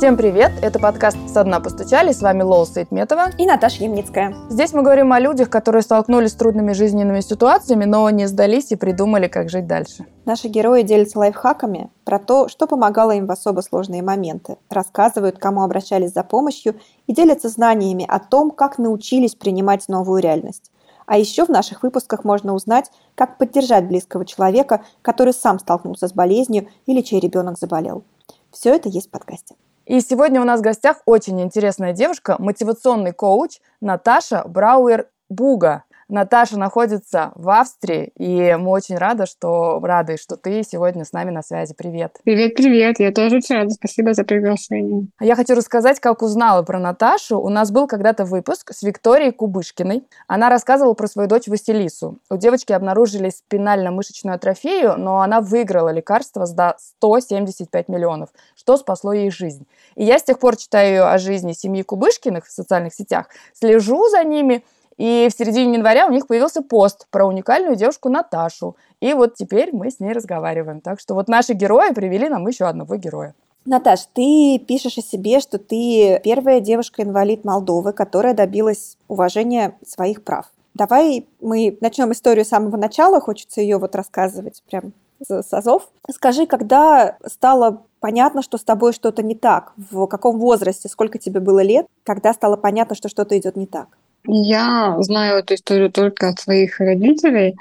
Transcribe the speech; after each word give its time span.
Всем 0.00 0.16
привет! 0.16 0.52
Это 0.62 0.78
подкаст 0.78 1.18
«Со 1.28 1.44
дна 1.44 1.60
постучали». 1.60 2.12
С 2.12 2.22
вами 2.22 2.40
Лола 2.40 2.64
Сейтметова 2.64 3.32
и 3.36 3.44
Наташа 3.44 3.84
Ямницкая. 3.84 4.34
Здесь 4.48 4.72
мы 4.72 4.80
говорим 4.80 5.12
о 5.12 5.20
людях, 5.20 5.50
которые 5.50 5.82
столкнулись 5.82 6.30
с 6.30 6.36
трудными 6.36 6.72
жизненными 6.72 7.20
ситуациями, 7.20 7.84
но 7.84 8.08
не 8.08 8.26
сдались 8.26 8.72
и 8.72 8.76
придумали, 8.76 9.28
как 9.28 9.50
жить 9.50 9.66
дальше. 9.66 10.06
Наши 10.24 10.48
герои 10.48 10.84
делятся 10.84 11.18
лайфхаками 11.18 11.90
про 12.04 12.18
то, 12.18 12.48
что 12.48 12.66
помогало 12.66 13.10
им 13.10 13.26
в 13.26 13.30
особо 13.30 13.60
сложные 13.60 14.00
моменты, 14.00 14.56
рассказывают, 14.70 15.36
кому 15.36 15.64
обращались 15.64 16.14
за 16.14 16.24
помощью 16.24 16.76
и 17.06 17.12
делятся 17.12 17.50
знаниями 17.50 18.06
о 18.08 18.20
том, 18.20 18.52
как 18.52 18.78
научились 18.78 19.34
принимать 19.34 19.86
новую 19.88 20.22
реальность. 20.22 20.70
А 21.04 21.18
еще 21.18 21.44
в 21.44 21.50
наших 21.50 21.82
выпусках 21.82 22.24
можно 22.24 22.54
узнать, 22.54 22.90
как 23.14 23.36
поддержать 23.36 23.86
близкого 23.86 24.24
человека, 24.24 24.80
который 25.02 25.34
сам 25.34 25.58
столкнулся 25.58 26.08
с 26.08 26.14
болезнью 26.14 26.68
или 26.86 27.02
чей 27.02 27.20
ребенок 27.20 27.58
заболел. 27.58 28.02
Все 28.50 28.74
это 28.74 28.88
есть 28.88 29.08
в 29.08 29.10
подкасте. 29.10 29.56
И 29.90 30.00
сегодня 30.02 30.40
у 30.40 30.44
нас 30.44 30.60
в 30.60 30.62
гостях 30.62 30.98
очень 31.04 31.40
интересная 31.40 31.92
девушка, 31.92 32.36
мотивационный 32.38 33.10
коуч 33.10 33.58
Наташа 33.80 34.44
Брауэр-Буга. 34.46 35.82
Наташа 36.10 36.58
находится 36.58 37.30
в 37.36 37.48
Австрии, 37.48 38.12
и 38.16 38.56
мы 38.56 38.70
очень 38.70 38.96
рады, 38.96 39.26
что 39.26 39.78
рады, 39.80 40.16
что 40.16 40.36
ты 40.36 40.64
сегодня 40.64 41.04
с 41.04 41.12
нами 41.12 41.30
на 41.30 41.42
связи. 41.42 41.72
Привет. 41.72 42.18
Привет, 42.24 42.56
привет. 42.56 42.98
Я 42.98 43.12
тоже 43.12 43.36
очень 43.36 43.54
рада. 43.54 43.70
Спасибо 43.70 44.12
за 44.12 44.24
приглашение. 44.24 45.06
Я 45.20 45.36
хочу 45.36 45.54
рассказать, 45.54 46.00
как 46.00 46.22
узнала 46.22 46.62
про 46.62 46.80
Наташу. 46.80 47.38
У 47.38 47.48
нас 47.48 47.70
был 47.70 47.86
когда-то 47.86 48.24
выпуск 48.24 48.72
с 48.72 48.82
Викторией 48.82 49.30
Кубышкиной. 49.30 50.04
Она 50.26 50.50
рассказывала 50.50 50.94
про 50.94 51.06
свою 51.06 51.28
дочь 51.28 51.46
Василису. 51.46 52.18
У 52.28 52.36
девочки 52.36 52.72
обнаружили 52.72 53.30
спинально-мышечную 53.30 54.34
атрофию, 54.34 54.96
но 54.98 55.20
она 55.20 55.40
выиграла 55.40 55.90
лекарство 55.90 56.44
за 56.44 56.74
175 56.78 57.88
миллионов, 57.88 58.30
что 58.56 58.76
спасло 58.76 59.12
ей 59.12 59.30
жизнь. 59.30 59.66
И 59.94 60.04
я 60.04 60.18
с 60.18 60.24
тех 60.24 60.40
пор 60.40 60.56
читаю 60.56 61.08
о 61.08 61.18
жизни 61.18 61.52
семьи 61.52 61.82
Кубышкиных 61.82 62.46
в 62.46 62.50
социальных 62.50 62.94
сетях, 62.94 63.26
слежу 63.52 64.08
за 64.08 64.24
ними– 64.24 64.64
и 65.00 65.30
в 65.30 65.34
середине 65.34 65.72
января 65.72 66.06
у 66.06 66.10
них 66.10 66.26
появился 66.26 66.60
пост 66.60 67.06
про 67.10 67.24
уникальную 67.24 67.74
девушку 67.74 68.10
Наташу. 68.10 68.76
И 69.00 69.14
вот 69.14 69.34
теперь 69.34 69.74
мы 69.74 69.90
с 69.90 69.98
ней 69.98 70.12
разговариваем. 70.12 70.82
Так 70.82 71.00
что 71.00 71.14
вот 71.14 71.26
наши 71.26 71.54
герои 71.54 71.94
привели 71.94 72.28
нам 72.28 72.46
еще 72.46 72.66
одного 72.66 72.96
героя. 72.96 73.34
Наташ, 73.64 74.00
ты 74.12 74.58
пишешь 74.58 74.98
о 74.98 75.02
себе, 75.02 75.40
что 75.40 75.58
ты 75.58 76.20
первая 76.22 76.60
девушка-инвалид 76.60 77.46
Молдовы, 77.46 77.94
которая 77.94 78.34
добилась 78.34 78.98
уважения 79.08 79.74
своих 79.86 80.22
прав. 80.22 80.44
Давай 80.74 81.26
мы 81.40 81.78
начнем 81.80 82.12
историю 82.12 82.44
с 82.44 82.48
самого 82.48 82.76
начала, 82.76 83.22
хочется 83.22 83.62
ее 83.62 83.78
вот 83.78 83.94
рассказывать 83.94 84.62
прям 84.70 84.92
с 85.26 85.50
азов. 85.54 85.88
Скажи, 86.10 86.44
когда 86.46 87.16
стало 87.26 87.84
понятно, 88.00 88.42
что 88.42 88.58
с 88.58 88.64
тобой 88.64 88.92
что-то 88.92 89.22
не 89.22 89.34
так? 89.34 89.72
В 89.78 90.06
каком 90.08 90.38
возрасте, 90.38 90.90
сколько 90.90 91.16
тебе 91.18 91.40
было 91.40 91.62
лет, 91.62 91.86
когда 92.04 92.34
стало 92.34 92.56
понятно, 92.56 92.94
что 92.94 93.08
что-то 93.08 93.38
идет 93.38 93.56
не 93.56 93.66
так? 93.66 93.88
Я 94.26 94.96
знаю 95.00 95.38
эту 95.38 95.54
историю 95.54 95.90
только 95.90 96.28
от 96.28 96.40
своих 96.40 96.78
родителей, 96.78 97.56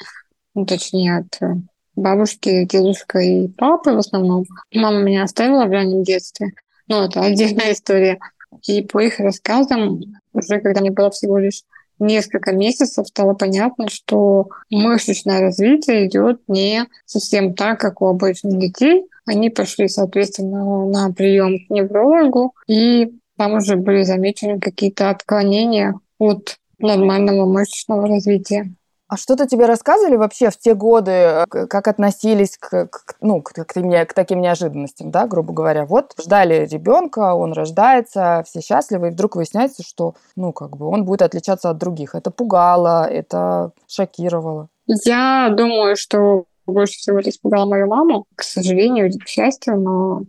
ну, 0.55 0.65
точнее, 0.65 1.17
от 1.17 1.41
э, 1.41 1.55
бабушки, 1.95 2.65
дедушка 2.65 3.19
и 3.19 3.47
папы 3.47 3.91
в 3.91 3.97
основном. 3.97 4.45
Мама 4.73 4.99
меня 4.99 5.23
оставила 5.23 5.65
в 5.65 5.71
раннем 5.71 6.03
детстве, 6.03 6.51
но 6.87 7.05
это 7.05 7.21
отдельная 7.21 7.73
история. 7.73 8.19
И 8.67 8.81
по 8.81 8.99
их 8.99 9.19
рассказам, 9.19 10.01
уже 10.33 10.59
когда 10.59 10.81
мне 10.81 10.91
было 10.91 11.11
всего 11.11 11.37
лишь 11.37 11.63
несколько 11.99 12.53
месяцев, 12.53 13.07
стало 13.07 13.33
понятно, 13.33 13.89
что 13.89 14.49
мышечное 14.69 15.41
развитие 15.41 16.07
идет 16.07 16.41
не 16.47 16.85
совсем 17.05 17.53
так, 17.53 17.79
как 17.79 18.01
у 18.01 18.07
обычных 18.07 18.57
детей. 18.57 19.05
Они 19.25 19.49
пошли, 19.49 19.87
соответственно, 19.87 20.85
на 20.87 21.11
прием 21.13 21.59
к 21.65 21.69
неврологу, 21.69 22.55
и 22.67 23.13
там 23.37 23.53
уже 23.53 23.75
были 23.75 24.03
замечены 24.03 24.59
какие-то 24.59 25.09
отклонения 25.09 25.93
от 26.19 26.57
нормального 26.77 27.45
мышечного 27.45 28.07
развития. 28.07 28.73
А 29.09 29.17
что-то 29.17 29.47
тебе 29.47 29.65
рассказывали 29.65 30.17
вообще 30.17 30.51
в 30.51 30.57
те 30.59 30.75
годы, 30.75 31.43
как 31.49 31.87
относились 31.87 32.59
к, 32.59 32.85
к, 32.85 33.15
ну, 33.21 33.41
к, 33.41 33.53
к, 33.53 33.65
к 33.65 34.13
таким 34.13 34.39
неожиданностям, 34.39 35.09
да, 35.09 35.25
грубо 35.25 35.51
говоря? 35.51 35.87
Вот 35.87 36.13
ждали 36.21 36.67
ребенка, 36.67 37.33
он 37.33 37.53
рождается, 37.53 38.43
все 38.45 38.61
счастливы, 38.61 39.07
и 39.07 39.11
вдруг 39.11 39.35
выясняется, 39.35 39.81
что, 39.81 40.13
ну, 40.35 40.53
как 40.53 40.77
бы 40.77 40.85
он 40.85 41.05
будет 41.05 41.23
отличаться 41.23 41.71
от 41.71 41.79
других. 41.79 42.13
Это 42.13 42.29
пугало, 42.29 43.09
это 43.09 43.71
шокировало. 43.87 44.69
Я 44.85 45.51
думаю, 45.57 45.95
что 45.95 46.45
больше 46.67 46.99
всего 46.99 47.17
это 47.17 47.31
испугало 47.31 47.67
мою 47.67 47.87
маму, 47.87 48.25
к 48.35 48.43
сожалению, 48.43 49.11
к 49.11 49.27
счастью, 49.27 49.79
но 49.79 50.21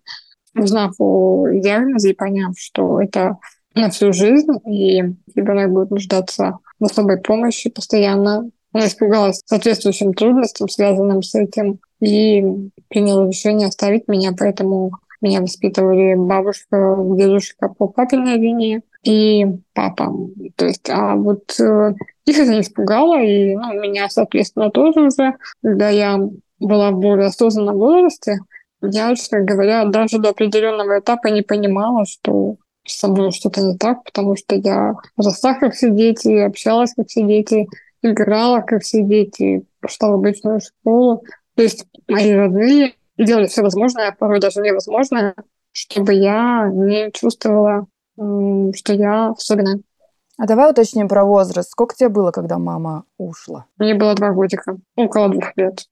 узнав 0.56 0.94
о 0.98 1.48
диагнозе 1.50 2.12
и 2.12 2.14
поняв, 2.14 2.54
что 2.56 2.98
это 2.98 3.36
на 3.75 3.91
всю 3.91 4.12
жизнь, 4.12 4.53
и 4.66 5.03
ребенок 5.34 5.72
будет 5.72 5.91
нуждаться 5.91 6.58
в 6.78 6.84
особой 6.84 7.19
помощи 7.19 7.70
постоянно. 7.70 8.50
Она 8.72 8.86
испугалась 8.86 9.42
соответствующим 9.47 10.14
трудностям, 10.14 10.69
связанным 10.69 11.22
с 11.22 11.34
этим, 11.34 11.81
и 12.00 12.42
приняла 12.88 13.26
решение 13.26 13.69
оставить 13.69 14.08
меня, 14.08 14.32
поэтому 14.36 14.92
меня 15.20 15.41
воспитывали 15.41 16.14
бабушка, 16.14 16.97
дедушка 17.16 17.69
по 17.69 17.88
папиной 17.88 18.38
линии 18.38 18.82
и 19.03 19.47
папа. 19.75 20.12
То 20.56 20.66
есть, 20.66 20.88
а 20.88 21.14
вот 21.14 21.58
э, 21.60 21.94
их 22.26 22.38
это 22.38 22.50
не 22.50 22.60
испугало, 22.60 23.20
и 23.20 23.54
ну, 23.54 23.81
меня, 23.81 24.08
соответственно, 24.08 24.70
тоже 24.70 25.00
уже, 25.00 25.34
когда 25.62 25.91
я 25.91 26.19
была 26.58 26.91
в 26.91 27.00
более 27.00 27.26
осознанном 27.26 27.76
возрасте, 27.76 28.38
я, 28.82 29.14
честно 29.14 29.41
говоря, 29.41 29.84
даже 29.84 30.19
до 30.19 30.31
определенного 30.31 31.00
этапа 31.00 31.28
не 31.28 31.42
понимала, 31.42 32.06
что 32.06 32.56
со 32.94 33.08
мной 33.08 33.32
что-то 33.32 33.60
не 33.62 33.76
так, 33.76 34.04
потому 34.04 34.36
что 34.36 34.54
я 34.56 34.94
росла 35.16 35.54
как 35.54 35.74
все 35.74 35.90
дети, 35.90 36.28
общалась 36.38 36.94
как 36.94 37.08
все 37.08 37.22
дети, 37.22 37.68
играла 38.02 38.60
как 38.60 38.82
все 38.82 39.02
дети, 39.02 39.64
пошла 39.80 40.10
в 40.10 40.14
обычную 40.14 40.60
школу. 40.60 41.22
То 41.54 41.62
есть 41.62 41.86
мои 42.08 42.32
родные 42.32 42.94
делали 43.18 43.46
все 43.46 43.62
возможное, 43.62 44.08
а 44.08 44.12
порой 44.12 44.40
даже 44.40 44.60
невозможное, 44.60 45.34
чтобы 45.72 46.14
я 46.14 46.68
не 46.72 47.10
чувствовала, 47.12 47.86
что 48.16 48.92
я 48.92 49.30
особенная. 49.30 49.80
А 50.38 50.46
давай 50.46 50.70
уточним 50.70 51.06
про 51.06 51.24
возраст. 51.24 51.70
Сколько 51.70 51.94
тебе 51.94 52.08
было, 52.08 52.30
когда 52.30 52.56
мама 52.56 53.04
ушла? 53.18 53.66
Мне 53.76 53.94
было 53.94 54.14
два 54.14 54.30
годика, 54.30 54.78
около 54.96 55.28
двух 55.28 55.54
лет. 55.56 55.86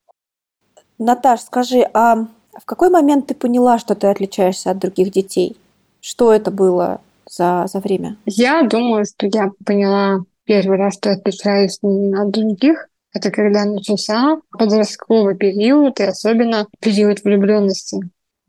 Наташ, 0.98 1.42
скажи, 1.42 1.86
а 1.92 2.26
в 2.58 2.64
какой 2.64 2.88
момент 2.88 3.26
ты 3.26 3.34
поняла, 3.34 3.78
что 3.78 3.94
ты 3.94 4.06
отличаешься 4.06 4.70
от 4.70 4.78
других 4.78 5.12
детей? 5.12 5.56
Что 6.00 6.32
это 6.32 6.50
было 6.50 7.00
за, 7.30 7.66
за 7.66 7.80
время? 7.80 8.16
Я 8.26 8.62
думаю, 8.62 9.04
что 9.04 9.26
я 9.26 9.50
поняла 9.64 10.20
первый 10.44 10.78
раз, 10.78 10.94
что 10.94 11.10
отличаюсь 11.10 11.78
от 11.82 12.30
других. 12.30 12.88
Это 13.14 13.30
когда 13.30 13.64
начался 13.64 14.38
подростковый 14.50 15.36
период 15.36 15.98
и 16.00 16.04
особенно 16.04 16.66
период 16.80 17.22
влюбленности. 17.24 18.00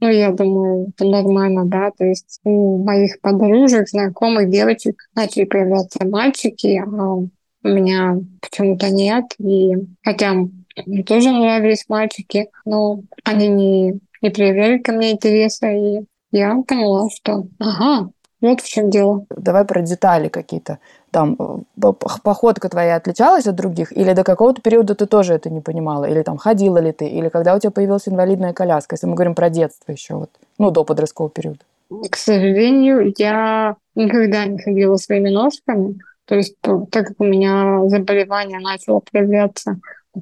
Ну, 0.01 0.07
я 0.07 0.31
думаю, 0.31 0.89
это 0.89 1.05
нормально, 1.05 1.65
да. 1.65 1.91
То 1.97 2.05
есть 2.05 2.39
у 2.43 2.81
моих 2.83 3.19
подружек, 3.21 3.89
знакомых 3.89 4.49
девочек 4.49 4.95
начали 5.13 5.43
появляться 5.43 6.05
мальчики, 6.05 6.81
а 6.85 7.15
у 7.15 7.29
меня 7.63 8.17
почему-то 8.41 8.89
нет. 8.89 9.25
И 9.39 9.73
хотя 10.03 10.33
мне 10.85 11.03
тоже 11.03 11.31
нравились 11.31 11.85
мальчики, 11.89 12.47
но 12.63 13.01
они 13.25 13.47
не, 13.47 13.99
не 14.21 14.29
проявляли 14.29 14.77
ко 14.77 14.93
мне 14.93 15.11
интереса. 15.11 15.67
И 15.71 16.05
я 16.31 16.61
поняла, 16.67 17.09
что 17.09 17.47
ага, 17.59 18.09
вот 18.41 18.61
в 18.61 18.69
чем 18.69 18.89
дело. 18.89 19.25
Давай 19.29 19.65
про 19.65 19.81
детали 19.81 20.29
какие-то. 20.29 20.79
Там 21.11 21.35
э, 21.37 21.91
походка 22.23 22.69
твоя 22.69 22.95
отличалась 22.95 23.47
от 23.47 23.55
других, 23.55 23.95
или 23.95 24.13
до 24.13 24.23
какого-то 24.23 24.61
периода 24.61 24.95
ты 24.95 25.07
тоже 25.07 25.33
это 25.33 25.49
не 25.49 25.59
понимала, 25.59 26.05
или 26.05 26.21
там 26.21 26.37
ходила 26.37 26.77
ли 26.77 26.91
ты, 26.91 27.07
или 27.07 27.29
когда 27.29 27.55
у 27.55 27.59
тебя 27.59 27.71
появилась 27.71 28.07
инвалидная 28.07 28.53
коляска, 28.53 28.93
если 28.95 29.07
мы 29.07 29.15
говорим 29.15 29.35
про 29.35 29.49
детство 29.49 29.91
еще 29.91 30.15
вот, 30.15 30.29
ну 30.57 30.71
до 30.71 30.83
подросткового 30.83 31.31
периода. 31.31 31.59
К 32.09 32.15
сожалению, 32.15 33.13
я 33.17 33.75
никогда 33.95 34.45
не 34.45 34.59
ходила 34.59 34.95
своими 34.95 35.29
ножками, 35.29 35.99
то 36.25 36.35
есть 36.35 36.55
так 36.61 36.87
как 36.91 37.15
у 37.19 37.25
меня 37.25 37.81
заболевание 37.87 38.59
начало 38.59 39.01
проявляться 39.11 39.79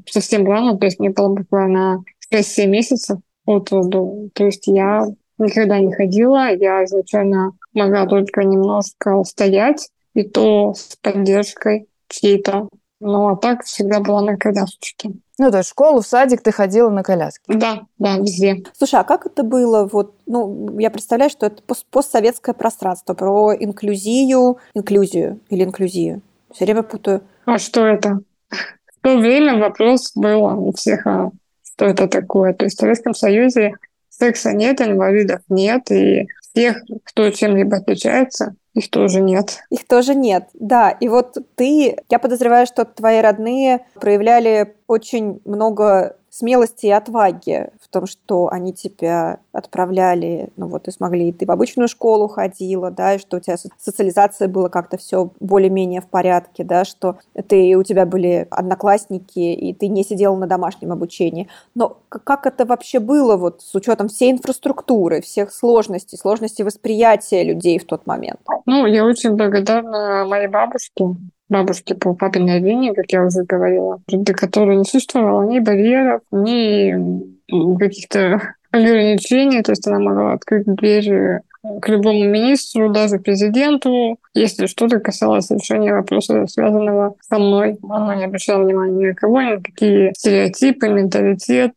совсем 0.10 0.48
рано, 0.48 0.78
то 0.78 0.86
есть 0.86 1.00
мне 1.00 1.10
было 1.10 1.36
буквально 1.36 2.04
6-7 2.34 2.66
месяцев 2.68 3.20
от 3.46 3.70
роду, 3.72 4.32
то 4.34 4.46
есть 4.46 4.66
я 4.68 5.08
никогда 5.38 5.80
не 5.80 5.94
ходила. 5.94 6.54
Я 6.54 6.84
изначально 6.86 7.52
могла 7.74 8.06
только 8.06 8.44
немножко 8.44 9.24
стоять, 9.24 9.90
и 10.14 10.24
то 10.24 10.74
с 10.74 10.96
поддержкой 11.02 11.88
чьей-то. 12.10 12.70
Ну, 13.00 13.30
а 13.30 13.36
так 13.36 13.64
всегда 13.64 14.00
была 14.00 14.22
на 14.22 14.38
колясочке. 14.38 15.12
Ну, 15.38 15.52
то 15.52 15.58
есть 15.58 15.70
в 15.70 15.72
школу, 15.72 16.02
в 16.02 16.08
садик 16.08 16.42
ты 16.42 16.52
ходила 16.52 16.90
на 16.90 17.04
коляске? 17.04 17.44
Да, 17.48 17.82
да, 18.00 18.18
везде. 18.18 18.64
Слушай, 18.76 19.00
а 19.00 19.04
как 19.04 19.28
это 19.28 19.44
было? 19.44 19.88
Вот, 19.92 20.16
ну, 20.26 20.80
я 20.80 20.90
представляю, 20.90 21.30
что 21.30 21.46
это 21.46 21.62
пост 21.62 21.86
постсоветское 21.92 22.56
пространство 22.56 23.14
про 23.14 23.54
инклюзию, 23.54 24.58
инклюзию 24.74 25.40
или 25.50 25.64
инклюзию. 25.64 26.22
Все 26.52 26.66
время 26.66 26.82
путаю. 26.82 27.22
А 27.46 27.60
что 27.60 27.86
это? 27.86 28.22
В 28.50 29.02
то 29.02 29.18
время 29.18 29.60
вопрос 29.60 30.14
был 30.16 30.68
у 30.68 30.72
всех, 30.74 31.06
а 31.06 31.30
что 31.64 31.86
это 31.86 32.08
такое. 32.08 32.54
То 32.54 32.66
есть 32.66 32.78
в 32.78 32.80
Советском 32.80 33.14
Союзе 33.14 33.74
секса 34.18 34.54
нет, 34.54 34.82
инвалидов 34.82 35.42
нет, 35.50 35.92
и 35.92 36.28
тех, 36.54 36.78
кто 37.04 37.30
чем-либо 37.30 37.78
отличается, 37.78 38.56
их 38.74 38.90
тоже 38.90 39.22
нет. 39.22 39.60
Их 39.70 39.88
тоже 39.88 40.16
нет, 40.16 40.50
да. 40.54 40.90
И 40.92 41.08
вот 41.08 41.38
ты, 41.56 41.98
я 42.10 42.20
подозреваю, 42.20 42.66
что 42.66 42.86
твои 42.86 43.22
родные 43.22 43.86
проявляли 43.96 44.76
очень 44.88 45.40
много 45.46 46.16
смелости 46.30 46.88
и 46.88 46.92
отваги 46.92 47.70
в 47.90 47.94
том, 47.94 48.06
что 48.06 48.50
они 48.52 48.74
тебя 48.74 49.40
отправляли, 49.54 50.50
ну 50.58 50.68
вот, 50.68 50.84
ты 50.84 50.92
смогли, 50.92 51.32
ты 51.32 51.46
в 51.46 51.52
обычную 51.52 51.88
школу 51.88 52.28
ходила, 52.28 52.92
да, 52.92 53.16
и 53.16 53.18
что 53.18 53.38
у 53.38 53.40
тебя 53.40 53.56
социализация 53.78 54.48
была 54.48 54.70
как-то 54.70 54.98
все 54.98 55.32
более-менее 55.40 56.02
в 56.02 56.08
порядке, 56.08 56.64
да, 56.64 56.84
что 56.84 57.18
ты, 57.48 57.76
у 57.76 57.84
тебя 57.84 58.06
были 58.06 58.48
одноклассники, 58.50 59.40
и 59.40 59.74
ты 59.74 59.88
не 59.88 60.04
сидела 60.04 60.36
на 60.36 60.48
домашнем 60.48 60.92
обучении. 60.92 61.48
Но 61.76 61.98
как 62.10 62.46
это 62.46 62.66
вообще 62.66 63.00
было 63.00 63.38
вот 63.38 63.62
с 63.62 63.74
учетом 63.74 64.10
всей 64.10 64.32
инфраструктуры, 64.32 65.22
всех 65.22 65.54
сложностей, 65.54 66.18
сложностей 66.18 66.66
восприятия 66.66 67.44
людей 67.44 67.80
в 67.80 67.86
тот 67.86 68.06
момент? 68.06 68.40
Ну, 68.66 68.86
я 68.86 69.06
очень 69.06 69.36
благодарна 69.36 70.26
моей 70.26 70.48
бабушке, 70.48 71.06
бабушки 71.48 71.94
по 71.94 72.14
папиной 72.14 72.60
линии, 72.60 72.94
как 72.94 73.06
я 73.12 73.24
уже 73.24 73.44
говорила, 73.44 74.02
до 74.08 74.34
которой 74.34 74.76
не 74.76 74.84
существовало 74.84 75.44
ни 75.44 75.60
барьеров, 75.60 76.22
ни 76.32 77.37
каких-то 77.50 78.54
ограничений, 78.72 79.62
то 79.62 79.72
есть 79.72 79.88
она 79.88 80.00
могла 80.00 80.34
открыть 80.34 80.66
двери 80.66 81.42
к 81.82 81.90
любому 81.90 82.24
министру, 82.26 82.90
даже 82.90 83.20
президенту, 83.20 84.18
если 84.34 84.68
что-то 84.68 85.00
касалось 85.00 85.50
решения 85.52 85.94
вопроса, 85.94 86.46
связанного 86.48 87.16
со 87.22 87.40
мной. 87.40 87.78
Она 87.90 88.16
не 88.16 88.26
обращала 88.26 88.64
внимания 88.64 88.94
ни 88.94 89.06
на 89.08 89.16
кого, 89.16 89.42
ни 89.42 89.56
на 89.56 89.62
какие 89.62 90.14
стереотипы, 90.16 90.88
менталитет. 90.88 91.74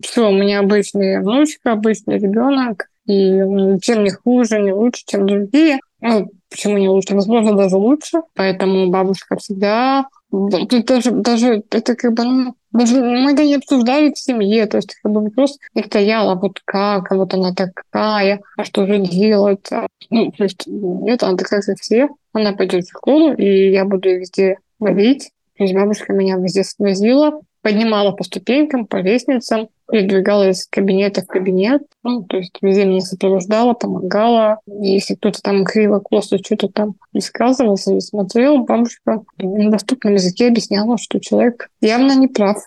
Все, 0.00 0.28
у 0.28 0.32
меня 0.32 0.60
обычная 0.60 1.20
внучка, 1.20 1.72
обычный 1.72 2.18
ребенок, 2.18 2.88
и 3.06 3.40
чем 3.82 4.04
не 4.04 4.10
хуже, 4.10 4.60
не 4.60 4.72
лучше, 4.72 5.02
чем 5.06 5.26
другие. 5.26 5.78
Ну, 6.00 6.30
почему 6.50 6.78
не 6.78 6.88
лучше? 6.88 7.14
Возможно, 7.14 7.56
даже 7.56 7.76
лучше. 7.76 8.20
Поэтому 8.34 8.90
бабушка 8.90 9.36
всегда... 9.36 10.06
Даже, 10.30 11.12
даже 11.12 11.62
это 11.70 11.94
как 11.94 12.12
бы, 12.12 12.24
ну, 12.24 12.54
даже 12.76 13.02
мы 13.02 13.32
это 13.32 13.44
не 13.44 13.56
обсуждали 13.56 14.12
в 14.12 14.18
семье, 14.18 14.66
то 14.66 14.78
есть 14.78 14.94
как 14.94 15.12
бы 15.12 15.22
вопрос 15.22 15.58
не 15.74 15.82
стоял, 15.82 16.30
а 16.30 16.34
вот 16.34 16.60
как, 16.64 17.10
а 17.10 17.16
вот 17.16 17.34
она 17.34 17.52
такая, 17.52 18.40
а 18.56 18.64
что 18.64 18.86
же 18.86 18.98
делать? 18.98 19.68
Ну, 20.10 20.30
то 20.32 20.44
есть 20.44 20.66
нет, 20.66 21.22
она 21.22 21.36
такая, 21.36 21.62
как 21.62 21.78
все. 21.78 22.08
Она 22.32 22.52
пойдет 22.52 22.84
в 22.84 22.90
школу, 22.90 23.32
и 23.32 23.70
я 23.70 23.84
буду 23.84 24.08
ее 24.08 24.18
везде 24.18 24.58
водить. 24.78 25.30
То 25.56 25.64
есть 25.64 25.74
бабушка 25.74 26.12
меня 26.12 26.36
везде 26.36 26.64
свозила, 26.64 27.40
поднимала 27.62 28.12
по 28.12 28.24
ступенькам, 28.24 28.86
по 28.86 28.96
лестницам, 28.96 29.68
передвигалась 29.88 30.60
из 30.60 30.66
кабинета 30.66 31.22
в 31.22 31.26
кабинет. 31.26 31.82
Ну, 32.02 32.22
то 32.22 32.38
есть 32.38 32.56
везде 32.60 32.84
меня 32.84 33.00
сопровождала, 33.00 33.74
помогала. 33.74 34.60
Если 34.66 35.14
кто-то 35.14 35.40
там 35.42 35.64
криво, 35.64 36.00
косо 36.00 36.38
что-то 36.38 36.68
там 36.68 36.94
высказывался 37.12 37.92
или 37.92 38.00
смотрел, 38.00 38.64
бабушка 38.64 39.22
на 39.38 39.70
доступном 39.70 40.14
языке 40.14 40.48
объясняла, 40.48 40.98
что 40.98 41.20
человек 41.20 41.68
явно 41.80 42.16
не 42.16 42.28
прав. 42.28 42.58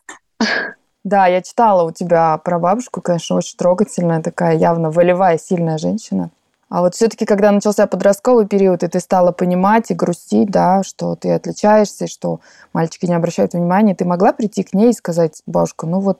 Да, 1.04 1.28
я 1.28 1.42
читала 1.42 1.84
у 1.88 1.92
тебя 1.92 2.38
про 2.38 2.60
бабушку, 2.60 3.02
конечно, 3.02 3.38
очень 3.38 3.58
трогательная, 3.58 4.22
такая 4.22 4.58
явно 4.58 4.92
волевая, 4.92 5.38
сильная 5.38 5.78
женщина. 5.78 6.30
А 6.70 6.82
вот 6.82 6.94
все-таки, 6.94 7.26
когда 7.26 7.52
начался 7.52 7.88
подростковый 7.88 8.48
период, 8.48 8.84
и 8.84 8.88
ты 8.88 9.00
стала 9.00 9.32
понимать 9.32 9.90
и 9.90 9.96
грустить, 9.96 10.52
да, 10.52 10.84
что 10.84 11.16
ты 11.16 11.32
отличаешься, 11.32 12.08
что 12.08 12.42
мальчики 12.74 13.08
не 13.08 13.16
обращают 13.16 13.54
внимания, 13.54 13.96
ты 13.96 14.06
могла 14.06 14.34
прийти 14.34 14.64
к 14.64 14.74
ней 14.74 14.92
и 14.92 14.94
сказать, 14.94 15.42
бабушка, 15.48 15.88
ну 15.88 16.00
вот 16.00 16.20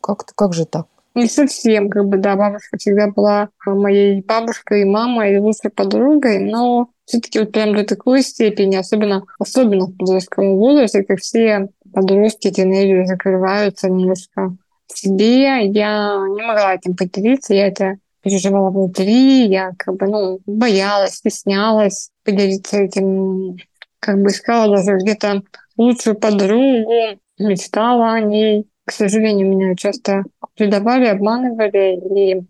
как, 0.00 0.24
как 0.36 0.54
же 0.54 0.66
так? 0.66 0.86
Не 1.16 1.26
совсем, 1.26 1.90
как 1.90 2.06
бы, 2.06 2.18
да, 2.18 2.36
бабушка 2.36 2.76
всегда 2.78 3.08
была 3.08 3.48
моей 3.66 4.22
бабушкой, 4.22 4.84
мамой 4.84 5.34
и 5.34 5.38
лучшей 5.38 5.70
подругой, 5.70 6.38
но 6.38 6.90
все-таки 7.04 7.40
вот 7.40 7.50
прям 7.50 7.74
до 7.74 7.84
такой 7.84 8.22
степени, 8.22 8.76
особенно, 8.76 9.24
особенно 9.40 9.86
в 9.86 9.96
подростковом 9.96 10.58
возрасте, 10.58 11.02
как 11.02 11.18
все 11.18 11.70
подростки, 11.92 12.52
тинейджеры 12.52 13.04
закрываются 13.06 13.90
немножко 13.90 14.54
себе, 14.86 15.66
я 15.66 16.18
не 16.18 16.46
могла 16.46 16.74
этим 16.74 16.94
поделиться, 16.94 17.52
я 17.52 17.66
это 17.66 17.96
переживала 18.28 18.70
внутри, 18.70 19.46
я 19.46 19.72
как 19.78 19.96
бы, 19.96 20.06
ну, 20.06 20.40
боялась, 20.46 21.14
стеснялась 21.14 22.10
поделиться 22.24 22.78
этим, 22.78 23.56
как 24.00 24.20
бы 24.22 24.28
искала 24.28 24.76
даже 24.76 24.98
где-то 24.98 25.42
лучшую 25.76 26.16
подругу, 26.16 27.18
мечтала 27.38 28.12
о 28.12 28.20
ней. 28.20 28.68
К 28.84 28.92
сожалению, 28.92 29.48
меня 29.48 29.74
часто 29.74 30.24
предавали, 30.56 31.06
обманывали, 31.06 31.96
и 31.96 32.40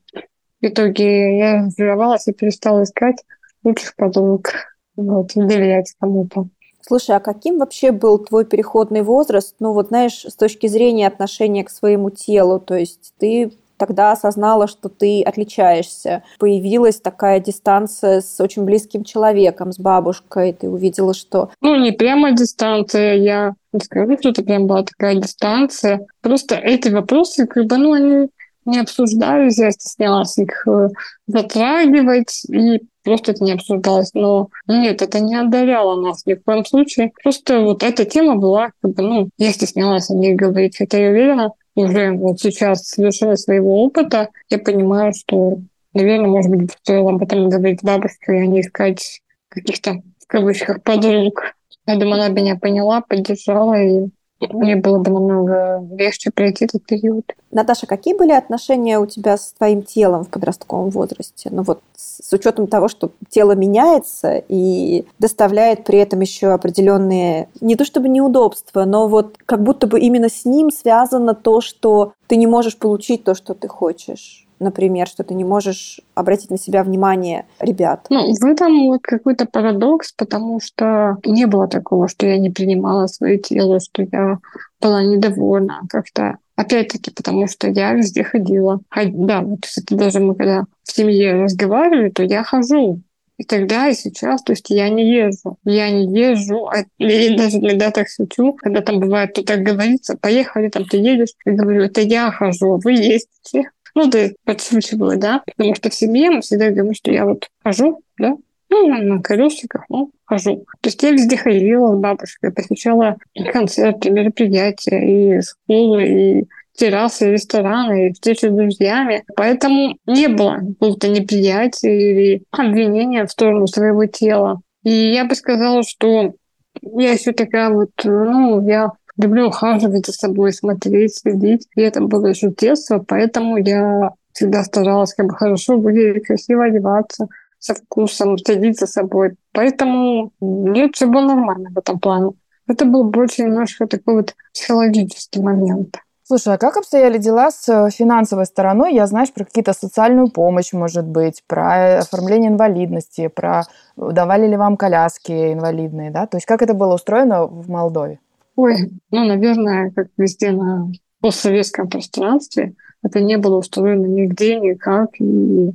в 0.60 0.66
итоге 0.66 1.38
я 1.38 1.62
разочаровалась 1.62 2.26
и 2.28 2.32
перестала 2.32 2.82
искать 2.82 3.16
лучших 3.64 3.94
подруг, 3.96 4.50
вот, 4.96 5.32
доверять 5.34 5.94
кому-то. 6.00 6.48
Слушай, 6.80 7.16
а 7.16 7.20
каким 7.20 7.58
вообще 7.58 7.92
был 7.92 8.18
твой 8.18 8.44
переходный 8.44 9.02
возраст? 9.02 9.56
Ну 9.60 9.72
вот, 9.72 9.88
знаешь, 9.88 10.24
с 10.24 10.34
точки 10.34 10.68
зрения 10.68 11.06
отношения 11.06 11.64
к 11.64 11.70
своему 11.70 12.10
телу, 12.10 12.60
то 12.60 12.76
есть 12.76 13.12
ты 13.18 13.52
тогда 13.78 14.12
осознала, 14.12 14.68
что 14.68 14.88
ты 14.88 15.22
отличаешься. 15.22 16.22
Появилась 16.38 17.00
такая 17.00 17.40
дистанция 17.40 18.20
с 18.20 18.40
очень 18.40 18.64
близким 18.64 19.04
человеком, 19.04 19.72
с 19.72 19.78
бабушкой. 19.78 20.52
Ты 20.52 20.68
увидела, 20.68 21.14
что... 21.14 21.50
Ну, 21.60 21.76
не 21.76 21.92
прямо 21.92 22.32
дистанция. 22.32 23.14
Я 23.14 23.54
не 23.72 23.80
скажу, 23.80 24.16
что 24.18 24.30
это 24.30 24.42
прям 24.42 24.66
была 24.66 24.82
такая 24.82 25.14
дистанция. 25.14 26.06
Просто 26.20 26.56
эти 26.56 26.88
вопросы, 26.88 27.46
как 27.46 27.66
бы, 27.66 27.78
ну, 27.78 27.92
они 27.92 28.28
не 28.68 28.78
обсуждались, 28.78 29.58
я 29.58 29.70
стеснялась 29.70 30.36
их 30.38 30.66
э, 30.68 30.88
затрагивать, 31.26 32.44
и 32.50 32.82
просто 33.02 33.32
это 33.32 33.42
не 33.42 33.52
обсуждалось. 33.52 34.12
Но 34.14 34.48
нет, 34.66 35.00
это 35.00 35.20
не 35.20 35.36
отдаляло 35.36 36.00
нас 36.00 36.26
ни 36.26 36.34
в 36.34 36.44
коем 36.44 36.64
случае. 36.64 37.12
Просто 37.22 37.60
вот 37.60 37.82
эта 37.82 38.04
тема 38.04 38.36
была, 38.36 38.70
как 38.82 38.94
бы, 38.94 39.02
ну, 39.02 39.28
я 39.38 39.52
стеснялась 39.52 40.10
о 40.10 40.14
ней 40.14 40.34
говорить, 40.34 40.76
хотя 40.76 40.98
я 40.98 41.10
уверена, 41.10 41.52
уже 41.78 42.12
вот 42.12 42.40
сейчас 42.40 42.88
совершая 42.88 43.36
своего 43.36 43.84
опыта, 43.84 44.30
я 44.50 44.58
понимаю, 44.58 45.12
что, 45.14 45.58
наверное, 45.94 46.28
может 46.28 46.50
быть, 46.50 46.72
стоило 46.72 47.10
об 47.10 47.22
этом 47.22 47.48
говорить 47.48 47.82
бабушке, 47.82 48.32
а 48.32 48.46
не 48.46 48.60
искать 48.60 49.22
каких-то, 49.48 50.02
в 50.20 50.26
кавычках, 50.26 50.82
подруг. 50.82 51.54
Я 51.86 51.96
думаю, 51.96 52.22
она 52.22 52.28
меня 52.28 52.56
поняла, 52.56 53.00
поддержала, 53.00 53.80
и 53.80 54.08
мне 54.40 54.76
было 54.76 54.98
бы 54.98 55.10
намного 55.10 55.84
легче 55.90 56.30
пройти 56.30 56.66
этот 56.66 56.84
период. 56.84 57.24
Наташа, 57.50 57.86
какие 57.86 58.14
были 58.14 58.32
отношения 58.32 58.98
у 58.98 59.06
тебя 59.06 59.36
с 59.36 59.52
твоим 59.52 59.82
телом 59.82 60.24
в 60.24 60.28
подростковом 60.28 60.90
возрасте? 60.90 61.48
Ну 61.50 61.62
вот 61.62 61.80
с 61.96 62.32
учетом 62.32 62.66
того, 62.66 62.88
что 62.88 63.10
тело 63.28 63.52
меняется 63.52 64.42
и 64.48 65.06
доставляет 65.18 65.84
при 65.84 65.98
этом 65.98 66.20
еще 66.20 66.48
определенные, 66.48 67.48
не 67.60 67.74
то 67.74 67.84
чтобы 67.84 68.08
неудобства, 68.08 68.84
но 68.84 69.08
вот 69.08 69.38
как 69.44 69.62
будто 69.62 69.86
бы 69.86 69.98
именно 69.98 70.28
с 70.28 70.44
ним 70.44 70.70
связано 70.70 71.34
то, 71.34 71.60
что 71.60 72.12
ты 72.26 72.36
не 72.36 72.46
можешь 72.46 72.76
получить 72.76 73.24
то, 73.24 73.34
что 73.34 73.54
ты 73.54 73.66
хочешь 73.68 74.47
например, 74.60 75.06
что 75.06 75.24
ты 75.24 75.34
не 75.34 75.44
можешь 75.44 76.00
обратить 76.14 76.50
на 76.50 76.58
себя 76.58 76.82
внимание 76.82 77.46
ребят? 77.60 78.06
Ну, 78.10 78.32
в 78.32 78.44
этом 78.44 78.86
вот 78.86 79.02
какой-то 79.02 79.46
парадокс, 79.46 80.12
потому 80.12 80.60
что 80.60 81.18
не 81.24 81.46
было 81.46 81.68
такого, 81.68 82.08
что 82.08 82.26
я 82.26 82.38
не 82.38 82.50
принимала 82.50 83.06
свое 83.06 83.38
тело, 83.38 83.80
что 83.80 84.02
я 84.02 84.38
была 84.80 85.02
недовольна 85.02 85.82
как-то. 85.88 86.38
Опять-таки, 86.56 87.12
потому 87.12 87.46
что 87.46 87.68
я 87.68 87.92
везде 87.92 88.24
ходила. 88.24 88.80
Да, 88.94 89.42
вот, 89.42 89.60
кстати, 89.62 89.94
даже 89.94 90.18
мы 90.18 90.34
когда 90.34 90.64
в 90.82 90.90
семье 90.92 91.34
разговаривали, 91.42 92.10
то 92.10 92.22
я 92.22 92.42
хожу. 92.42 93.00
И 93.38 93.44
тогда, 93.44 93.88
и 93.88 93.94
сейчас, 93.94 94.42
то 94.42 94.52
есть 94.52 94.68
я 94.68 94.88
не 94.88 95.08
езжу. 95.08 95.58
Я 95.64 95.90
не 95.90 96.12
езжу, 96.12 96.66
а, 96.66 96.84
и 96.98 97.36
даже 97.36 97.58
иногда 97.58 97.92
так 97.92 98.08
шучу, 98.08 98.52
когда 98.54 98.80
там 98.80 98.98
бывает, 98.98 99.30
кто 99.30 99.42
так 99.42 99.62
говорится, 99.62 100.16
поехали, 100.20 100.68
там 100.68 100.84
ты 100.84 100.96
едешь, 100.96 101.34
я 101.44 101.52
говорю, 101.52 101.84
это 101.84 102.00
я 102.00 102.32
хожу, 102.32 102.80
вы 102.82 102.92
ездите. 102.94 103.70
Ну, 103.98 104.06
да, 104.06 104.28
подшучиваю, 104.44 105.18
да, 105.18 105.42
потому 105.44 105.74
что 105.74 105.90
в 105.90 105.94
семье 105.94 106.30
мы 106.30 106.40
всегда 106.40 106.70
говорим, 106.70 106.94
что 106.94 107.10
я 107.10 107.24
вот 107.24 107.48
хожу, 107.64 108.00
да, 108.16 108.36
ну, 108.70 108.86
на 108.86 109.20
колесиках, 109.20 109.86
ну, 109.88 110.12
хожу. 110.24 110.66
То 110.80 110.88
есть 110.88 111.02
я 111.02 111.10
везде 111.10 111.36
ходила 111.36 111.96
с 111.96 111.98
бабушкой, 111.98 112.52
посещала 112.52 113.16
концерты, 113.52 114.10
мероприятия, 114.10 115.38
и 115.38 115.42
школы, 115.42 116.06
и 116.06 116.44
террасы, 116.76 117.28
и 117.28 117.32
рестораны, 117.32 118.10
и 118.10 118.12
встречи 118.12 118.46
с 118.46 118.52
друзьями. 118.52 119.24
Поэтому 119.34 119.98
не 120.06 120.28
было 120.28 120.58
какого-то 120.58 121.08
неприятия 121.08 121.90
или 121.90 122.44
обвинения 122.52 123.26
в 123.26 123.32
сторону 123.32 123.66
своего 123.66 124.06
тела. 124.06 124.60
И 124.84 124.90
я 124.90 125.24
бы 125.24 125.34
сказала, 125.34 125.82
что 125.82 126.34
я 126.82 127.14
еще 127.14 127.32
такая 127.32 127.70
вот, 127.70 127.90
ну, 128.04 128.64
я 128.64 128.92
люблю 129.18 129.48
ухаживать 129.48 130.06
за 130.06 130.12
собой, 130.12 130.52
смотреть, 130.52 131.18
следить. 131.18 131.66
И 131.74 131.82
это 131.82 132.00
было 132.00 132.26
еще 132.26 132.50
детство, 132.50 133.04
поэтому 133.06 133.58
я 133.58 134.12
всегда 134.32 134.64
старалась 134.64 135.14
как 135.14 135.26
бы 135.26 135.34
хорошо 135.34 135.76
выглядеть, 135.76 136.26
красиво 136.26 136.64
одеваться, 136.64 137.28
со 137.58 137.74
вкусом, 137.74 138.38
следить 138.38 138.78
за 138.78 138.86
собой. 138.86 139.34
Поэтому 139.52 140.32
нет, 140.40 140.94
все 140.94 141.06
было 141.06 141.22
нормально 141.22 141.70
в 141.74 141.78
этом 141.78 141.98
плане. 141.98 142.30
Это 142.68 142.84
был 142.84 143.04
больше 143.04 143.42
немножко 143.42 143.86
такой 143.86 144.16
вот 144.16 144.34
психологический 144.52 145.40
момент. 145.40 145.96
Слушай, 146.22 146.54
а 146.54 146.58
как 146.58 146.76
обстояли 146.76 147.16
дела 147.16 147.50
с 147.50 147.66
э, 147.70 147.90
финансовой 147.90 148.44
стороной? 148.44 148.94
Я, 148.94 149.06
знаешь, 149.06 149.32
про 149.32 149.46
какие-то 149.46 149.72
социальную 149.72 150.30
помощь, 150.30 150.74
может 150.74 151.06
быть, 151.06 151.42
про 151.46 152.00
оформление 152.00 152.50
инвалидности, 152.50 153.28
про 153.28 153.62
давали 153.96 154.46
ли 154.46 154.58
вам 154.58 154.76
коляски 154.76 155.54
инвалидные, 155.54 156.10
да? 156.10 156.26
То 156.26 156.36
есть 156.36 156.46
как 156.46 156.60
это 156.60 156.74
было 156.74 156.96
устроено 156.96 157.46
в 157.46 157.70
Молдове? 157.70 158.18
Ой, 158.58 158.90
ну, 159.12 159.24
наверное, 159.24 159.92
как 159.94 160.08
везде 160.16 160.50
на 160.50 160.90
постсоветском 161.20 161.88
пространстве, 161.88 162.74
это 163.04 163.20
не 163.20 163.38
было 163.38 163.58
устроено 163.58 164.06
нигде, 164.06 164.58
никак. 164.58 165.10
И 165.20 165.70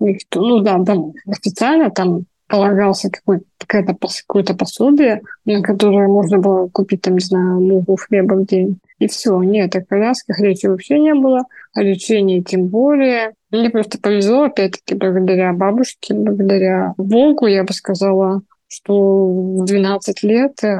никто, 0.00 0.40
ну 0.40 0.58
да, 0.58 0.82
там 0.82 1.12
официально 1.28 1.90
там 1.90 2.24
полагался 2.48 3.08
какой-то 3.08 3.44
какое-то 3.56 3.96
какое-то 4.26 4.54
пособие, 4.54 5.22
на 5.44 5.62
которое 5.62 6.08
можно 6.08 6.38
было 6.38 6.66
купить, 6.66 7.02
там, 7.02 7.14
не 7.14 7.20
знаю, 7.20 7.60
муку 7.60 7.94
хлеба 7.94 8.34
в 8.34 8.46
день. 8.46 8.80
И 8.98 9.06
все. 9.06 9.40
Нет, 9.40 9.76
о 9.76 9.84
колясках 9.84 10.40
речи 10.40 10.66
вообще 10.66 10.98
не 10.98 11.14
было, 11.14 11.44
о 11.72 11.82
лечении 11.82 12.40
тем 12.40 12.66
более. 12.66 13.34
Мне 13.52 13.70
просто 13.70 14.00
повезло, 14.00 14.46
опять-таки, 14.46 14.96
благодаря 14.96 15.52
бабушке, 15.52 16.14
благодаря 16.14 16.94
Богу, 16.96 17.46
я 17.46 17.62
бы 17.62 17.72
сказала, 17.72 18.42
что 18.74 19.26
в 19.26 19.64
12 19.64 20.22
лет 20.22 20.62
э, 20.64 20.76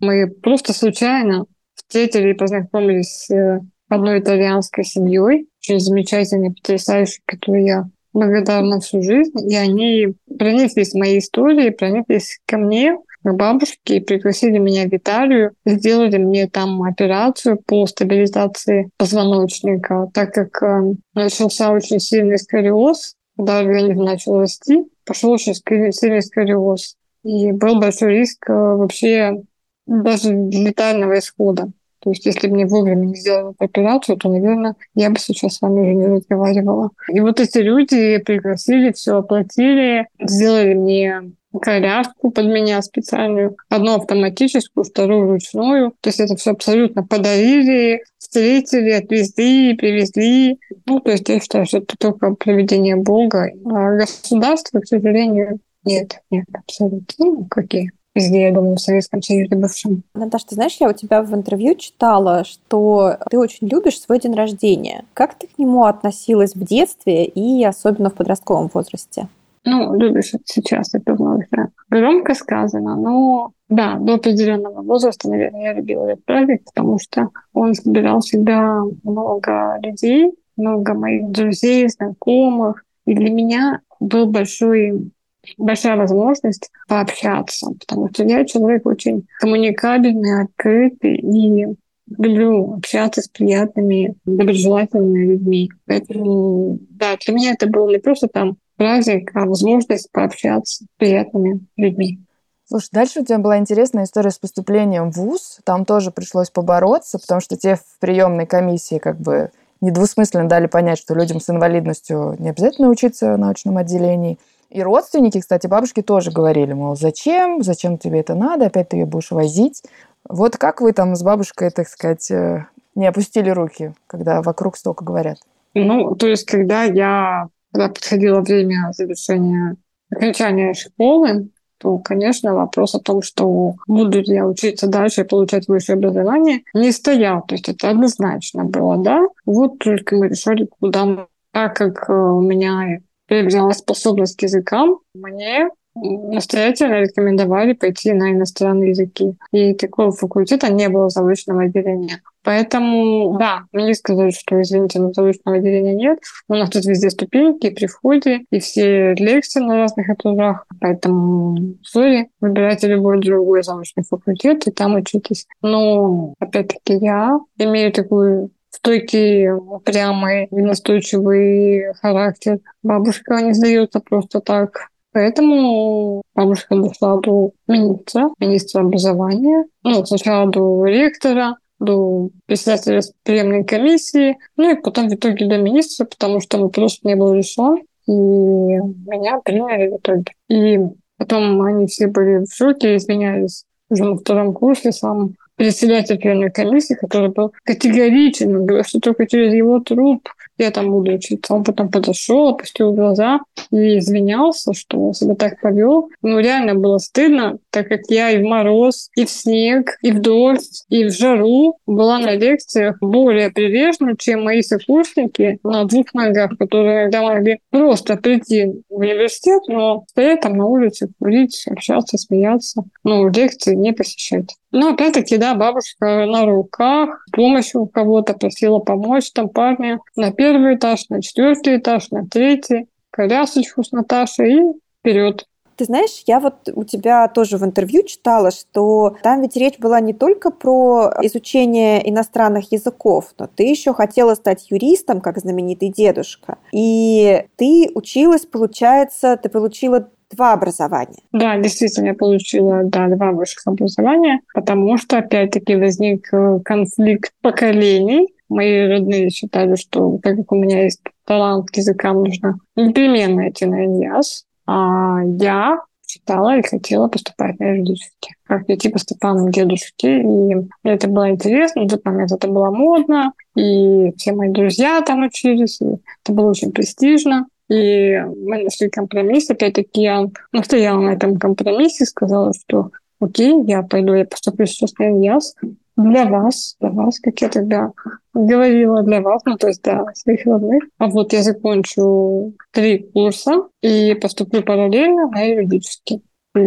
мы 0.00 0.28
просто 0.28 0.72
случайно 0.72 1.46
встретили 1.74 2.30
и 2.30 2.34
познакомились 2.34 3.26
с 3.26 3.30
э, 3.30 3.60
одной 3.88 4.20
итальянской 4.20 4.84
семьей, 4.84 5.46
очень 5.60 5.80
замечательной, 5.80 6.52
потрясающей, 6.52 7.22
которую 7.24 7.64
я 7.64 7.84
благодарна 8.12 8.80
всю 8.80 9.02
жизнь. 9.02 9.38
И 9.48 9.54
они 9.54 10.14
прониклись 10.38 10.94
моей 10.94 11.20
историей, 11.20 11.70
прониклись 11.70 12.40
ко 12.46 12.56
мне, 12.56 12.96
к 13.22 13.32
бабушке, 13.32 13.96
и 13.96 14.00
пригласили 14.00 14.58
меня 14.58 14.88
в 14.88 14.92
Италию, 14.92 15.52
сделали 15.64 16.16
мне 16.16 16.48
там 16.48 16.82
операцию 16.82 17.58
по 17.64 17.86
стабилизации 17.86 18.90
позвоночника, 18.96 20.08
так 20.12 20.32
как 20.32 20.62
э, 20.62 20.94
начался 21.14 21.70
очень 21.70 22.00
сильный 22.00 22.38
сколиоз, 22.38 23.14
когда 23.36 23.58
организм 23.58 24.02
начал 24.02 24.40
расти, 24.40 24.84
пошел 25.04 25.30
очень 25.30 25.54
сильный 25.54 26.22
сколиоз. 26.22 26.96
И 27.26 27.50
был 27.50 27.80
большой 27.80 28.18
риск 28.18 28.48
э, 28.48 28.52
вообще 28.52 29.42
даже 29.86 30.32
летального 30.32 31.18
исхода. 31.18 31.72
То 31.98 32.10
есть, 32.10 32.24
если 32.24 32.46
бы 32.46 32.54
мне 32.54 32.66
вовремя 32.66 33.04
не 33.04 33.16
сделали 33.16 33.52
операцию, 33.58 34.16
то, 34.16 34.28
наверное, 34.28 34.76
я 34.94 35.10
бы 35.10 35.18
сейчас 35.18 35.56
с 35.56 35.60
вами 35.60 35.80
уже 35.80 35.94
не 35.94 36.06
разговаривала. 36.06 36.90
И 37.08 37.18
вот 37.18 37.40
эти 37.40 37.58
люди 37.58 38.18
пригласили, 38.18 38.92
все 38.92 39.16
оплатили, 39.16 40.06
сделали 40.20 40.74
мне 40.74 41.32
коляску 41.60 42.30
под 42.30 42.44
меня 42.44 42.80
специальную, 42.82 43.56
одну 43.68 43.96
автоматическую, 43.96 44.84
вторую 44.84 45.32
ручную. 45.32 45.94
То 46.00 46.10
есть 46.10 46.20
это 46.20 46.36
все 46.36 46.52
абсолютно 46.52 47.02
подарили, 47.02 48.04
встретили, 48.18 48.90
отвезли, 48.90 49.74
привезли. 49.74 50.60
Ну, 50.86 51.00
то 51.00 51.10
есть 51.10 51.28
я 51.28 51.40
считаю, 51.40 51.66
что 51.66 51.78
это 51.78 51.96
только 51.98 52.34
проведение 52.34 52.94
Бога. 52.94 53.50
А 53.64 53.96
государство, 53.96 54.78
к 54.78 54.86
сожалению, 54.86 55.58
нет, 55.86 56.20
нет, 56.30 56.46
абсолютно. 56.52 57.14
Ну, 57.18 57.46
какие? 57.46 57.90
везде, 58.16 58.42
я 58.42 58.52
думаю, 58.52 58.76
в 58.76 58.80
Советском 58.80 59.22
Союзе 59.22 59.54
бывшем. 59.54 60.02
Наташа, 60.14 60.46
ты 60.48 60.54
знаешь, 60.56 60.76
я 60.80 60.88
у 60.88 60.92
тебя 60.92 61.22
в 61.22 61.32
интервью 61.34 61.74
читала, 61.76 62.44
что 62.44 63.18
ты 63.30 63.38
очень 63.38 63.68
любишь 63.68 64.00
свой 64.00 64.18
день 64.18 64.34
рождения. 64.34 65.04
Как 65.14 65.34
ты 65.34 65.46
к 65.46 65.58
нему 65.58 65.84
относилась 65.84 66.54
в 66.54 66.64
детстве 66.64 67.26
и 67.26 67.62
особенно 67.64 68.10
в 68.10 68.14
подростковом 68.14 68.70
возрасте? 68.72 69.28
Ну, 69.64 69.94
любишь 69.94 70.32
сейчас, 70.44 70.94
это 70.94 71.14
вновь 71.14 71.48
громко 71.90 72.34
сказано, 72.34 72.96
но 72.96 73.50
да, 73.68 73.96
до 73.96 74.14
определенного 74.14 74.80
возраста, 74.82 75.28
наверное, 75.28 75.62
я 75.62 75.72
любила 75.72 76.06
этот 76.06 76.24
праздник, 76.24 76.62
потому 76.64 77.00
что 77.00 77.30
он 77.52 77.74
собирал 77.74 78.20
всегда 78.20 78.82
много 79.02 79.76
людей, 79.82 80.32
много 80.56 80.94
моих 80.94 81.30
друзей, 81.30 81.88
знакомых. 81.88 82.84
И 83.06 83.14
для 83.14 83.30
меня 83.30 83.80
был 83.98 84.26
большой 84.26 85.10
большая 85.58 85.96
возможность 85.96 86.70
пообщаться, 86.88 87.68
потому 87.80 88.08
что 88.10 88.24
я 88.24 88.44
человек 88.44 88.86
очень 88.86 89.26
коммуникабельный, 89.40 90.44
открытый 90.44 91.16
и 91.16 91.66
люблю 92.08 92.74
общаться 92.74 93.22
с 93.22 93.28
приятными, 93.28 94.14
доброжелательными 94.24 95.32
людьми. 95.32 95.70
Поэтому, 95.86 96.78
да, 96.90 97.16
для 97.24 97.34
меня 97.34 97.52
это 97.52 97.66
был 97.66 97.88
не 97.88 97.98
просто 97.98 98.28
там 98.28 98.56
праздник, 98.76 99.30
а 99.34 99.46
возможность 99.46 100.10
пообщаться 100.12 100.84
с 100.84 100.86
приятными 100.98 101.60
людьми. 101.76 102.20
Слушай, 102.68 102.88
дальше 102.92 103.20
у 103.20 103.24
тебя 103.24 103.38
была 103.38 103.58
интересная 103.58 104.04
история 104.04 104.30
с 104.30 104.38
поступлением 104.38 105.12
в 105.12 105.16
ВУЗ. 105.16 105.60
Там 105.64 105.84
тоже 105.84 106.10
пришлось 106.10 106.50
побороться, 106.50 107.18
потому 107.18 107.40
что 107.40 107.56
те 107.56 107.76
в 107.76 108.00
приемной 108.00 108.46
комиссии 108.46 108.98
как 108.98 109.20
бы 109.20 109.50
недвусмысленно 109.80 110.48
дали 110.48 110.66
понять, 110.66 110.98
что 110.98 111.14
людям 111.14 111.40
с 111.40 111.48
инвалидностью 111.48 112.34
не 112.38 112.50
обязательно 112.50 112.88
учиться 112.88 113.34
в 113.34 113.38
научном 113.38 113.78
отделении. 113.78 114.38
И 114.70 114.82
родственники, 114.82 115.40
кстати, 115.40 115.66
бабушки 115.66 116.02
тоже 116.02 116.30
говорили, 116.30 116.72
мол, 116.72 116.96
зачем, 116.96 117.62
зачем 117.62 117.98
тебе 117.98 118.20
это 118.20 118.34
надо, 118.34 118.66
опять 118.66 118.90
ты 118.90 118.96
ее 118.96 119.06
будешь 119.06 119.30
возить. 119.30 119.82
Вот 120.28 120.56
как 120.56 120.80
вы 120.80 120.92
там 120.92 121.14
с 121.14 121.22
бабушкой, 121.22 121.70
так 121.70 121.88
сказать, 121.88 122.30
э, 122.30 122.66
не 122.94 123.06
опустили 123.06 123.50
руки, 123.50 123.92
когда 124.06 124.42
вокруг 124.42 124.76
столько 124.76 125.04
говорят? 125.04 125.38
Ну, 125.74 126.14
то 126.16 126.26
есть, 126.26 126.46
когда 126.46 126.84
я, 126.84 127.48
когда 127.72 127.88
подходило 127.88 128.40
время 128.40 128.90
завершения, 128.92 129.76
окончания 130.10 130.74
школы, 130.74 131.48
то, 131.78 131.98
конечно, 131.98 132.54
вопрос 132.54 132.94
о 132.94 133.00
том, 133.00 133.22
что 133.22 133.74
буду 133.86 134.20
ли 134.20 134.34
я 134.34 134.46
учиться 134.46 134.86
дальше 134.86 135.20
и 135.20 135.24
получать 135.24 135.68
высшее 135.68 135.96
образование, 135.96 136.62
не 136.72 136.90
стоял. 136.90 137.42
То 137.42 137.54
есть 137.54 137.68
это 137.68 137.90
однозначно 137.90 138.64
было, 138.64 138.96
да. 138.96 139.20
Вот 139.44 139.78
только 139.78 140.16
мы 140.16 140.28
решили, 140.28 140.68
куда 140.80 141.26
так 141.52 141.76
как 141.76 142.08
э, 142.08 142.12
у 142.12 142.40
меня 142.40 143.00
приобрела 143.26 143.72
способность 143.72 144.36
к 144.36 144.42
языкам, 144.42 145.00
мне 145.14 145.68
настоятельно 145.96 147.00
рекомендовали 147.00 147.72
пойти 147.72 148.12
на 148.12 148.32
иностранные 148.32 148.90
языки. 148.90 149.34
И 149.52 149.74
такого 149.74 150.12
факультета 150.12 150.70
не 150.70 150.88
было 150.88 151.08
заочного 151.08 151.62
отделения. 151.62 152.20
Поэтому, 152.42 153.36
да, 153.38 153.64
мне 153.72 153.94
сказали, 153.94 154.30
что, 154.30 154.60
извините, 154.62 155.00
но 155.00 155.12
заочного 155.12 155.56
отделения 155.56 155.94
нет. 155.94 156.18
У 156.48 156.54
нас 156.54 156.70
тут 156.70 156.84
везде 156.84 157.10
ступеньки 157.10 157.70
при 157.70 157.86
входе, 157.86 158.42
и 158.50 158.60
все 158.60 159.14
лекции 159.14 159.60
на 159.60 159.78
разных 159.78 160.08
этажах. 160.08 160.64
Поэтому, 160.80 161.74
сори, 161.82 162.28
выбирайте 162.40 162.86
любой 162.86 163.20
другой 163.20 163.64
заочный 163.64 164.04
факультет, 164.04 164.66
и 164.68 164.70
там 164.70 164.94
учитесь. 164.94 165.46
Но, 165.60 166.34
опять-таки, 166.38 166.94
я 166.94 167.40
имею 167.58 167.90
такую 167.92 168.50
стойкий, 168.76 169.50
упрямый 169.50 170.46
и 170.50 170.56
настойчивый 170.56 171.94
характер. 172.00 172.58
Бабушка 172.82 173.40
не 173.42 173.52
сдается 173.52 174.00
просто 174.00 174.40
так. 174.40 174.88
Поэтому 175.12 176.22
бабушка 176.34 176.76
дошла 176.76 177.16
до 177.18 177.52
министра, 177.66 178.30
министра 178.38 178.80
образования. 178.80 179.64
Ну, 179.82 180.04
сначала 180.04 180.50
до 180.50 180.84
ректора, 180.84 181.56
до 181.78 182.28
председателя 182.44 183.00
приемной 183.22 183.64
комиссии, 183.64 184.36
ну 184.56 184.70
и 184.70 184.80
потом 184.80 185.08
в 185.08 185.14
итоге 185.14 185.46
до 185.46 185.56
министра, 185.56 186.04
потому 186.04 186.40
что 186.40 186.58
вопрос 186.58 187.00
не 187.02 187.16
был 187.16 187.32
решен, 187.34 187.78
и 188.06 188.12
меня 188.12 189.40
приняли 189.42 189.88
в 189.88 189.96
итоге. 189.96 190.32
И 190.48 190.78
потом 191.16 191.62
они 191.62 191.86
все 191.86 192.08
были 192.08 192.44
в 192.44 192.54
шоке, 192.54 192.96
извинялись 192.96 193.64
уже 193.88 194.04
на 194.04 194.16
втором 194.16 194.52
курсе 194.52 194.92
сам 194.92 195.34
председатель 195.56 196.18
приемной 196.18 196.50
комиссии, 196.50 196.94
который 196.94 197.30
был 197.30 197.52
категоричен, 197.64 198.64
говорил, 198.64 198.84
что 198.84 199.00
только 199.00 199.26
через 199.26 199.52
его 199.52 199.80
труп 199.80 200.28
я 200.58 200.70
там 200.70 200.90
буду 200.90 201.12
учиться. 201.12 201.54
Он 201.54 201.64
потом 201.64 201.90
подошел, 201.90 202.48
опустил 202.48 202.92
глаза 202.92 203.40
и 203.70 203.98
извинялся, 203.98 204.72
что 204.72 204.98
он 204.98 205.14
себя 205.14 205.34
так 205.34 205.60
повел. 205.60 206.08
Ну, 206.22 206.38
реально 206.38 206.74
было 206.74 206.98
стыдно, 206.98 207.58
так 207.70 207.88
как 207.88 208.00
я 208.08 208.30
и 208.30 208.42
в 208.42 208.46
мороз, 208.46 209.10
и 209.16 209.24
в 209.24 209.30
снег, 209.30 209.98
и 210.02 210.12
в 210.12 210.20
дождь, 210.20 210.84
и 210.88 211.04
в 211.04 211.10
жару 211.10 211.78
была 211.86 212.18
на 212.18 212.34
лекциях 212.34 212.96
более 213.00 213.50
прилежна, 213.50 214.16
чем 214.16 214.44
мои 214.44 214.62
сокурсники 214.62 215.58
на 215.62 215.84
двух 215.84 216.14
ногах, 216.14 216.56
которые 216.58 217.02
иногда 217.02 217.22
могли 217.22 217.58
просто 217.70 218.16
прийти 218.16 218.82
в 218.88 218.96
университет, 218.96 219.62
но 219.68 220.04
стоять 220.08 220.40
там 220.40 220.56
на 220.56 220.66
улице, 220.66 221.08
курить, 221.18 221.64
общаться, 221.70 222.18
смеяться, 222.18 222.84
но 223.04 223.28
лекции 223.28 223.74
не 223.74 223.92
посещать. 223.92 224.56
Но 224.76 224.90
опять-таки, 224.90 225.38
да, 225.38 225.54
бабушка 225.54 226.26
на 226.26 226.44
руках, 226.44 227.24
помощью 227.32 227.82
у 227.82 227.86
кого-то 227.86 228.34
просила 228.34 228.78
помочь 228.78 229.30
там 229.32 229.48
парня 229.48 230.00
на 230.16 230.32
первый 230.32 230.74
этаж, 230.74 231.08
на 231.08 231.22
четвертый 231.22 231.78
этаж, 231.78 232.10
на 232.10 232.26
третий, 232.26 232.86
колясочку 233.10 233.82
с 233.82 233.92
Наташей 233.92 234.58
и 234.58 234.62
вперед. 235.00 235.46
Ты 235.76 235.84
знаешь, 235.84 236.22
я 236.26 236.40
вот 236.40 236.70
у 236.74 236.84
тебя 236.84 237.28
тоже 237.28 237.56
в 237.58 237.64
интервью 237.64 238.02
читала, 238.02 238.50
что 238.50 239.16
там 239.22 239.42
ведь 239.42 239.56
речь 239.56 239.78
была 239.78 240.00
не 240.00 240.12
только 240.12 240.50
про 240.50 241.12
изучение 241.22 242.08
иностранных 242.08 242.72
языков, 242.72 243.34
но 243.38 243.46
ты 243.46 243.64
еще 243.64 243.94
хотела 243.94 244.34
стать 244.34 244.70
юристом, 244.70 245.20
как 245.20 245.38
знаменитый 245.38 245.90
дедушка. 245.90 246.58
И 246.72 247.44
ты 247.56 247.90
училась, 247.94 248.46
получается, 248.46 249.38
ты 249.42 249.48
получила 249.50 250.08
два 250.30 250.52
образования. 250.52 251.22
Да, 251.32 251.56
действительно, 251.58 252.08
я 252.08 252.14
получила 252.14 252.82
да, 252.84 253.08
два 253.08 253.32
высших 253.32 253.66
образования, 253.66 254.40
потому 254.54 254.96
что, 254.98 255.18
опять-таки, 255.18 255.76
возник 255.76 256.28
э, 256.32 256.60
конфликт 256.64 257.32
поколений. 257.42 258.28
мои 258.48 258.88
родные 258.88 259.30
считали, 259.30 259.76
что 259.76 260.18
так 260.22 260.36
как 260.36 260.52
у 260.52 260.56
меня 260.56 260.84
есть 260.84 261.00
талант 261.24 261.70
к 261.70 261.76
языкам, 261.76 262.22
нужно 262.22 262.58
непременно 262.76 263.48
идти 263.48 263.66
на 263.66 263.84
ИНЯС. 263.84 264.44
А 264.66 265.20
я 265.38 265.80
читала 266.06 266.56
и 266.58 266.66
хотела 266.66 267.08
поступать 267.08 267.58
на 267.58 267.70
юридический. 267.70 268.34
Как 268.44 268.68
идти 268.68 268.88
по 268.88 268.98
стопам 268.98 269.50
дедушки. 269.50 270.06
И 270.06 270.54
мне 270.54 270.68
это 270.84 271.08
было 271.08 271.30
интересно, 271.30 271.82
в 271.82 271.88
тот 271.88 272.04
момент 272.04 272.32
это 272.32 272.48
было 272.48 272.70
модно, 272.70 273.32
и 273.56 274.12
все 274.16 274.32
мои 274.32 274.50
друзья 274.50 275.00
там 275.02 275.24
учились, 275.24 275.80
и 275.80 275.86
это 276.24 276.32
было 276.32 276.50
очень 276.50 276.72
престижно. 276.72 277.46
И 277.68 278.16
мы 278.18 278.62
нашли 278.62 278.88
компромисс. 278.88 279.50
Опять-таки 279.50 280.02
я 280.02 280.26
настояла 280.52 281.00
на 281.00 281.10
этом 281.10 281.38
компромиссе, 281.38 282.04
сказала, 282.04 282.52
что 282.52 282.90
окей, 283.20 283.54
я 283.66 283.82
пойду, 283.82 284.14
я 284.14 284.24
поступлю 284.24 284.66
сейчас 284.66 284.92
на 284.98 285.10
ИНЯС 285.10 285.56
для 285.96 286.26
вас, 286.26 286.76
для 286.78 286.90
вас, 286.90 287.18
как 287.20 287.40
я 287.40 287.48
тогда 287.48 287.92
говорила, 288.34 289.02
для 289.02 289.20
вас, 289.22 289.42
ну, 289.46 289.56
то 289.56 289.68
есть 289.68 289.82
для 289.82 290.04
своих 290.14 290.44
родных. 290.44 290.84
А 290.98 291.08
вот 291.08 291.32
я 291.32 291.42
закончу 291.42 292.52
три 292.70 292.98
курса 292.98 293.68
и 293.80 294.14
поступлю 294.14 294.62
параллельно 294.62 295.28
на 295.28 295.42
юридический. 295.42 296.22
И 296.54 296.60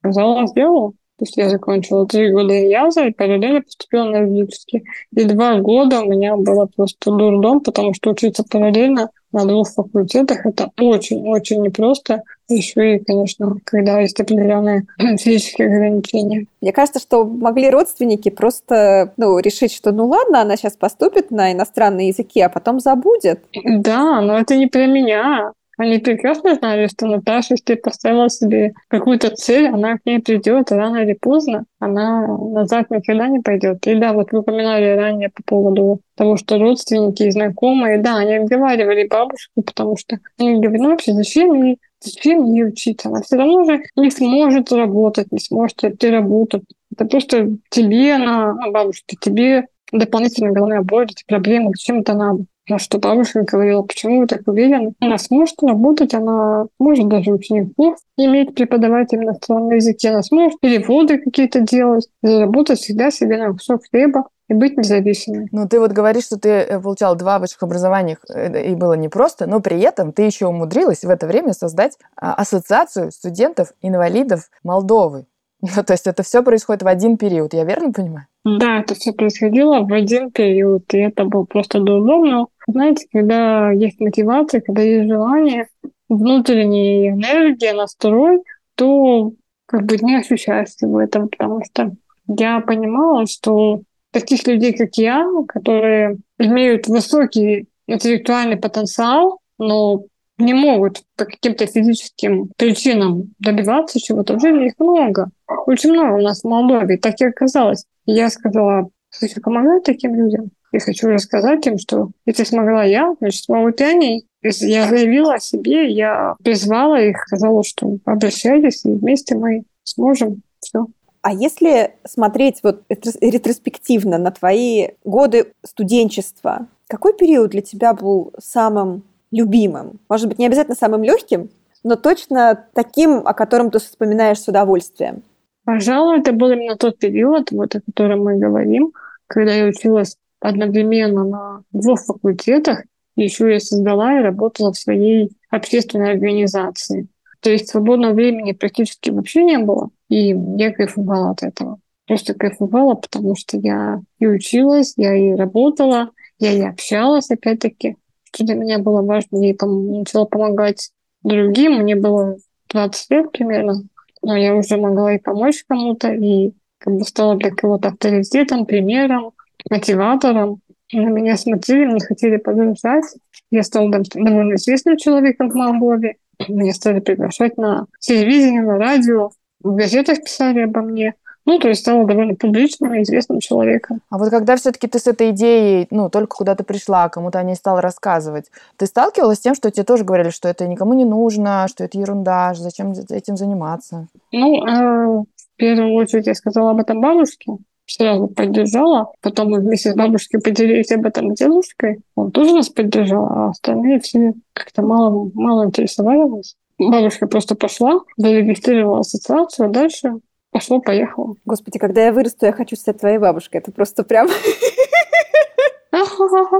сказала, 0.00 0.46
сделала. 0.46 0.92
То 1.18 1.24
есть 1.24 1.36
я 1.36 1.48
закончила 1.48 2.06
три 2.06 2.30
года 2.32 2.52
ЯЗа 2.52 3.06
и 3.06 3.12
параллельно 3.12 3.62
поступила 3.62 4.04
на 4.04 4.16
юридический. 4.18 4.84
И 5.16 5.24
два 5.24 5.60
года 5.60 6.02
у 6.02 6.10
меня 6.10 6.36
было 6.36 6.66
просто 6.66 7.10
дурдом, 7.10 7.60
потому 7.60 7.94
что 7.94 8.10
учиться 8.10 8.44
параллельно 8.44 9.10
на 9.32 9.44
двух 9.46 9.70
факультетах 9.70 10.46
это 10.46 10.70
очень-очень 10.78 11.62
непросто. 11.62 12.22
Еще 12.48 12.96
и, 12.96 13.04
конечно, 13.04 13.56
когда 13.64 14.00
есть 14.00 14.20
определенные 14.20 14.86
физические 15.18 15.68
ограничения. 15.68 16.46
Мне 16.60 16.72
кажется, 16.72 17.00
что 17.00 17.24
могли 17.24 17.70
родственники 17.70 18.28
просто 18.28 19.12
ну, 19.16 19.38
решить, 19.38 19.72
что 19.72 19.92
ну 19.92 20.06
ладно, 20.06 20.42
она 20.42 20.56
сейчас 20.56 20.76
поступит 20.76 21.30
на 21.30 21.52
иностранные 21.52 22.08
языки, 22.08 22.40
а 22.40 22.48
потом 22.48 22.80
забудет. 22.80 23.42
Да, 23.64 24.20
но 24.20 24.38
это 24.38 24.56
не 24.56 24.66
про 24.66 24.86
меня. 24.86 25.52
Они 25.82 25.98
прекрасно 25.98 26.54
знали, 26.54 26.86
что 26.86 27.08
Наташа, 27.08 27.54
если 27.54 27.74
поставила 27.74 28.30
себе 28.30 28.72
какую-то 28.86 29.30
цель, 29.30 29.66
она 29.66 29.98
к 29.98 30.06
ней 30.06 30.20
придет 30.20 30.70
рано 30.70 30.98
или 30.98 31.14
поздно, 31.14 31.64
она 31.80 32.24
назад 32.24 32.88
никогда 32.90 33.26
не 33.26 33.40
пойдет. 33.40 33.84
И 33.88 33.96
да, 33.96 34.12
вот 34.12 34.30
вы 34.30 34.38
упоминали 34.38 34.96
ранее 34.96 35.30
по 35.30 35.42
поводу 35.42 35.98
того, 36.14 36.36
что 36.36 36.58
родственники 36.58 37.24
и 37.24 37.32
знакомые, 37.32 37.98
да, 37.98 38.18
они 38.18 38.36
отговаривали 38.36 39.08
бабушку, 39.08 39.62
потому 39.62 39.96
что 39.96 40.20
они 40.38 40.60
говорят, 40.60 40.82
ну 40.82 40.90
вообще 40.90 41.14
зачем 41.14 41.52
ей 41.60 41.78
зачем 41.98 42.44
ей 42.44 42.68
учиться? 42.68 43.08
Она 43.08 43.22
все 43.22 43.34
равно 43.34 43.64
же 43.64 43.82
не 43.96 44.12
сможет 44.12 44.70
работать, 44.70 45.32
не 45.32 45.40
сможет 45.40 45.82
найти 45.82 46.10
работу. 46.10 46.62
Это 46.92 47.06
просто 47.06 47.56
тебе, 47.70 48.14
она, 48.14 48.54
бабушка, 48.70 49.16
тебе 49.20 49.66
дополнительная 49.90 50.52
головная 50.52 50.82
боль, 50.82 51.06
эти 51.06 51.24
проблемы, 51.26 51.72
зачем 51.74 52.02
это 52.02 52.14
надо? 52.14 52.44
На 52.68 52.78
что 52.78 52.98
бабушка 52.98 53.42
говорила, 53.42 53.82
почему 53.82 54.20
вы 54.20 54.26
так 54.26 54.42
уверены? 54.46 54.94
Она 55.00 55.18
сможет 55.18 55.60
работать, 55.62 56.14
она 56.14 56.66
может 56.78 57.08
даже 57.08 57.32
учеников 57.32 57.98
иметь 58.16 58.54
преподавать 58.54 59.12
им 59.12 59.24
иностранный 59.24 59.76
языке, 59.76 60.10
она 60.10 60.22
сможет 60.22 60.60
переводы 60.60 61.18
какие-то 61.18 61.60
делать, 61.60 62.08
заработать 62.22 62.78
всегда 62.78 63.10
себе 63.10 63.38
на 63.38 63.52
кусок 63.52 63.82
хлеба 63.90 64.28
и 64.48 64.54
быть 64.54 64.76
независимой. 64.76 65.48
Ну, 65.50 65.66
ты 65.66 65.80
вот 65.80 65.90
говоришь, 65.90 66.24
что 66.24 66.38
ты 66.38 66.48
э, 66.48 66.80
получал 66.80 67.16
два 67.16 67.40
высших 67.40 67.62
образования, 67.64 68.18
э, 68.32 68.70
и 68.70 68.74
было 68.76 68.92
непросто, 68.94 69.46
но 69.46 69.60
при 69.60 69.80
этом 69.80 70.12
ты 70.12 70.22
еще 70.22 70.46
умудрилась 70.46 71.02
в 71.02 71.10
это 71.10 71.26
время 71.26 71.54
создать 71.54 71.98
а, 72.16 72.34
ассоциацию 72.34 73.10
студентов-инвалидов 73.10 74.50
Молдовы. 74.62 75.26
Ну, 75.76 75.84
то 75.84 75.92
есть 75.92 76.08
это 76.08 76.24
все 76.24 76.42
происходит 76.42 76.82
в 76.82 76.88
один 76.88 77.16
период, 77.16 77.54
я 77.54 77.64
верно 77.64 77.92
понимаю? 77.92 78.26
Да, 78.44 78.80
это 78.80 78.94
все 78.94 79.12
происходило 79.12 79.80
в 79.80 79.92
один 79.92 80.32
период, 80.32 80.92
и 80.94 80.98
это 80.98 81.24
было 81.24 81.44
просто 81.44 81.80
удобно. 81.80 82.46
Знаете, 82.66 83.06
когда 83.12 83.70
есть 83.70 84.00
мотивация, 84.00 84.60
когда 84.60 84.82
есть 84.82 85.08
желание, 85.08 85.68
внутренняя 86.08 87.12
энергия, 87.12 87.72
настрой, 87.72 88.42
то 88.74 89.32
как 89.66 89.84
бы 89.84 89.96
не 89.98 90.16
ощущаешь 90.16 90.70
всего 90.70 91.00
этого, 91.00 91.28
потому 91.28 91.62
что 91.64 91.92
я 92.26 92.60
понимала, 92.60 93.26
что 93.26 93.82
таких 94.10 94.46
людей, 94.46 94.72
как 94.72 94.96
я, 94.96 95.24
которые 95.46 96.18
имеют 96.38 96.88
высокий 96.88 97.68
интеллектуальный 97.86 98.56
потенциал, 98.56 99.38
но 99.58 100.02
не 100.38 100.54
могут 100.54 101.02
по 101.16 101.24
каким-то 101.24 101.66
физическим 101.66 102.50
причинам 102.56 103.34
добиваться 103.38 104.00
чего-то 104.00 104.38
жизни, 104.38 104.66
их 104.66 104.74
много. 104.78 105.30
Очень 105.66 105.92
много 105.92 106.14
у 106.14 106.22
нас 106.22 106.40
в 106.40 106.48
Молдове, 106.48 106.98
так 106.98 107.20
и 107.20 107.26
оказалось. 107.26 107.84
я 108.06 108.30
сказала, 108.30 108.88
хочу 109.10 109.40
помогать 109.40 109.84
таким 109.84 110.14
людям. 110.14 110.50
И 110.72 110.78
хочу 110.78 111.08
рассказать 111.08 111.66
им, 111.66 111.78
что 111.78 112.10
если 112.24 112.44
смогла 112.44 112.82
я, 112.82 113.14
значит, 113.20 113.44
смогут 113.44 113.80
и 113.80 113.84
они. 113.84 114.26
Я 114.40 114.88
заявила 114.88 115.34
о 115.34 115.38
себе, 115.38 115.90
я 115.90 116.34
призвала 116.42 117.00
их, 117.00 117.18
сказала, 117.26 117.62
что 117.62 117.98
обращайтесь, 118.06 118.84
и 118.86 118.90
вместе 118.90 119.36
мы 119.36 119.64
сможем 119.84 120.42
все. 120.60 120.86
А 121.20 121.32
если 121.32 121.94
смотреть 122.04 122.60
вот 122.62 122.82
ретроспективно 122.88 124.18
на 124.18 124.32
твои 124.32 124.88
годы 125.04 125.52
студенчества, 125.62 126.66
какой 126.88 127.14
период 127.14 127.50
для 127.50 127.62
тебя 127.62 127.94
был 127.94 128.32
самым 128.38 129.04
любимым? 129.32 129.98
Может 130.08 130.28
быть, 130.28 130.38
не 130.38 130.46
обязательно 130.46 130.76
самым 130.76 131.02
легким, 131.02 131.50
но 131.82 131.96
точно 131.96 132.66
таким, 132.74 133.26
о 133.26 133.34
котором 133.34 133.70
ты 133.70 133.80
вспоминаешь 133.80 134.40
с 134.40 134.48
удовольствием. 134.48 135.22
Пожалуй, 135.64 136.20
это 136.20 136.32
был 136.32 136.50
именно 136.50 136.76
тот 136.76 136.98
период, 136.98 137.50
вот 137.50 137.74
о 137.74 137.80
котором 137.80 138.24
мы 138.24 138.38
говорим, 138.38 138.92
когда 139.26 139.52
я 139.52 139.66
училась 139.66 140.16
одновременно 140.40 141.24
на 141.24 141.62
двух 141.72 142.00
факультетах, 142.04 142.82
еще 143.16 143.52
я 143.52 143.60
создала 143.60 144.18
и 144.18 144.22
работала 144.22 144.72
в 144.72 144.78
своей 144.78 145.30
общественной 145.50 146.12
организации. 146.12 147.08
То 147.40 147.50
есть 147.50 147.68
свободного 147.68 148.12
времени 148.12 148.52
практически 148.52 149.10
вообще 149.10 149.44
не 149.44 149.58
было, 149.58 149.90
и 150.08 150.28
я 150.56 150.72
кайфовала 150.72 151.30
от 151.30 151.42
этого. 151.42 151.78
Просто 152.06 152.34
кайфовала, 152.34 152.94
потому 152.94 153.36
что 153.36 153.58
я 153.58 154.00
и 154.18 154.26
училась, 154.26 154.94
я 154.96 155.14
и 155.14 155.34
работала, 155.34 156.10
я 156.38 156.52
и 156.52 156.60
общалась, 156.62 157.30
опять-таки 157.30 157.96
что 158.34 158.44
для 158.44 158.54
меня 158.54 158.78
было 158.78 159.02
важно. 159.02 159.36
Я 159.38 159.54
начала 159.60 160.24
помогать 160.24 160.90
другим. 161.22 161.78
Мне 161.78 161.96
было 161.96 162.36
20 162.70 163.10
лет 163.10 163.32
примерно. 163.32 163.82
Но 164.22 164.36
я 164.36 164.54
уже 164.54 164.76
могла 164.76 165.14
и 165.14 165.18
помочь 165.18 165.64
кому-то, 165.68 166.12
и 166.12 166.52
как 166.78 166.94
бы 166.94 167.04
стала 167.04 167.36
для 167.36 167.50
кого-то 167.50 167.88
авторитетом, 167.88 168.66
примером, 168.66 169.32
мотиватором. 169.68 170.60
На 170.92 171.08
меня 171.08 171.36
смотрели, 171.36 171.86
мне 171.86 172.00
хотели 172.00 172.36
подражать. 172.36 173.04
Я 173.50 173.62
стала 173.62 173.90
довольно 173.90 174.54
известным 174.54 174.96
человеком 174.96 175.50
в 175.50 175.54
Молдове. 175.54 176.16
Меня 176.48 176.72
стали 176.72 177.00
приглашать 177.00 177.56
на 177.56 177.86
телевидение, 178.00 178.62
на 178.62 178.78
радио. 178.78 179.30
В 179.62 179.74
газетах 179.74 180.22
писали 180.22 180.60
обо 180.60 180.82
мне. 180.82 181.14
Ну, 181.44 181.58
то 181.58 181.68
есть 181.68 181.80
стала 181.80 182.06
довольно 182.06 182.34
публичным 182.34 182.94
и 182.94 183.02
известным 183.02 183.40
человеком. 183.40 184.00
А 184.10 184.18
вот 184.18 184.30
когда 184.30 184.56
все-таки 184.56 184.86
ты 184.86 184.98
с 184.98 185.06
этой 185.06 185.30
идеей, 185.30 185.88
ну, 185.90 186.08
только 186.08 186.36
куда-то 186.36 186.62
пришла, 186.62 187.08
кому-то 187.08 187.38
о 187.38 187.42
ней 187.42 187.56
стала 187.56 187.80
рассказывать, 187.80 188.46
ты 188.76 188.86
сталкивалась 188.86 189.38
с 189.38 189.42
тем, 189.42 189.54
что 189.54 189.70
тебе 189.70 189.84
тоже 189.84 190.04
говорили, 190.04 190.30
что 190.30 190.48
это 190.48 190.68
никому 190.68 190.94
не 190.94 191.04
нужно, 191.04 191.66
что 191.68 191.84
это 191.84 191.98
ерунда, 191.98 192.54
зачем 192.54 192.92
этим 192.92 193.36
заниматься? 193.36 194.06
Ну, 194.30 194.64
э, 194.66 195.24
в 195.24 195.56
первую 195.56 195.94
очередь 195.94 196.28
я 196.28 196.34
сказала 196.34 196.70
об 196.70 196.80
этом 196.80 197.00
бабушке, 197.00 197.52
сразу 197.86 198.28
поддержала. 198.28 199.12
Потом 199.20 199.50
мы 199.50 199.60
вместе 199.60 199.92
с 199.92 199.96
бабушкой 199.96 200.40
поделились 200.40 200.92
об 200.92 201.06
этом 201.06 201.34
с 201.34 201.38
дедушкой. 201.38 202.00
Он 202.14 202.30
тоже 202.30 202.54
нас 202.54 202.68
поддержал, 202.68 203.26
а 203.26 203.48
остальные 203.50 204.00
все 204.00 204.34
как-то 204.52 204.82
мало, 204.82 205.30
мало 205.34 205.66
интересовали 205.66 206.28
нас. 206.28 206.54
Бабушка 206.78 207.26
просто 207.26 207.54
пошла, 207.54 208.00
зарегистрировала 208.16 209.00
ассоциацию, 209.00 209.66
а 209.66 209.70
дальше 209.70 210.14
Пошло-поехало. 210.52 211.34
Господи, 211.46 211.78
когда 211.78 212.04
я 212.04 212.12
вырасту, 212.12 212.46
я 212.46 212.52
хочу 212.52 212.76
стать 212.76 212.98
твоей 212.98 213.18
бабушкой. 213.18 213.60
Это 213.60 213.72
просто 213.72 214.04
прям... 214.04 214.28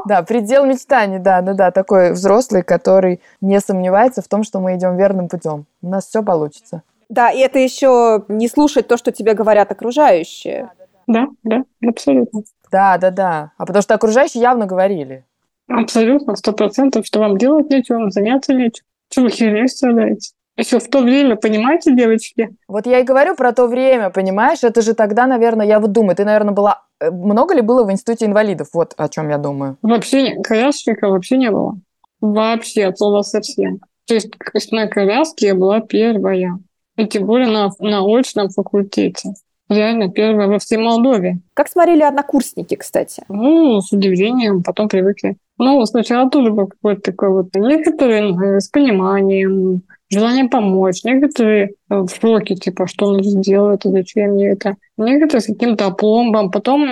Да, 0.07 0.23
предел 0.23 0.67
мечтаний, 0.67 1.19
да, 1.19 1.41
да, 1.41 1.55
да, 1.55 1.71
такой 1.71 2.13
взрослый, 2.13 2.63
который 2.63 3.21
не 3.41 3.61
сомневается 3.61 4.21
в 4.21 4.29
том, 4.29 4.43
что 4.45 4.61
мы 4.61 4.77
идем 4.77 4.97
верным 4.97 5.29
путем. 5.29 5.65
У 5.81 5.89
нас 5.89 6.07
все 6.07 6.23
получится. 6.23 6.83
Да, 7.09 7.31
и 7.31 7.39
это 7.39 7.59
еще 7.59 8.25
не 8.29 8.49
слушать 8.49 8.89
то, 8.89 8.97
что 8.97 9.11
тебе 9.11 9.35
говорят 9.35 9.71
окружающие. 9.71 10.71
Да, 11.07 11.29
да, 11.45 11.65
абсолютно. 11.87 12.43
Да, 12.71 12.99
да, 12.99 13.11
да. 13.11 13.53
А 13.57 13.67
потому 13.67 13.83
что 13.83 13.95
окружающие 13.95 14.43
явно 14.43 14.67
говорили. 14.67 15.25
Абсолютно, 15.69 16.37
сто 16.37 16.53
процентов, 16.53 17.07
что 17.07 17.21
вам 17.21 17.39
делать 17.39 17.71
нечего, 17.71 17.99
вам 17.99 18.11
заняться 18.11 18.53
нечего. 18.53 18.87
Чего 19.09 19.27
вы 19.27 19.31
херней 19.31 19.69
страдаете? 19.69 20.33
Еще 20.57 20.79
в 20.79 20.89
то 20.89 21.01
время, 21.01 21.37
понимаете, 21.37 21.95
девочки? 21.95 22.55
Вот 22.69 22.87
я 22.87 23.01
и 23.01 23.05
говорю 23.05 23.35
про 23.35 23.53
то 23.53 23.67
время, 23.67 24.11
понимаешь? 24.11 24.63
Это 24.63 24.83
же 24.83 24.93
тогда, 24.95 25.27
наверное, 25.27 25.67
я 25.67 25.81
вот 25.81 25.93
думаю, 25.93 26.15
ты, 26.15 26.25
наверное, 26.25 26.53
была... 26.53 26.83
Э, 27.01 27.11
много 27.11 27.55
ли 27.55 27.63
было 27.63 27.85
в 27.85 27.91
институте 27.91 28.27
инвалидов? 28.27 28.69
Вот 28.75 28.93
о 28.97 29.09
чем 29.09 29.31
я 29.31 29.39
думаю. 29.39 29.79
Вообще 29.81 30.37
колясочника 30.43 31.09
вообще 31.09 31.39
не 31.39 31.51
было. 31.51 31.79
Вообще, 32.21 32.87
от 32.87 32.99
слова 32.99 33.23
совсем. 33.23 33.81
То 34.07 34.15
есть 34.15 34.73
на 34.73 34.89
коляске 34.89 35.49
я 35.49 35.55
была 35.55 35.81
первая. 35.81 36.59
И 36.97 37.07
тем 37.07 37.25
более 37.27 37.49
на, 37.49 37.71
на 37.79 38.03
очном 38.03 38.51
факультете. 38.51 39.31
реально 39.71 40.11
первая 40.11 40.49
во 40.49 40.59
всей 40.59 40.77
Молдове. 40.77 41.39
Как 41.55 41.69
смотрели 41.69 42.03
однокурсники, 42.03 42.77
кстати? 42.77 43.25
Ну, 43.29 43.81
с 43.81 43.91
удивлением, 43.91 44.63
потом 44.63 44.89
привыкли. 44.89 45.37
Ну, 45.59 45.85
сначала 45.87 46.29
тоже 46.29 46.51
был 46.51 46.67
какой-то 46.67 47.01
такой 47.01 47.31
вот 47.31 47.55
некоторые 47.55 48.35
э, 48.35 48.61
с 48.61 48.69
пониманием, 48.69 49.83
желание 50.13 50.49
помочь. 50.49 51.05
Некоторые 51.05 51.73
э, 51.91 51.95
в 51.95 52.09
шоке, 52.09 52.55
типа, 52.55 52.87
что 52.87 53.07
он 53.07 53.21
делает, 53.23 53.83
зачем 53.85 54.33
мне 54.33 54.51
это. 54.51 54.77
Некоторые 54.97 55.41
с 55.41 55.47
каким-то 55.47 55.87
опломбом. 55.87 56.51
Потом 56.51 56.87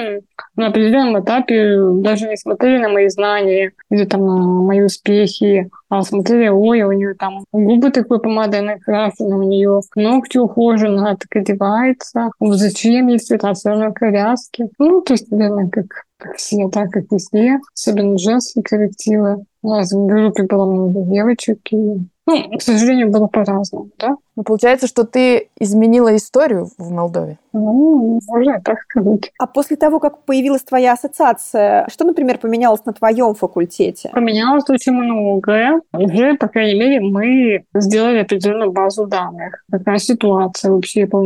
на 0.57 0.67
определенном 0.67 1.23
этапе 1.23 1.77
даже 2.01 2.29
не 2.29 2.37
смотрели 2.37 2.79
на 2.79 2.89
мои 2.89 3.09
знания 3.09 3.73
или 3.91 4.05
там 4.05 4.27
на 4.27 4.63
мои 4.63 4.81
успехи, 4.81 5.71
а 5.89 6.03
смотрели, 6.03 6.49
ой, 6.49 6.83
у 6.83 6.93
нее 6.93 7.15
там 7.15 7.45
губы 7.53 7.91
такой 7.91 8.21
помадой 8.21 8.63
накрашены, 8.63 9.37
у 9.37 9.43
нее 9.43 9.81
ногти 9.95 10.39
ухожены, 10.39 10.99
она 10.99 11.17
так 11.17 11.35
одевается. 11.37 12.31
Зачем 12.41 13.09
ей 13.09 13.19
цвета, 13.19 13.53
все 13.55 13.71
равно 13.71 13.93
коляски. 13.93 14.69
Ну, 14.79 15.03
то 15.03 15.15
есть, 15.15 15.31
наверное, 15.31 15.69
как 15.69 16.05
как 16.21 16.37
все, 16.37 16.69
да, 16.69 16.87
как 16.87 17.05
везде, 17.11 17.59
особенно 17.75 18.19
женские 18.19 18.63
коллективы. 18.63 19.45
У 19.63 19.71
нас 19.71 19.91
в 19.91 20.07
группе 20.07 20.45
было 20.45 20.67
много 20.67 21.03
девочек, 21.11 21.61
и, 21.71 21.99
ну, 22.31 22.59
к 22.59 22.63
сожалению, 22.63 23.11
было 23.11 23.27
по-разному, 23.27 23.91
да. 23.99 24.17
Ну, 24.37 24.43
получается, 24.43 24.87
что 24.87 25.05
ты 25.05 25.49
изменила 25.59 26.15
историю 26.17 26.69
в 26.79 26.91
Молдове? 26.91 27.39
Ну, 27.53 28.21
можно 28.27 28.61
так 28.61 28.81
сказать. 28.83 29.33
А 29.39 29.47
после 29.47 29.77
того, 29.77 30.01
как 30.01 30.25
появилась 30.25 30.63
твоя 30.63 30.93
ассоциация, 30.93 31.87
что, 31.91 32.05
например, 32.05 32.39
поменялось 32.39 32.85
на 32.85 32.93
твоем 32.93 33.35
факультете? 33.35 34.11
Поменялось 34.13 34.69
очень 34.69 34.93
многое. 34.93 35.81
Уже, 35.93 36.35
по 36.35 36.49
крайней 36.49 36.79
мере, 36.79 37.01
мы 37.01 37.65
сделали 37.75 38.19
определенную 38.19 38.73
базу 38.73 39.07
данных. 39.07 39.65
Какая 39.71 39.99
ситуация 39.99 40.71
вообще 40.71 41.07
по, 41.07 41.23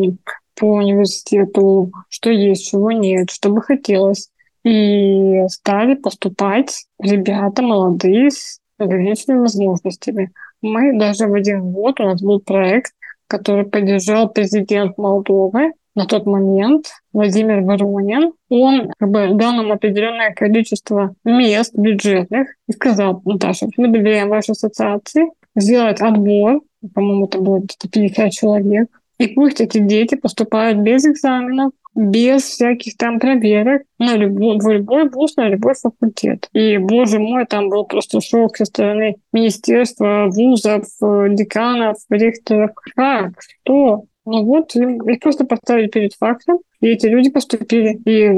по 0.58 0.64
университету, 0.64 1.92
что 2.08 2.30
есть, 2.30 2.70
чего 2.70 2.90
нет, 2.90 3.30
что 3.30 3.50
бы 3.50 3.62
хотелось 3.62 4.30
и 4.64 5.42
стали 5.48 5.94
поступать 5.94 6.86
ребята 6.98 7.62
молодые 7.62 8.30
с 8.30 8.60
ограниченными 8.78 9.40
возможностями. 9.40 10.32
Мы 10.64 10.98
даже 10.98 11.26
в 11.26 11.34
один 11.34 11.72
год, 11.72 12.00
у 12.00 12.04
нас 12.04 12.22
был 12.22 12.40
проект, 12.40 12.92
который 13.28 13.66
поддержал 13.66 14.30
президент 14.30 14.96
Молдовы 14.96 15.72
на 15.94 16.06
тот 16.06 16.24
момент, 16.24 16.86
Владимир 17.12 17.60
Воронин. 17.60 18.32
Он 18.48 18.90
как 18.98 19.10
бы, 19.10 19.28
дал 19.34 19.52
нам 19.52 19.72
определенное 19.72 20.32
количество 20.32 21.14
мест 21.22 21.74
бюджетных 21.76 22.48
и 22.66 22.72
сказал, 22.72 23.20
Наташа, 23.26 23.66
мы 23.76 23.88
доверяем 23.88 24.30
вашей 24.30 24.52
ассоциации 24.52 25.26
сделать 25.54 26.00
отбор, 26.00 26.62
по-моему, 26.94 27.26
это 27.26 27.40
было 27.40 27.58
где-то 27.58 27.90
50 27.90 28.32
человек, 28.32 28.88
и 29.18 29.28
пусть 29.28 29.60
эти 29.60 29.76
дети 29.76 30.14
поступают 30.14 30.78
без 30.78 31.04
экзаменов, 31.04 31.72
без 31.94 32.42
всяких 32.42 32.96
там 32.96 33.18
проверок 33.18 33.82
на 33.98 34.16
любой, 34.16 34.58
в 34.58 34.68
любой 34.68 35.08
вуз, 35.08 35.36
на 35.36 35.48
любой 35.48 35.74
факультет. 35.74 36.48
И, 36.52 36.78
боже 36.78 37.18
мой, 37.18 37.46
там 37.46 37.68
был 37.68 37.84
просто 37.84 38.20
шок 38.20 38.56
со 38.56 38.64
стороны 38.64 39.16
министерства, 39.32 40.28
вузов, 40.28 40.84
деканов, 41.00 41.96
ректоров. 42.10 42.70
Как? 42.94 43.32
Что? 43.40 44.04
Ну 44.26 44.42
вот, 44.44 44.74
их 44.74 45.20
просто 45.20 45.44
поставили 45.44 45.86
перед 45.86 46.14
фактом, 46.14 46.60
и 46.80 46.88
эти 46.88 47.06
люди 47.06 47.30
поступили. 47.30 48.00
И 48.06 48.30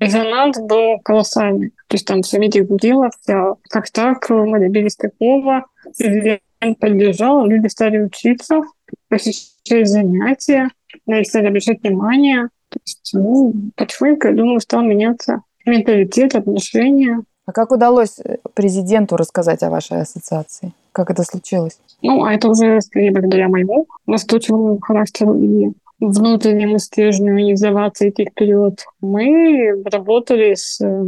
резонанс 0.00 0.58
был 0.58 0.98
колоссальный. 1.04 1.70
То 1.86 1.94
есть 1.94 2.06
там 2.06 2.22
все 2.22 2.38
медиа 2.38 2.64
гудело, 2.64 3.10
вся, 3.20 3.54
как 3.68 3.90
так, 3.90 4.28
мы 4.30 4.58
добились 4.58 4.96
такого, 4.96 5.66
президент 5.96 6.40
поддержал, 6.80 7.46
люди 7.46 7.66
стали 7.68 8.00
учиться, 8.00 8.62
посещать 9.08 9.86
занятия, 9.86 10.70
на 11.06 11.20
их 11.20 11.26
стали 11.26 11.48
обращать 11.48 11.82
внимание. 11.82 12.48
То 12.70 12.78
есть, 12.84 13.10
ну, 13.14 13.52
потихоньку, 13.76 14.28
я 14.28 14.34
думаю, 14.34 14.60
стал 14.60 14.82
меняться 14.82 15.42
менталитет, 15.64 16.34
отношения. 16.34 17.22
А 17.46 17.52
как 17.52 17.72
удалось 17.72 18.18
э, 18.18 18.38
президенту 18.54 19.16
рассказать 19.16 19.62
о 19.62 19.70
вашей 19.70 20.00
ассоциации? 20.00 20.72
Как 20.92 21.10
это 21.10 21.22
случилось? 21.22 21.78
Ну, 22.02 22.24
а 22.24 22.32
это 22.32 22.48
уже 22.48 22.80
скорее 22.80 23.10
благодаря 23.10 23.48
моему 23.48 23.86
настойчивому 24.06 24.78
характеру 24.80 25.38
и 25.40 25.72
внутреннему 26.00 26.78
стержню 26.78 27.34
не 27.34 27.56
сдаваться 27.56 28.08
идти 28.08 28.26
вперед. 28.26 28.84
Мы 29.00 29.82
работали 29.84 30.54
с... 30.54 30.80
Э, 30.80 31.04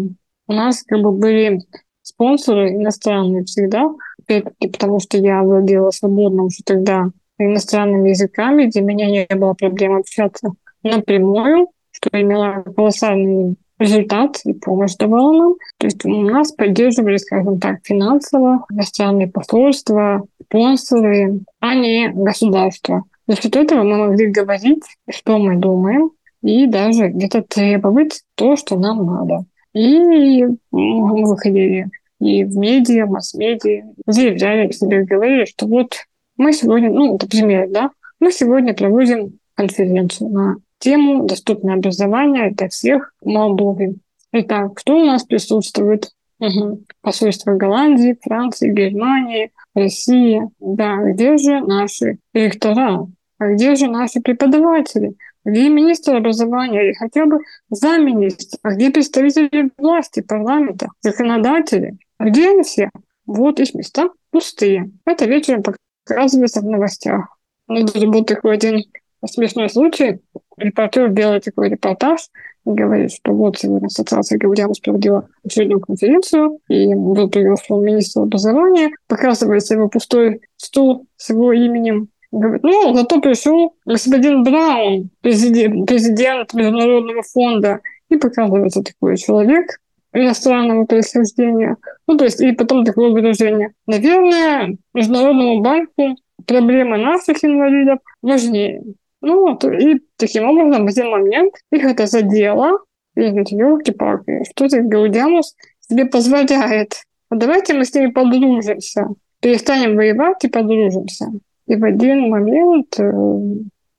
у 0.49 0.53
нас 0.53 0.83
как 0.83 1.01
бы 1.01 1.13
были 1.13 1.61
спонсоры 2.03 2.71
иностранные 2.75 3.45
всегда, 3.45 3.91
опять-таки 4.23 4.69
потому 4.69 5.01
что 5.01 5.17
я 5.19 5.43
владела 5.43 5.91
свободно 5.91 6.45
уже 6.45 6.63
тогда 6.65 7.11
иностранными 7.39 8.11
языками, 8.11 8.67
где 8.67 8.81
меня 8.81 9.11
не 9.11 9.27
было 9.37 9.55
проблем 9.55 9.97
общаться 9.97 10.53
напрямую, 10.83 11.69
что 11.93 12.11
имело 12.13 12.63
колоссальный 12.77 13.57
результат 13.79 14.41
и 14.45 14.53
помощь 14.53 14.95
давала 14.97 15.33
нам. 15.33 15.55
То 15.79 15.87
есть 15.87 16.05
у 16.05 16.09
нас 16.09 16.53
поддерживали, 16.53 17.17
скажем 17.17 17.59
так, 17.59 17.81
финансово 17.83 18.67
иностранные 18.71 19.29
посольства, 19.29 20.25
спонсоры, 20.45 21.41
а 21.61 21.75
не 21.75 22.11
государство. 22.11 23.05
За 23.27 23.37
счет 23.37 23.57
этого 23.57 23.83
мы 23.83 24.09
могли 24.09 24.27
говорить, 24.27 24.85
что 25.09 25.39
мы 25.39 25.57
думаем, 25.57 26.11
и 26.43 26.67
даже 26.67 27.09
где-то 27.09 27.43
требовать 27.43 28.23
то, 28.35 28.57
что 28.57 28.79
нам 28.79 29.05
надо. 29.07 29.45
И 29.73 30.45
мы 30.71 31.25
выходили 31.25 31.89
и 32.21 32.45
в 32.45 32.57
медиа, 32.57 33.07
масс-медиа, 33.07 33.85
заявляли 34.07 34.71
себе, 34.73 35.05
говорили, 35.05 35.47
что 35.47 35.67
вот 35.67 35.95
мы 36.37 36.53
сегодня, 36.53 36.91
ну, 36.91 37.13
например, 37.13 37.69
да, 37.71 37.91
мы 38.21 38.31
сегодня 38.31 38.75
проводим 38.75 39.39
конференцию 39.55 40.31
на 40.31 40.57
тему 40.81 41.27
«Доступное 41.27 41.75
образование 41.75 42.51
для 42.51 42.69
всех 42.69 43.15
в 43.21 43.29
Молдове». 43.29 43.95
Итак, 44.33 44.75
кто 44.75 44.97
у 44.97 45.05
нас 45.05 45.25
присутствует? 45.25 46.11
Угу. 46.41 46.85
Посольство 47.03 47.53
Голландии, 47.53 48.19
Франции, 48.21 48.73
Германии, 48.73 49.53
России. 49.75 50.43
Да, 50.59 50.97
где 50.97 51.37
же 51.37 51.61
наши 51.61 52.19
ректора? 52.33 53.07
А 53.39 53.49
где 53.53 53.75
же 53.75 53.89
наши 53.89 54.21
преподаватели? 54.21 55.15
Где 55.45 55.69
министр 55.69 56.17
образования 56.17 56.85
или 56.85 56.93
хотя 56.95 57.27
бы 57.27 57.41
замминистра? 57.71 58.59
А 58.63 58.75
где 58.75 58.91
представители 58.91 59.71
власти, 59.77 60.21
парламента, 60.21 60.89
законодатели? 61.01 61.99
А 62.19 62.25
где 62.25 62.51
они 62.51 62.63
все? 62.63 62.91
Вот 63.27 63.61
их 63.61 63.75
места 63.75 64.11
пустые. 64.31 64.91
Это 65.05 65.27
вечером 65.27 65.63
показывается 66.05 66.61
в 66.61 66.65
новостях. 66.65 67.37
Даже 67.69 68.07
был 68.07 68.25
такой 68.25 68.55
один 68.55 68.83
смешной 69.29 69.69
случай 69.69 70.21
репортер 70.57 71.11
делает 71.11 71.45
такой 71.45 71.69
репортаж 71.69 72.21
говорит, 72.65 73.13
что 73.13 73.33
вот 73.33 73.59
сегодня 73.59 73.87
Ассоциация 73.87 74.39
Гаврилов 74.39 74.81
проводила 74.83 75.29
очередную 75.45 75.81
конференцию, 75.81 76.59
и 76.69 76.95
был 76.95 77.29
приглашен 77.31 77.83
министр 77.83 78.23
образования, 78.23 78.91
показывается 79.09 79.75
его 79.75 79.89
пустой 79.89 80.43
стул 80.57 81.07
с 81.17 81.31
его 81.31 81.53
именем, 81.53 82.09
Говорит, 82.33 82.63
ну, 82.63 82.95
зато 82.95 83.21
пришел 83.21 83.75
господин 83.85 84.45
Браун, 84.45 85.11
президент, 85.21 85.89
президент 85.89 86.55
Международного 86.55 87.23
фонда, 87.23 87.81
и 88.09 88.17
показывается 88.17 88.85
такой 88.85 89.17
человек 89.17 89.81
иностранного 90.13 90.85
происхождения. 90.85 91.77
Ну, 92.07 92.17
то 92.17 92.25
есть, 92.25 92.41
и 92.41 92.53
потом 92.53 92.85
такое 92.85 93.11
выражение. 93.11 93.73
Наверное, 93.87 94.77
Международному 94.95 95.61
банку 95.61 96.17
проблемы 96.47 96.99
наших 96.99 97.45
инвалидов 97.45 97.99
важнее. 98.23 98.85
Ну 99.23 99.41
вот, 99.41 99.65
и 99.65 100.01
таким 100.17 100.45
образом 100.45 100.87
в 100.87 100.89
один 100.89 101.11
момент 101.11 101.55
их 101.71 101.85
это 101.85 102.07
задело. 102.07 102.79
И 103.17 103.27
говорят, 103.27 103.49
елки-палки, 103.49 104.45
что 104.51 104.69
ты, 104.69 104.83
Гаудянус, 104.83 105.55
себе 105.81 106.07
позволяет? 106.07 107.03
А 107.29 107.37
давайте 107.37 107.75
мы 107.75 107.85
с 107.85 107.95
ними 107.95 108.11
подружимся. 108.11 109.09
Перестанем 109.41 109.97
воевать 109.97 110.45
и 110.45 110.49
подружимся. 110.49 111.27
И 111.67 111.77
в 111.77 111.85
один 111.85 112.31
момент 112.31 112.99
э, 112.99 113.13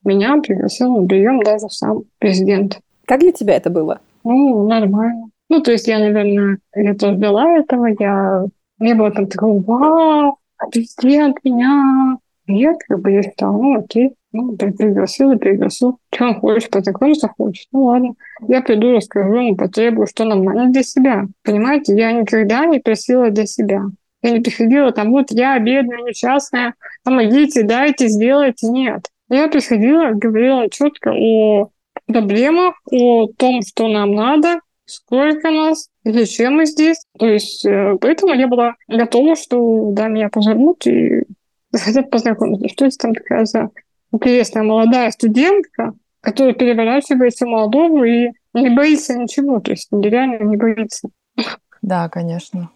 меня 0.04 0.38
пригласил 0.42 0.96
на 0.96 1.08
прием 1.08 1.42
даже 1.44 1.70
сам 1.70 2.04
президент. 2.20 2.80
Как 3.06 3.20
для 3.20 3.32
тебя 3.32 3.56
это 3.56 3.70
было? 3.70 4.00
Ну, 4.24 4.68
нормально. 4.68 5.30
Ну, 5.50 5.62
то 5.62 5.72
есть 5.72 5.88
я, 5.88 6.00
наверное, 6.00 6.60
я 6.76 6.96
тоже 6.96 7.16
ждала 7.16 7.58
этого, 7.58 7.88
я... 8.00 8.46
Не 8.80 8.96
было 8.96 9.12
там 9.12 9.28
такого, 9.28 9.62
вау, 9.62 10.38
президент 10.72 11.38
меня... 11.44 12.18
Нет, 12.52 12.78
как 12.88 13.00
бы 13.00 13.12
я 13.12 13.24
считала, 13.24 13.54
ну, 13.54 13.80
окей. 13.80 14.14
Ну, 14.34 14.56
пригласил 14.56 15.32
и 15.32 15.38
пригласил. 15.38 16.00
Что 16.14 16.28
он 16.28 16.40
хочет, 16.40 16.70
познакомиться 16.70 17.28
хочет. 17.28 17.68
Ну 17.74 17.84
ладно. 17.84 18.14
Я 18.48 18.62
приду, 18.62 18.94
расскажу 18.94 19.36
ему, 19.36 19.56
потребую, 19.58 20.08
что 20.08 20.24
нам 20.24 20.44
надо 20.46 20.72
для 20.72 20.84
себя. 20.84 21.26
Понимаете, 21.44 21.96
я 21.96 22.14
никогда 22.14 22.66
не 22.66 22.80
просила 22.80 23.30
для 23.30 23.46
себя. 23.46 23.82
Я 24.22 24.32
не 24.32 24.40
приходила 24.40 24.92
там, 24.92 25.12
вот 25.12 25.32
я 25.32 25.58
бедная, 25.60 25.98
несчастная, 26.04 26.76
помогите, 27.04 27.64
дайте, 27.64 28.08
сделайте. 28.08 28.68
Нет. 28.68 29.08
Я 29.30 29.48
приходила, 29.48 30.12
говорила 30.12 30.70
четко 30.70 31.12
о 31.12 31.70
проблемах, 32.06 32.76
о 32.92 33.28
том, 33.38 33.62
что 33.64 33.88
нам 33.88 34.14
надо, 34.14 34.60
сколько 34.86 35.50
нас, 35.50 35.88
зачем 36.04 36.56
мы 36.56 36.66
здесь. 36.66 37.04
То 37.18 37.28
есть, 37.28 37.66
э, 37.66 37.98
поэтому 38.00 38.34
я 38.34 38.48
была 38.48 38.76
готова, 38.88 39.36
что 39.36 39.92
да, 39.92 40.08
меня 40.08 40.30
позовут 40.30 40.86
и 40.86 41.24
захотят 41.72 42.10
познакомиться. 42.12 42.68
Что 42.70 42.86
это 42.86 42.98
там 42.98 43.14
такая 43.14 43.46
за 43.46 43.70
интересная 44.12 44.64
молодая 44.64 45.12
студентка, 45.12 45.94
который 46.22 46.54
переворачивается 46.54 47.46
в 47.46 47.50
Молдову 47.50 48.04
и 48.04 48.32
не 48.54 48.70
боится 48.70 49.18
ничего, 49.18 49.60
то 49.60 49.72
есть 49.72 49.90
реально 49.92 50.44
не 50.44 50.58
боится. 50.58 51.10
Да, 51.82 52.10
конечно. 52.10 52.70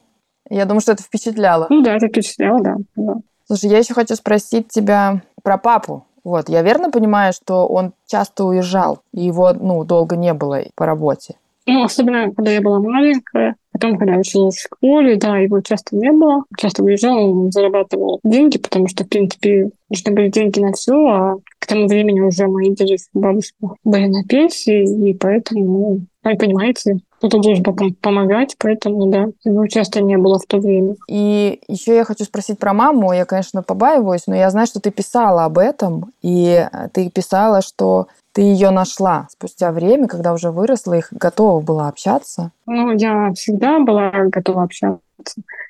Я 0.50 0.66
думаю, 0.66 0.82
что 0.82 0.94
это 0.94 1.04
впечатляло. 1.04 1.68
Ну 1.70 1.82
да, 1.82 1.96
это 1.96 2.08
впечатляло, 2.08 2.62
да. 2.62 2.76
да. 2.96 3.16
Слушай, 3.46 3.70
я 3.70 3.80
еще 3.80 3.94
хочу 3.94 4.16
спросить 4.16 4.70
тебя 4.70 5.22
про 5.44 5.58
папу. 5.58 6.06
Вот, 6.24 6.50
я 6.50 6.64
верно 6.64 6.90
понимаю, 6.90 7.34
что 7.34 7.68
он 7.68 7.94
часто 8.08 8.46
уезжал, 8.46 9.04
и 9.14 9.22
его, 9.22 9.54
ну, 9.54 9.84
долго 9.84 10.16
не 10.16 10.34
было 10.34 10.64
по 10.74 10.88
работе? 10.88 11.36
Ну, 11.68 11.84
особенно, 11.84 12.34
когда 12.34 12.52
я 12.52 12.62
была 12.62 12.80
маленькая, 12.80 13.56
потом, 13.76 13.98
когда 13.98 14.16
училась 14.16 14.56
в 14.56 14.62
школе, 14.62 15.18
да, 15.18 15.38
его 15.38 15.60
часто 15.60 15.98
не 15.98 16.10
было. 16.10 16.44
Часто 16.58 16.82
уезжал, 16.82 17.30
он 17.30 17.52
зарабатывал 17.52 18.22
деньги, 18.24 18.58
потому 18.58 18.88
что, 18.88 19.04
в 19.04 19.10
принципе, 19.10 19.70
нужны 19.90 20.14
были 20.14 20.30
деньги 20.30 20.62
на 20.62 20.72
все, 20.72 20.94
а 20.94 21.36
к 21.60 21.68
тому 21.68 21.88
времени 21.88 22.22
уже 22.22 22.48
мои 22.48 22.70
дедушки 22.70 23.10
и 23.14 23.20
бабушка 23.20 23.56
были 23.84 24.08
на 24.08 24.24
пенсии, 24.24 25.10
и 25.10 25.14
поэтому, 25.14 25.66
ну, 25.66 26.00
вы 26.24 26.38
понимаете, 26.38 27.00
кто-то 27.18 27.40
должен 27.40 27.66
потом 27.66 27.94
помогать, 27.96 28.56
поэтому, 28.58 29.08
да, 29.08 29.26
его 29.44 29.68
часто 29.68 30.02
не 30.02 30.18
было 30.18 30.40
в 30.40 30.46
то 30.46 30.58
время. 30.58 30.96
И 31.10 31.60
еще 31.68 31.96
я 31.96 32.06
хочу 32.06 32.24
спросить 32.24 32.58
про 32.58 32.74
маму. 32.74 33.12
Я, 33.12 33.26
конечно, 33.26 33.62
побаиваюсь, 33.62 34.28
но 34.28 34.36
я 34.36 34.50
знаю, 34.52 34.68
что 34.68 34.80
ты 34.80 34.90
писала 34.90 35.44
об 35.44 35.58
этом, 35.58 36.14
и 36.22 36.66
ты 36.94 37.10
писала, 37.10 37.62
что 37.62 38.08
ты 38.36 38.42
ее 38.42 38.70
нашла 38.70 39.28
спустя 39.32 39.72
время, 39.72 40.08
когда 40.08 40.34
уже 40.34 40.52
выросла 40.52 40.96
и 40.96 41.02
готова 41.10 41.62
была 41.62 41.88
общаться? 41.88 42.52
Ну, 42.66 42.92
я 42.92 43.32
всегда 43.34 43.80
была 43.80 44.12
готова 44.26 44.64
общаться. 44.64 45.00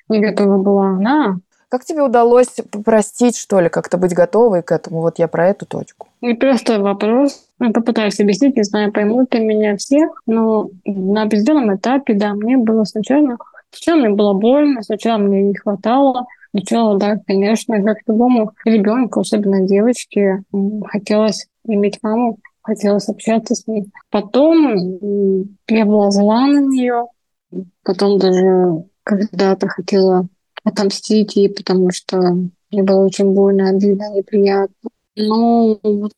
Не 0.08 0.18
готова 0.18 0.58
была 0.58 0.88
она. 0.88 1.38
Как 1.68 1.84
тебе 1.84 2.02
удалось 2.02 2.56
простить, 2.84 3.36
что 3.36 3.60
ли, 3.60 3.68
как-то 3.68 3.98
быть 3.98 4.14
готовой 4.14 4.64
к 4.64 4.72
этому? 4.72 5.00
Вот 5.00 5.20
я 5.20 5.28
про 5.28 5.46
эту 5.46 5.64
точку. 5.64 6.08
Не 6.20 6.34
просто 6.34 6.80
вопрос. 6.80 7.46
Я 7.60 7.70
попытаюсь 7.70 8.18
объяснить, 8.18 8.56
не 8.56 8.64
знаю, 8.64 8.92
поймут 8.92 9.32
ли 9.32 9.44
меня 9.44 9.76
всех, 9.76 10.20
но 10.26 10.68
на 10.84 11.22
определенном 11.22 11.76
этапе, 11.76 12.14
да, 12.14 12.34
мне 12.34 12.56
было 12.56 12.82
сначала... 12.82 13.38
Сначала 13.70 14.00
мне 14.00 14.10
было 14.10 14.32
больно, 14.32 14.82
сначала 14.82 15.18
мне 15.18 15.42
не 15.42 15.54
хватало, 15.54 16.26
Сначала, 16.50 16.98
да, 16.98 17.20
конечно, 17.26 17.82
как 17.82 17.98
любому 18.06 18.52
ребенку, 18.64 19.20
особенно 19.20 19.66
девочке, 19.66 20.42
хотелось 20.86 21.48
иметь 21.66 21.98
маму, 22.02 22.38
хотелось 22.66 23.08
общаться 23.08 23.54
с 23.54 23.66
ней. 23.66 23.86
Потом 24.10 24.76
я 25.68 25.84
была 25.84 26.10
зла 26.10 26.46
на 26.46 26.60
нее, 26.60 27.06
потом 27.84 28.18
даже 28.18 28.84
когда-то 29.04 29.68
хотела 29.68 30.26
отомстить 30.64 31.36
ей, 31.36 31.48
потому 31.48 31.92
что 31.92 32.18
мне 32.70 32.82
было 32.82 33.04
очень 33.04 33.32
больно, 33.32 33.70
обидно, 33.70 34.12
неприятно. 34.12 34.90
Но 35.14 35.78
вот 35.82 36.12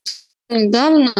недавно 0.48 1.12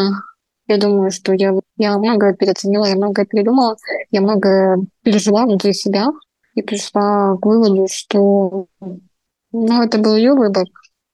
я 0.67 0.77
думаю, 0.77 1.11
что 1.11 1.33
я, 1.33 1.53
я 1.77 1.97
многое 1.97 2.33
переоценила, 2.33 2.85
я 2.85 2.95
многое 2.95 3.25
передумала, 3.25 3.77
я 4.09 4.21
многое 4.21 4.79
пережила 5.03 5.45
внутри 5.45 5.73
себя 5.73 6.07
и 6.55 6.63
пришла 6.63 7.37
к 7.37 7.45
выводу, 7.45 7.87
что 7.91 8.65
ну, 9.51 9.83
это 9.83 9.99
был 9.99 10.15
ее 10.15 10.33
выбор, 10.33 10.65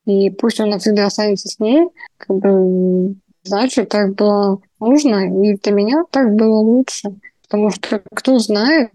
и 0.06 0.30
пусть 0.30 0.60
он 0.60 0.69
навсегда 0.69 1.06
останется 1.06 1.49
с 1.49 1.60
ней, 1.60 1.88
как 2.17 2.38
бы 2.38 3.15
Значит, 3.46 3.90
так 3.90 4.16
было 4.16 4.60
нужно, 4.80 5.28
и 5.28 5.56
для 5.56 5.72
меня 5.72 6.04
так 6.10 6.36
было 6.36 6.58
лучше. 6.58 7.10
Потому 7.44 7.70
что 7.70 8.02
кто 8.12 8.40
знает, 8.40 8.90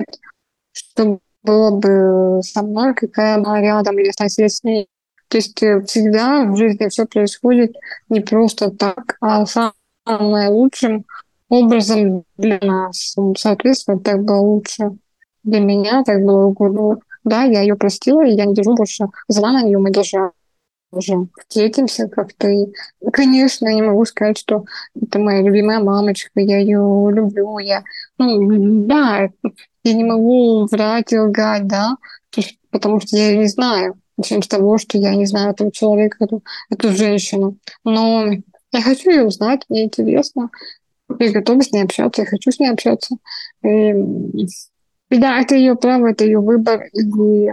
что 0.73 1.21
было 1.45 1.71
бы 1.71 2.43
со 2.43 2.63
мной, 2.63 2.95
какая 2.95 3.37
она 3.37 3.61
рядом, 3.61 3.99
или 3.99 4.11
соседь 4.11 4.53
с 4.53 4.65
ней. 4.65 4.89
То 5.29 5.37
есть 5.39 5.63
э, 5.63 5.81
всегда 5.83 6.45
в 6.45 6.57
жизни 6.57 6.89
все 6.89 7.07
происходит 7.07 7.77
не 8.09 8.21
просто 8.21 8.73
так, 8.73 9.17
а 9.21 9.47
самым 9.47 9.73
лучшим 10.49 11.05
образом 11.49 12.25
для 12.37 12.59
нас. 12.61 13.15
Соответственно, 13.37 14.01
так 14.01 14.25
было 14.25 14.39
лучше 14.39 14.91
для 15.45 15.61
меня, 15.61 16.03
так 16.03 16.25
было 16.25 16.47
угодно. 16.47 16.99
Да, 17.23 17.45
я 17.45 17.61
ее 17.61 17.77
простила, 17.77 18.27
и 18.27 18.33
я 18.33 18.47
не 18.47 18.55
держу 18.55 18.75
больше 18.75 19.07
зла 19.29 19.53
на 19.53 19.63
нее, 19.63 19.79
мы 19.79 19.93
даже 19.93 20.33
уже 20.93 21.29
встретимся 21.49 22.09
как-то. 22.09 22.49
Конечно, 23.13 23.69
я 23.69 23.83
могу 23.83 24.05
сказать, 24.05 24.39
что 24.39 24.65
это 25.01 25.19
моя 25.19 25.43
любимая 25.43 25.81
мамочка, 25.81 26.41
я 26.41 26.59
ее 26.59 26.79
люблю. 27.13 27.59
Я, 27.59 27.85
ну, 28.19 28.85
да, 28.87 29.29
я 29.85 29.93
не 29.93 30.05
могу 30.05 30.67
врать 30.67 31.13
и 31.13 31.19
лгать, 31.19 31.67
да, 31.67 31.97
потому 32.71 33.01
что 33.01 33.17
я 33.17 33.31
ее 33.31 33.39
не 33.39 33.47
знаю. 33.47 33.95
Начнем 34.17 34.43
с 34.43 34.49
того, 34.49 34.77
что 34.79 34.99
я 34.99 35.15
не 35.15 35.27
знаю 35.27 35.53
этого 35.53 35.73
человека, 35.73 36.25
эту, 36.25 36.43
эту 36.69 36.91
женщину. 36.91 37.57
Но 37.85 38.27
я 38.73 38.83
хочу 38.83 39.11
ее 39.11 39.25
узнать, 39.25 39.65
мне 39.69 39.85
интересно. 39.85 40.51
Я 41.19 41.33
готова 41.33 41.63
с 41.63 41.73
ней 41.73 41.83
общаться, 41.83 42.23
я 42.23 42.27
хочу 42.27 42.53
с 42.53 42.59
ней 42.59 42.69
общаться. 42.69 43.17
И, 43.63 43.69
и 45.11 45.19
да, 45.19 45.41
это 45.41 45.55
ее 45.55 45.75
право, 45.75 46.11
это 46.11 46.25
ее 46.25 46.39
выбор. 46.39 46.85
И 46.93 47.49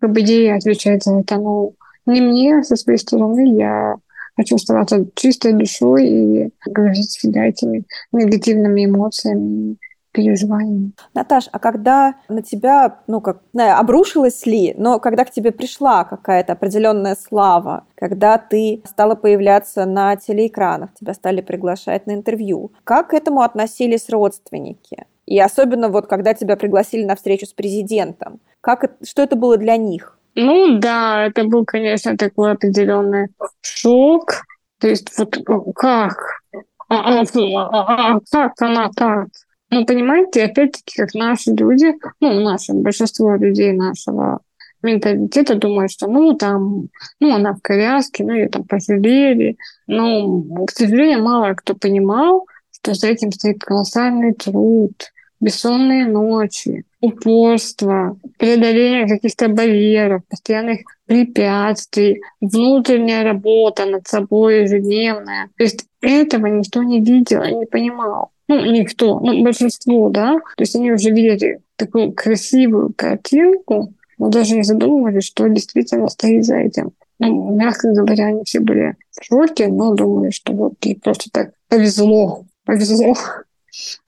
как 0.00 0.12
бы 0.12 0.20
ей 0.20 0.54
отвечать 0.54 1.04
за 1.04 1.18
это. 1.18 1.36
Ну, 1.36 1.74
не 2.06 2.20
мне, 2.20 2.62
со 2.62 2.76
своей 2.76 2.98
стороны, 2.98 3.56
я 3.56 3.96
хочу 4.36 4.56
оставаться 4.56 5.06
чистой 5.14 5.52
душой 5.52 6.08
и 6.08 6.50
говорить 6.66 7.10
всегда 7.10 7.44
этими 7.44 7.84
негативными 8.12 8.86
эмоциями, 8.86 9.76
переживаниями. 10.12 10.92
Наташ, 11.14 11.48
а 11.52 11.58
когда 11.58 12.14
на 12.28 12.42
тебя, 12.42 12.98
ну, 13.06 13.20
как, 13.20 13.42
знаю, 13.52 13.78
обрушилась 13.78 14.44
ли, 14.46 14.74
но 14.76 14.98
когда 14.98 15.24
к 15.24 15.30
тебе 15.30 15.52
пришла 15.52 16.04
какая-то 16.04 16.54
определенная 16.54 17.16
слава, 17.16 17.84
когда 17.94 18.38
ты 18.38 18.82
стала 18.84 19.14
появляться 19.14 19.84
на 19.84 20.16
телеэкранах, 20.16 20.94
тебя 20.94 21.14
стали 21.14 21.40
приглашать 21.40 22.06
на 22.06 22.12
интервью, 22.12 22.72
как 22.84 23.10
к 23.10 23.14
этому 23.14 23.42
относились 23.42 24.10
родственники? 24.10 25.06
И 25.26 25.38
особенно 25.38 25.88
вот 25.88 26.06
когда 26.08 26.34
тебя 26.34 26.56
пригласили 26.56 27.04
на 27.04 27.14
встречу 27.14 27.46
с 27.46 27.52
президентом, 27.52 28.40
как, 28.60 28.96
что 29.04 29.22
это 29.22 29.36
было 29.36 29.56
для 29.56 29.76
них? 29.76 30.18
Ну 30.42 30.78
да, 30.78 31.26
это 31.26 31.44
был, 31.44 31.64
конечно, 31.66 32.16
такой 32.16 32.52
определенный 32.52 33.28
шок. 33.60 34.42
То 34.78 34.88
есть 34.88 35.16
вот 35.18 35.36
как? 35.76 36.16
А, 36.88 37.20
а, 37.20 37.22
а, 37.22 38.14
а 38.14 38.20
как 38.30 38.52
она 38.62 38.90
так? 38.96 39.26
Ну, 39.70 39.84
понимаете, 39.84 40.44
опять-таки, 40.44 40.96
как 40.96 41.14
наши 41.14 41.50
люди, 41.52 41.94
ну, 42.20 42.40
наше 42.40 42.72
большинство 42.72 43.36
людей 43.36 43.72
нашего 43.72 44.40
менталитета 44.82 45.54
думают, 45.56 45.92
что, 45.92 46.08
ну, 46.08 46.32
там, 46.32 46.88
ну, 47.20 47.34
она 47.34 47.52
в 47.52 47.60
коляске, 47.60 48.24
ну, 48.24 48.32
ее 48.32 48.48
там 48.48 48.64
пожалели. 48.64 49.58
Но, 49.86 50.64
к 50.64 50.70
сожалению, 50.70 51.22
мало 51.22 51.52
кто 51.52 51.74
понимал, 51.74 52.46
что 52.72 52.94
за 52.94 53.08
этим 53.08 53.30
стоит 53.30 53.60
колоссальный 53.62 54.32
труд, 54.32 54.94
бессонные 55.40 56.06
ночи, 56.06 56.84
упорство, 57.00 58.18
преодоление 58.38 59.08
каких-то 59.08 59.48
барьеров, 59.48 60.22
постоянных 60.28 60.80
препятствий, 61.06 62.22
внутренняя 62.40 63.24
работа 63.24 63.86
над 63.86 64.06
собой 64.06 64.62
ежедневная. 64.62 65.48
То 65.56 65.64
есть 65.64 65.86
этого 66.00 66.46
никто 66.46 66.82
не 66.82 67.00
видел 67.00 67.42
и 67.42 67.54
не 67.54 67.66
понимал. 67.66 68.30
Ну, 68.48 68.64
никто, 68.70 69.20
ну, 69.20 69.42
большинство, 69.42 70.08
да. 70.10 70.34
То 70.56 70.62
есть 70.62 70.74
они 70.74 70.92
уже 70.92 71.10
видели 71.10 71.60
такую 71.76 72.12
красивую 72.12 72.92
картинку, 72.94 73.92
но 74.18 74.28
даже 74.28 74.54
не 74.56 74.62
задумывались, 74.62 75.24
что 75.24 75.48
действительно 75.48 76.08
стоит 76.08 76.44
за 76.44 76.56
этим. 76.56 76.92
Ну, 77.18 77.54
мягко 77.54 77.92
говоря, 77.92 78.26
они 78.26 78.44
все 78.44 78.60
были 78.60 78.96
в 79.12 79.24
шоке, 79.24 79.68
но 79.68 79.94
думали, 79.94 80.30
что 80.30 80.52
вот 80.52 80.74
ей 80.82 80.96
просто 80.96 81.30
так 81.30 81.52
повезло, 81.68 82.44
повезло. 82.64 83.14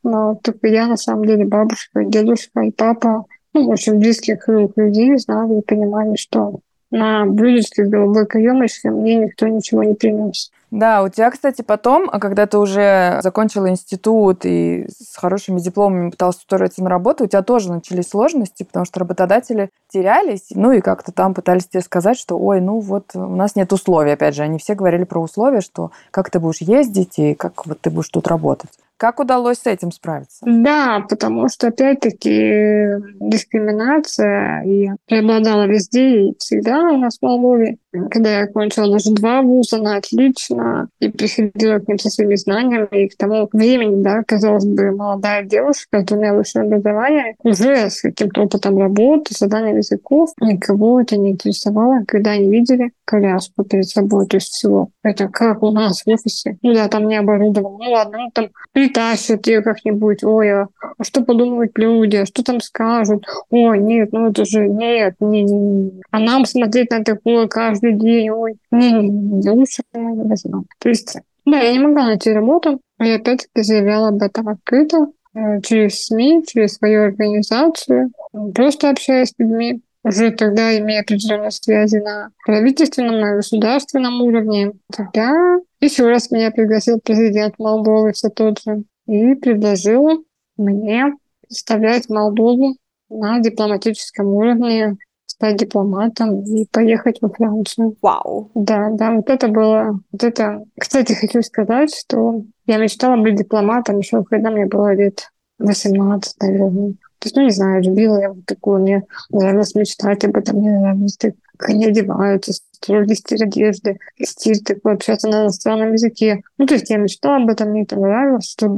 Но 0.02 0.38
только 0.42 0.68
я, 0.68 0.86
на 0.86 0.96
самом 0.96 1.26
деле, 1.26 1.44
бабушка, 1.44 2.04
дедушка 2.04 2.60
и 2.60 2.70
папа, 2.70 3.24
ну, 3.54 3.68
в 3.68 3.72
общем, 3.72 3.98
близких 3.98 4.48
людей 4.48 5.16
знали 5.18 5.58
и 5.58 5.62
понимали, 5.62 6.16
что 6.16 6.60
на 6.90 7.26
блюдечке 7.26 7.84
с 7.84 7.88
голубой 7.88 8.26
каемочкой 8.26 8.90
мне 8.90 9.16
никто 9.16 9.46
ничего 9.46 9.82
не 9.82 9.94
принес. 9.94 10.50
Да, 10.72 11.02
у 11.02 11.10
тебя, 11.10 11.30
кстати, 11.30 11.60
потом, 11.60 12.08
а 12.10 12.18
когда 12.18 12.46
ты 12.46 12.56
уже 12.56 13.18
закончила 13.22 13.68
институт 13.68 14.46
и 14.46 14.86
с 14.88 15.18
хорошими 15.18 15.60
дипломами 15.60 16.08
пыталась 16.08 16.38
устроиться 16.38 16.82
на 16.82 16.88
работу, 16.88 17.24
у 17.24 17.26
тебя 17.26 17.42
тоже 17.42 17.70
начались 17.70 18.08
сложности, 18.08 18.62
потому 18.62 18.86
что 18.86 19.00
работодатели 19.00 19.68
терялись, 19.92 20.46
ну 20.54 20.72
и 20.72 20.80
как-то 20.80 21.12
там 21.12 21.34
пытались 21.34 21.68
тебе 21.68 21.82
сказать, 21.82 22.18
что, 22.18 22.38
ой, 22.38 22.62
ну 22.62 22.80
вот 22.80 23.10
у 23.14 23.36
нас 23.36 23.54
нет 23.54 23.70
условий, 23.70 24.12
опять 24.12 24.34
же, 24.34 24.44
они 24.44 24.58
все 24.58 24.74
говорили 24.74 25.04
про 25.04 25.20
условия, 25.20 25.60
что 25.60 25.90
как 26.10 26.30
ты 26.30 26.40
будешь 26.40 26.62
ездить 26.62 27.18
и 27.18 27.34
как 27.34 27.66
вот 27.66 27.78
ты 27.82 27.90
будешь 27.90 28.08
тут 28.08 28.26
работать. 28.26 28.70
Как 28.96 29.20
удалось 29.20 29.58
с 29.58 29.66
этим 29.66 29.90
справиться? 29.90 30.38
Да, 30.46 31.04
потому 31.06 31.48
что, 31.48 31.66
опять-таки, 31.66 32.86
дискриминация 33.20 34.62
и 34.62 34.90
преобладала 35.06 35.66
везде 35.66 36.28
и 36.28 36.34
всегда 36.38 36.82
у 36.84 36.96
нас 36.96 37.18
в 37.18 37.22
Молдове. 37.22 37.78
Когда 38.10 38.38
я 38.38 38.44
окончила 38.44 38.90
даже 38.90 39.12
два 39.12 39.42
вуза 39.42 39.78
на 39.78 39.96
отлично 39.96 40.88
и 41.00 41.08
приходила 41.08 41.78
к 41.78 41.88
ним 41.88 41.98
со 41.98 42.10
своими 42.10 42.36
знаниями, 42.36 42.88
и 42.90 43.08
к 43.08 43.16
тому 43.16 43.48
времени, 43.52 44.02
да, 44.02 44.22
казалось 44.26 44.64
бы, 44.64 44.90
молодая 44.92 45.44
девушка 45.44 46.00
с 46.00 46.04
двумя 46.04 46.34
высшими 46.34 46.66
образованиями, 46.66 47.36
уже 47.42 47.90
с 47.90 48.00
каким-то 48.00 48.42
опытом 48.42 48.78
работы, 48.78 49.34
заданием 49.36 49.76
языков, 49.76 50.30
никого 50.40 51.00
это 51.00 51.16
не 51.16 51.30
интересовало, 51.32 52.04
когда 52.06 52.32
они 52.32 52.50
видели 52.50 52.92
коляску 53.04 53.64
перед 53.64 53.88
собой, 53.88 54.26
то 54.26 54.36
есть 54.36 54.48
всего. 54.48 54.90
Это 55.02 55.28
как 55.28 55.62
у 55.62 55.70
нас 55.70 56.02
в 56.02 56.08
офисе. 56.08 56.56
Ну 56.62 56.74
да, 56.74 56.88
там 56.88 57.08
не 57.08 57.16
оборудовано. 57.16 57.76
Ну 57.78 57.90
ладно, 57.90 58.18
ну 58.18 58.30
там 58.32 58.48
притащат 58.72 59.46
ее 59.46 59.62
как-нибудь. 59.62 60.24
Ой, 60.24 60.52
а 60.52 60.68
что 61.02 61.22
подумают 61.22 61.72
люди? 61.76 62.16
А 62.16 62.26
что 62.26 62.42
там 62.42 62.60
скажут? 62.60 63.26
Ой, 63.50 63.78
нет, 63.78 64.12
ну 64.12 64.30
это 64.30 64.44
же 64.44 64.68
нет, 64.68 65.16
не, 65.20 65.42
не, 65.42 65.54
не. 65.54 66.02
А 66.10 66.20
нам 66.20 66.46
смотреть 66.46 66.90
на 66.90 67.04
такое 67.04 67.48
каждый 67.48 67.81
день, 67.90 68.30
ой, 68.30 68.54
не, 68.70 68.92
не, 68.92 69.08
не, 69.08 69.50
лучше 69.50 69.82
не 69.92 70.22
возьму. 70.22 70.64
То 70.78 70.88
есть, 70.88 71.18
да, 71.44 71.58
я 71.58 71.72
не 71.72 71.80
могла 71.80 72.06
найти 72.06 72.30
работу. 72.30 72.80
И 73.00 73.10
опять-таки 73.10 73.62
заявляла 73.62 74.08
об 74.08 74.22
этом 74.22 74.48
открыто 74.48 75.08
э, 75.34 75.60
через 75.62 76.04
СМИ, 76.04 76.44
через 76.46 76.74
свою 76.74 77.02
организацию, 77.02 78.12
просто 78.54 78.90
общаясь 78.90 79.30
с 79.30 79.38
людьми 79.38 79.82
уже 80.04 80.30
тогда 80.32 80.76
имея 80.78 81.02
определенные 81.02 81.50
связи 81.50 81.96
на 81.96 82.30
правительственном, 82.44 83.20
на 83.20 83.36
государственном 83.36 84.20
уровне. 84.22 84.72
Тогда 84.94 85.58
еще 85.80 86.08
раз 86.08 86.30
меня 86.30 86.50
пригласил 86.50 87.00
президент 87.00 87.58
Молдовы 87.58 88.12
все 88.12 88.28
тот 88.28 88.60
же 88.60 88.84
и 89.06 89.34
предложил 89.34 90.24
мне 90.56 91.14
представлять 91.42 92.08
Молдову 92.08 92.76
на 93.08 93.40
дипломатическом 93.40 94.26
уровне, 94.28 94.96
стать 95.42 95.56
дипломатом 95.56 96.44
и 96.44 96.66
поехать 96.70 97.18
во 97.20 97.28
Францию. 97.28 97.96
Вау! 98.00 98.52
Да, 98.54 98.90
да, 98.90 99.10
вот 99.12 99.28
это 99.28 99.48
было... 99.48 99.98
Вот 100.12 100.22
это... 100.22 100.62
Кстати, 100.78 101.14
хочу 101.14 101.42
сказать, 101.42 101.92
что 101.92 102.44
я 102.66 102.76
мечтала 102.76 103.20
быть 103.20 103.34
дипломатом 103.34 103.98
еще 103.98 104.22
когда 104.22 104.52
мне 104.52 104.66
было 104.66 104.94
лет 104.94 105.32
18, 105.58 106.36
наверное. 106.40 106.92
То 106.92 107.26
есть, 107.26 107.36
ну, 107.36 107.42
не 107.42 107.50
знаю, 107.50 107.82
любила 107.82 108.20
я 108.20 108.28
вот 108.30 108.44
такую, 108.46 108.82
мне 108.82 109.02
нравилось 109.30 109.74
мечтать 109.74 110.24
об 110.24 110.36
этом, 110.36 110.58
мне 110.58 110.78
нравилось, 110.78 111.18
как 111.18 111.68
они 111.68 111.86
одеваются, 111.86 112.52
строгий 112.52 113.16
стиль 113.16 113.44
одежды, 113.44 113.98
стиль 114.20 114.62
такой, 114.62 114.94
общаться 114.94 115.28
на 115.28 115.42
иностранном 115.42 115.92
языке. 115.92 116.42
Ну, 116.56 116.66
то 116.66 116.74
есть 116.74 116.90
я 116.90 116.98
мечтала 116.98 117.42
об 117.42 117.50
этом, 117.50 117.70
мне 117.70 117.82
это 117.82 117.96
нравилось, 117.96 118.48
что 118.48 118.72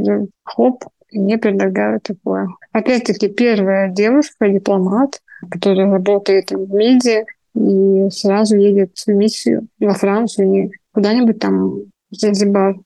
хоп, 0.44 0.84
мне 1.12 1.38
предлагают 1.38 2.02
такое. 2.04 2.48
Опять-таки, 2.72 3.28
первая 3.28 3.90
девушка, 3.90 4.48
дипломат, 4.48 5.20
которая 5.50 5.90
работает 5.90 6.50
в 6.50 6.72
медиа 6.74 7.24
и 7.54 8.10
сразу 8.10 8.56
едет 8.56 8.96
в 8.98 9.08
миссию 9.08 9.68
во 9.78 9.94
Францию, 9.94 10.48
не 10.48 10.72
куда-нибудь 10.92 11.38
там 11.38 11.70
в 11.70 11.86
Занзибар, 12.10 12.76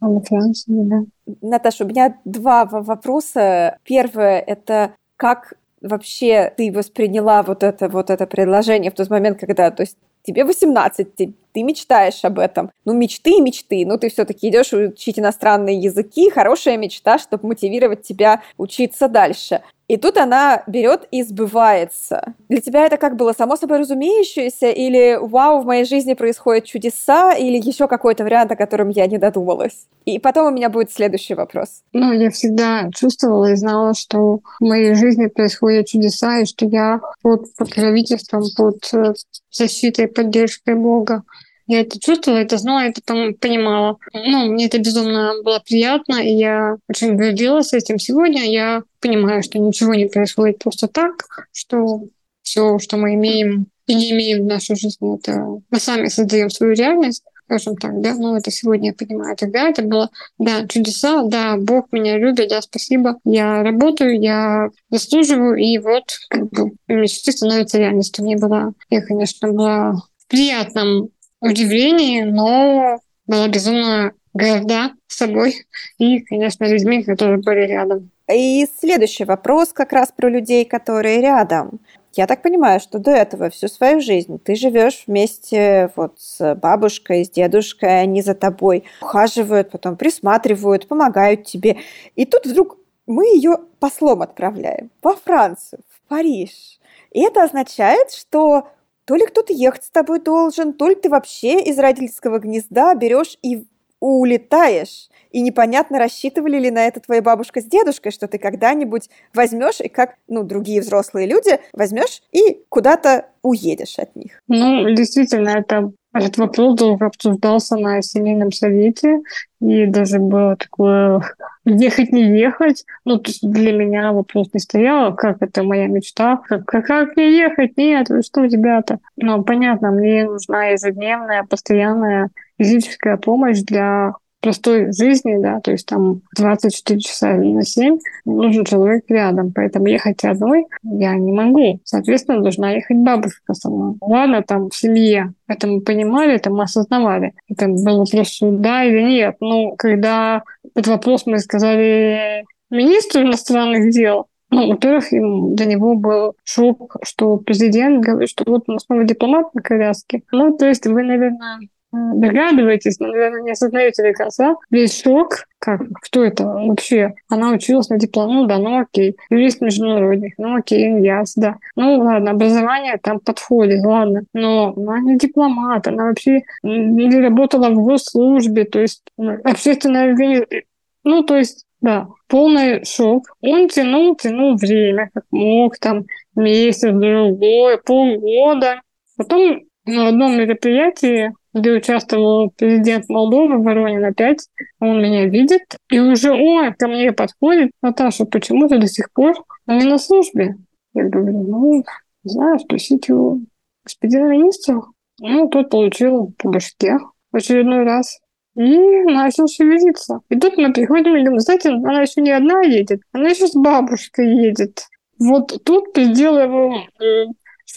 а 0.00 0.08
во 0.08 0.20
Францию, 0.20 0.84
да. 0.84 1.34
Наташа, 1.42 1.84
у 1.84 1.88
меня 1.88 2.16
два 2.24 2.64
вопроса. 2.64 3.78
Первое— 3.84 4.38
это 4.46 4.92
как 5.16 5.54
вообще 5.80 6.52
ты 6.56 6.72
восприняла 6.72 7.42
вот 7.42 7.62
это, 7.62 7.88
вот 7.88 8.10
это 8.10 8.26
предложение 8.26 8.90
в 8.90 8.94
тот 8.94 9.10
момент, 9.10 9.38
когда, 9.38 9.70
то 9.70 9.82
есть 9.82 9.96
тебе 10.22 10.44
18, 10.44 11.14
ты, 11.14 11.32
ты 11.52 11.62
мечтаешь 11.62 12.24
об 12.24 12.38
этом. 12.38 12.70
Ну, 12.84 12.92
мечты 12.92 13.40
мечты. 13.40 13.84
Ну, 13.86 13.98
ты 13.98 14.10
все-таки 14.10 14.48
идешь 14.48 14.72
учить 14.72 15.18
иностранные 15.18 15.78
языки. 15.78 16.30
Хорошая 16.30 16.76
мечта, 16.76 17.18
чтобы 17.18 17.48
мотивировать 17.48 18.02
тебя 18.02 18.42
учиться 18.56 19.08
дальше. 19.08 19.62
И 19.88 19.96
тут 19.96 20.18
она 20.18 20.62
берет 20.66 21.08
и 21.10 21.22
сбывается. 21.22 22.34
Для 22.50 22.60
тебя 22.60 22.84
это 22.84 22.98
как 22.98 23.16
было 23.16 23.32
само 23.32 23.56
собой 23.56 23.78
разумеющееся, 23.78 24.70
или 24.70 25.18
вау, 25.20 25.62
в 25.62 25.66
моей 25.66 25.84
жизни 25.84 26.12
происходят 26.12 26.66
чудеса, 26.66 27.32
или 27.32 27.56
еще 27.56 27.88
какой-то 27.88 28.22
вариант, 28.24 28.52
о 28.52 28.56
котором 28.56 28.90
я 28.90 29.06
не 29.06 29.16
додумалась? 29.16 29.86
И 30.04 30.18
потом 30.18 30.48
у 30.48 30.50
меня 30.50 30.68
будет 30.68 30.92
следующий 30.92 31.34
вопрос. 31.34 31.82
Ну, 31.94 32.12
я 32.12 32.30
всегда 32.30 32.90
чувствовала 32.94 33.52
и 33.52 33.56
знала, 33.56 33.94
что 33.94 34.40
в 34.60 34.64
моей 34.64 34.94
жизни 34.94 35.26
происходят 35.26 35.86
чудеса, 35.86 36.40
и 36.40 36.44
что 36.44 36.66
я 36.66 37.00
под 37.22 37.54
покровительством, 37.56 38.42
под 38.56 38.92
э, 38.92 39.14
защитой, 39.50 40.06
поддержкой 40.06 40.74
Бога. 40.74 41.22
Я 41.68 41.82
это 41.82 42.00
чувствовала, 42.00 42.40
это 42.40 42.56
знала, 42.56 42.80
это 42.80 43.02
понимала. 43.40 43.98
Ну, 44.14 44.46
мне 44.52 44.66
это 44.66 44.78
безумно 44.78 45.34
было 45.44 45.62
приятно, 45.64 46.16
и 46.16 46.32
я 46.32 46.76
очень 46.88 47.14
гордилась 47.14 47.74
этим. 47.74 47.98
Сегодня 47.98 48.50
я 48.50 48.82
понимаю, 49.00 49.42
что 49.42 49.58
ничего 49.58 49.94
не 49.94 50.06
происходит 50.06 50.58
просто 50.60 50.88
так, 50.88 51.26
что 51.52 52.04
все, 52.42 52.78
что 52.78 52.96
мы 52.96 53.14
имеем 53.14 53.66
и 53.86 53.94
не 53.94 54.12
имеем 54.12 54.44
в 54.44 54.46
нашей 54.46 54.76
жизни, 54.76 55.16
это 55.16 55.44
мы 55.70 55.78
сами 55.78 56.08
создаем 56.08 56.48
свою 56.48 56.74
реальность, 56.74 57.22
скажем 57.44 57.76
так, 57.76 58.00
да, 58.00 58.14
ну 58.14 58.36
это 58.36 58.50
сегодня 58.50 58.88
я 58.88 58.94
понимаю. 58.94 59.36
Тогда 59.36 59.68
это 59.68 59.82
было, 59.82 60.10
да, 60.38 60.66
чудеса, 60.66 61.22
да, 61.24 61.56
Бог 61.58 61.92
меня 61.92 62.16
любит, 62.16 62.48
да, 62.48 62.62
спасибо. 62.62 63.18
Я 63.24 63.62
работаю, 63.62 64.18
я 64.18 64.68
заслуживаю, 64.90 65.56
и 65.56 65.76
вот 65.76 66.04
как 66.30 66.48
бы 66.48 66.72
мечты 66.88 67.32
становятся 67.32 67.78
реальностью. 67.78 68.24
Мне 68.24 68.36
было, 68.36 68.72
я, 68.88 69.02
конечно, 69.02 69.52
была 69.52 70.02
в 70.16 70.26
приятном 70.28 71.10
удивлении, 71.40 72.22
но 72.22 72.98
была 73.26 73.48
безумно 73.48 74.12
горда 74.32 74.92
собой 75.06 75.66
и, 75.98 76.20
конечно, 76.20 76.64
людьми, 76.64 77.02
которые 77.02 77.38
были 77.38 77.66
рядом. 77.66 78.10
И 78.30 78.66
следующий 78.78 79.24
вопрос 79.24 79.72
как 79.72 79.92
раз 79.92 80.12
про 80.14 80.28
людей, 80.28 80.64
которые 80.64 81.20
рядом. 81.20 81.80
Я 82.14 82.26
так 82.26 82.42
понимаю, 82.42 82.80
что 82.80 82.98
до 82.98 83.10
этого 83.10 83.48
всю 83.48 83.68
свою 83.68 84.00
жизнь 84.00 84.38
ты 84.38 84.54
живешь 84.54 85.04
вместе 85.06 85.90
вот 85.94 86.14
с 86.18 86.54
бабушкой, 86.56 87.24
с 87.24 87.30
дедушкой, 87.30 88.00
они 88.00 88.22
за 88.22 88.34
тобой 88.34 88.84
ухаживают, 89.00 89.70
потом 89.70 89.96
присматривают, 89.96 90.88
помогают 90.88 91.44
тебе. 91.44 91.78
И 92.16 92.24
тут 92.24 92.46
вдруг 92.46 92.76
мы 93.06 93.24
ее 93.34 93.58
послом 93.78 94.22
отправляем 94.22 94.90
во 95.02 95.14
Францию, 95.14 95.80
в 95.88 96.08
Париж. 96.08 96.78
И 97.12 97.20
это 97.20 97.44
означает, 97.44 98.10
что 98.10 98.68
то 99.08 99.16
ли 99.16 99.24
кто-то 99.24 99.54
ехать 99.54 99.84
с 99.84 99.90
тобой 99.90 100.20
должен, 100.20 100.74
то 100.74 100.86
ли 100.86 100.94
ты 100.94 101.08
вообще 101.08 101.62
из 101.62 101.78
родительского 101.78 102.38
гнезда 102.38 102.94
берешь 102.94 103.38
и 103.42 103.64
улетаешь. 104.00 105.08
И 105.30 105.40
непонятно, 105.40 105.98
рассчитывали 105.98 106.58
ли 106.58 106.70
на 106.70 106.86
это 106.86 107.00
твоя 107.00 107.22
бабушка 107.22 107.62
с 107.62 107.64
дедушкой, 107.64 108.12
что 108.12 108.28
ты 108.28 108.36
когда-нибудь 108.36 109.08
возьмешь 109.32 109.80
и 109.80 109.88
как, 109.88 110.16
ну, 110.28 110.42
другие 110.42 110.82
взрослые 110.82 111.26
люди, 111.26 111.58
возьмешь 111.72 112.22
и 112.32 112.62
куда-то 112.68 113.30
уедешь 113.42 113.98
от 113.98 114.14
них. 114.14 114.42
Ну, 114.46 114.90
действительно, 114.94 115.50
это 115.50 115.90
этот 116.18 116.38
вопрос 116.38 116.80
обсуждался 117.00 117.76
на 117.76 118.02
семейном 118.02 118.52
совете, 118.52 119.20
и 119.60 119.86
даже 119.86 120.18
было 120.18 120.56
такое 120.56 121.22
ехать, 121.64 122.12
не 122.12 122.38
ехать. 122.38 122.84
Ну, 123.04 123.18
то 123.18 123.30
есть 123.30 123.48
для 123.48 123.72
меня 123.72 124.12
вопрос 124.12 124.48
не 124.52 124.60
стоял, 124.60 125.14
как 125.14 125.42
это 125.42 125.62
моя 125.62 125.86
мечта, 125.86 126.40
как, 126.48 126.64
как, 126.64 126.86
как 126.86 127.16
не 127.16 127.36
ехать, 127.36 127.76
нет, 127.76 128.08
вы 128.08 128.22
что, 128.22 128.44
ребята? 128.44 128.98
Ну, 129.16 129.42
понятно, 129.42 129.90
мне 129.90 130.24
нужна 130.24 130.66
ежедневная, 130.66 131.44
постоянная 131.44 132.30
физическая 132.58 133.16
помощь 133.16 133.60
для 133.60 134.14
простой 134.40 134.92
жизни, 134.92 135.40
да, 135.40 135.60
то 135.60 135.72
есть 135.72 135.86
там 135.86 136.22
24 136.36 137.00
часа 137.00 137.34
на 137.34 137.64
7 137.64 137.98
нужен 138.24 138.64
человек 138.64 139.04
рядом, 139.08 139.52
поэтому 139.52 139.86
ехать 139.86 140.24
одной 140.24 140.66
я 140.82 141.14
не 141.16 141.32
могу. 141.32 141.80
Соответственно, 141.84 142.42
должна 142.42 142.70
ехать 142.70 142.98
бабушка 142.98 143.54
мной. 143.68 143.96
Ладно, 144.00 144.42
там 144.42 144.70
в 144.70 144.76
семье 144.76 145.34
это 145.48 145.66
мы 145.66 145.80
понимали, 145.80 146.34
это 146.34 146.50
мы 146.50 146.64
осознавали. 146.64 147.32
Это 147.48 147.66
был 147.68 147.98
вопрос 148.00 148.38
да 148.40 148.84
или 148.84 149.02
нет. 149.02 149.36
Ну, 149.40 149.74
когда 149.76 150.42
этот 150.64 150.86
вопрос 150.88 151.26
мы 151.26 151.38
сказали 151.38 152.44
министру 152.70 153.22
иностранных 153.22 153.90
дел, 153.90 154.26
ну, 154.50 154.68
во-первых, 154.68 155.10
для 155.10 155.66
него 155.66 155.94
был 155.94 156.34
шок, 156.44 156.96
что 157.02 157.36
президент 157.36 158.02
говорит, 158.02 158.30
что 158.30 158.44
вот 158.46 158.64
у 158.66 158.72
нас 158.72 158.88
новый 158.88 159.06
дипломат 159.06 159.54
на 159.54 159.60
коляске. 159.60 160.22
Ну, 160.32 160.56
то 160.56 160.66
есть 160.66 160.86
вы, 160.86 161.02
наверное, 161.02 161.68
догадываетесь, 161.92 162.98
но, 162.98 163.08
наверное, 163.08 163.42
не 163.42 163.52
осознаете 163.52 164.02
до 164.02 164.12
конца 164.12 164.56
весь 164.70 165.00
шок, 165.00 165.46
как, 165.58 165.80
кто 166.02 166.24
это 166.24 166.44
вообще? 166.44 167.14
Она 167.28 167.50
училась 167.50 167.88
на 167.88 167.98
диплом, 167.98 168.34
ну 168.34 168.46
да, 168.46 168.58
ну 168.58 168.80
окей, 168.80 169.16
юрист 169.30 169.60
международных, 169.60 170.34
ну 170.38 170.56
окей, 170.56 171.00
яс, 171.02 171.34
да. 171.34 171.56
Ну 171.76 171.98
ладно, 171.98 172.32
образование 172.32 172.98
там 173.02 173.20
подходит, 173.20 173.84
ладно, 173.84 174.22
но 174.34 174.74
она 174.76 175.00
не 175.00 175.16
дипломат, 175.16 175.86
она 175.86 176.06
вообще 176.06 176.42
не 176.62 177.20
работала 177.20 177.70
в 177.70 177.82
госслужбе, 177.82 178.64
то 178.64 178.80
есть 178.80 179.02
ну, 179.16 179.38
общественная 179.44 180.10
организация, 180.10 180.64
ну 181.04 181.22
то 181.22 181.36
есть 181.36 181.64
да, 181.80 182.08
полный 182.26 182.84
шок. 182.84 183.24
Он 183.40 183.68
тянул, 183.68 184.16
тянул 184.16 184.56
время, 184.56 185.10
как 185.14 185.24
мог, 185.30 185.78
там, 185.78 186.06
месяц, 186.34 186.90
другой, 186.92 187.78
полгода. 187.78 188.82
Потом 189.16 189.60
на 189.84 190.08
одном 190.08 190.36
мероприятии 190.36 191.32
где 191.58 191.72
участвовал 191.72 192.50
президент 192.56 193.08
Молдовы 193.08 193.62
Воронин 193.62 194.04
опять. 194.04 194.48
Он 194.80 195.02
меня 195.02 195.26
видит 195.26 195.62
и 195.90 195.98
уже, 195.98 196.32
ой, 196.32 196.74
ко 196.74 196.88
мне 196.88 197.12
подходит. 197.12 197.70
Наташа, 197.82 198.24
почему 198.24 198.68
ты 198.68 198.78
до 198.78 198.86
сих 198.86 199.12
пор 199.12 199.34
не 199.66 199.84
на 199.84 199.98
службе? 199.98 200.56
Я 200.94 201.04
говорю, 201.04 201.42
ну, 201.42 201.84
не 202.24 202.30
знаю, 202.30 202.58
спросите 202.58 203.12
у 203.12 203.42
господина 203.84 204.28
министра. 204.28 204.82
Ну, 205.20 205.48
тот 205.48 205.70
получил 205.70 206.32
по 206.38 206.50
башке 206.50 206.98
в 207.32 207.36
очередной 207.36 207.84
раз 207.84 208.18
и 208.56 209.04
начал 209.04 209.46
шевелиться. 209.46 210.20
И 210.28 210.38
тут 210.38 210.56
мы 210.56 210.72
приходим 210.72 211.16
и 211.16 211.22
говорим, 211.22 211.40
знаете, 211.40 211.70
она 211.70 212.02
еще 212.02 212.20
не 212.20 212.32
одна 212.32 212.62
едет, 212.62 213.00
она 213.12 213.28
еще 213.28 213.46
с 213.46 213.54
бабушкой 213.54 214.46
едет. 214.46 214.82
Вот 215.18 215.62
тут 215.64 215.92
предел 215.92 216.38
его 216.38 216.74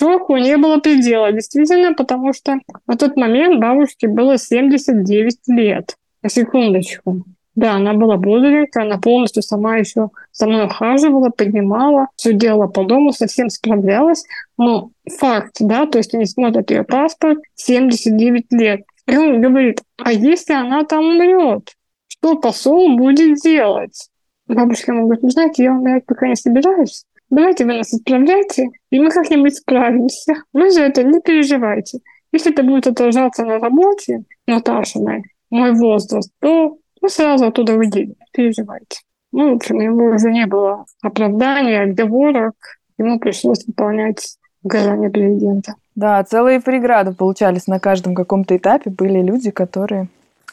шоку 0.02 0.36
не 0.38 0.58
было 0.58 0.80
предела, 0.80 1.32
действительно, 1.32 1.94
потому 1.94 2.34
что 2.34 2.60
в 2.88 2.96
тот 2.98 3.16
момент 3.18 3.62
бабушке 3.62 4.08
было 4.08 4.38
79 4.38 5.38
лет. 5.48 5.96
На 6.24 6.30
секундочку. 6.30 7.24
Да, 7.54 7.74
она 7.74 7.94
была 7.94 8.18
бодренькая, 8.18 8.86
она 8.86 8.98
полностью 8.98 9.44
сама 9.44 9.78
еще 9.78 10.10
со 10.32 10.48
мной 10.48 10.66
ухаживала, 10.66 11.30
поднимала, 11.30 12.08
все 12.16 12.34
делала 12.34 12.68
по 12.68 12.84
дому, 12.86 13.12
совсем 13.12 13.50
справлялась. 13.50 14.24
Но 14.58 14.92
факт, 15.20 15.58
да, 15.60 15.86
то 15.86 15.98
есть 15.98 16.14
они 16.16 16.26
смотрят 16.26 16.72
ее 16.72 16.84
паспорт, 16.84 17.40
79 17.56 18.46
лет. 18.52 18.82
И 19.08 19.18
он 19.18 19.42
говорит, 19.42 19.82
а 19.98 20.14
если 20.14 20.54
она 20.54 20.84
там 20.86 21.04
умрет, 21.04 21.76
что 22.08 22.38
посол 22.38 22.96
будет 22.96 23.40
делать? 23.40 24.10
Бабушка 24.48 24.94
ему 24.94 25.04
говорит, 25.04 25.24
ну 25.24 25.30
знаете, 25.30 25.64
я 25.64 25.74
умирать 25.74 26.06
пока 26.06 26.28
не 26.28 26.36
собираюсь. 26.36 27.06
Давайте 27.32 27.66
вы 27.66 27.78
нас 27.78 27.94
отправляйте, 27.94 28.68
и 28.90 29.00
мы 29.00 29.10
как-нибудь 29.10 29.56
справимся. 29.56 30.34
Вы 30.52 30.70
за 30.70 30.82
это 30.82 31.02
не 31.04 31.22
переживайте. 31.22 32.00
Если 32.34 32.52
это 32.52 32.62
будет 32.62 32.88
отражаться 32.88 33.46
на 33.46 33.58
работе 33.58 34.24
Наташиной, 34.48 35.24
мой 35.50 35.72
возраст, 35.72 36.30
то 36.42 36.78
мы 37.02 37.10
сразу 37.10 37.46
оттуда 37.46 37.78
выйдем, 37.78 38.10
не 38.10 38.26
переживайте. 38.34 39.00
Ну, 39.32 39.52
в 39.52 39.56
общем, 39.56 39.80
ему 39.80 40.14
уже 40.14 40.30
не 40.30 40.46
было 40.46 40.86
оправдания, 41.02 41.84
отговорок. 41.84 42.56
Ему 42.98 43.18
пришлось 43.18 43.66
выполнять 43.66 44.38
указания 44.62 45.10
президента. 45.10 45.76
Да, 45.96 46.22
целые 46.26 46.60
преграды 46.60 47.14
получались 47.14 47.66
на 47.68 47.80
каждом 47.80 48.14
каком-то 48.14 48.58
этапе. 48.58 48.90
Были 48.90 49.22
люди, 49.22 49.52
которые 49.52 50.08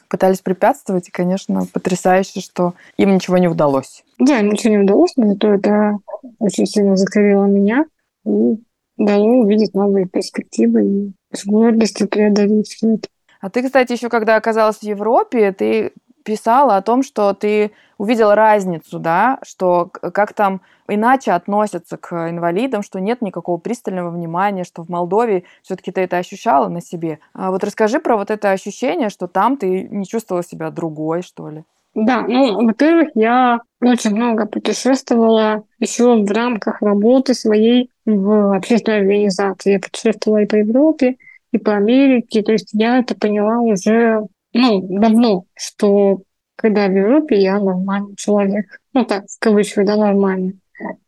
пытались 0.09 0.41
препятствовать, 0.41 1.09
и, 1.09 1.13
конечно, 1.13 1.67
потрясающе, 1.73 2.41
что 2.41 2.75
им 2.97 3.15
ничего 3.15 3.39
не 3.39 3.49
удалось. 3.49 4.05
Да, 4.19 4.41
ничего 4.41 4.75
не 4.75 4.79
удалось, 4.79 5.13
но 5.17 5.29
зато 5.29 5.55
это 5.55 5.99
очень 6.39 6.67
сильно 6.67 6.97
закорило 6.97 7.45
меня 7.45 7.85
и 8.25 8.59
дало 8.97 9.41
увидеть 9.41 9.75
новые 9.75 10.07
перспективы 10.07 10.85
и 10.85 11.13
с 11.33 11.45
гордостью 11.45 12.09
преодолеть 12.09 12.69
все 12.69 12.95
это. 12.95 13.09
А 13.41 13.51
ты, 13.51 13.63
кстати, 13.63 13.93
еще 13.93 14.09
когда 14.09 14.37
оказалась 14.37 14.79
в 14.79 14.83
Европе, 14.83 15.53
ты 15.53 15.93
писала 16.29 16.77
о 16.77 16.83
том, 16.83 17.03
что 17.03 17.33
ты 17.33 17.71
увидела 17.97 18.35
разницу, 18.35 18.99
да, 18.99 19.39
что 19.43 19.87
как 19.87 20.35
там 20.35 20.61
иначе 20.87 21.33
относятся 21.33 21.97
к 21.97 22.29
инвалидам, 22.29 22.83
что 22.83 23.01
нет 23.01 23.23
никакого 23.23 23.57
пристального 23.57 24.11
внимания, 24.11 24.65
что 24.65 24.85
в 24.85 24.91
Молдове 24.91 25.45
все-таки 25.63 25.91
ты 25.91 26.03
это 26.03 26.19
ощущала 26.19 26.69
на 26.69 26.83
себе. 26.83 27.19
А 27.33 27.51
вот 27.51 27.65
расскажи 27.65 27.99
про 27.99 28.19
вот 28.19 28.31
это 28.31 28.51
ощущение, 28.51 29.09
что 29.09 29.27
там 29.27 29.57
ты 29.57 29.89
не 29.91 30.05
чувствовала 30.05 30.45
себя 30.45 30.71
другой, 30.71 31.23
что 31.23 31.49
ли. 31.49 31.65
Да, 31.95 32.21
ну, 32.29 32.63
во-первых, 32.67 33.09
я 33.15 33.61
очень 33.81 34.15
много 34.15 34.45
путешествовала 34.45 35.65
еще 35.79 36.23
в 36.23 36.31
рамках 36.31 36.83
работы 36.83 37.33
своей 37.33 37.91
в 38.05 38.55
общественной 38.55 38.99
организации. 38.99 39.73
Я 39.73 39.81
путешествовала 39.81 40.43
и 40.43 40.47
по 40.47 40.57
Европе, 40.57 41.17
и 41.53 41.59
по 41.59 41.73
Америке. 41.73 42.43
То 42.43 42.53
есть 42.53 42.69
я 42.75 42.99
это 42.99 43.15
поняла 43.15 43.61
уже 43.61 44.27
ну, 44.59 45.01
давно, 45.01 45.45
что 45.55 46.23
когда 46.57 46.89
в 46.89 46.93
Европе 46.93 47.41
я 47.41 47.61
нормальный 47.61 48.17
человек. 48.17 48.81
Ну 48.93 49.05
так, 49.05 49.27
в 49.29 49.39
кавычках, 49.39 49.87
да, 49.87 49.97
нормальный. 49.97 50.59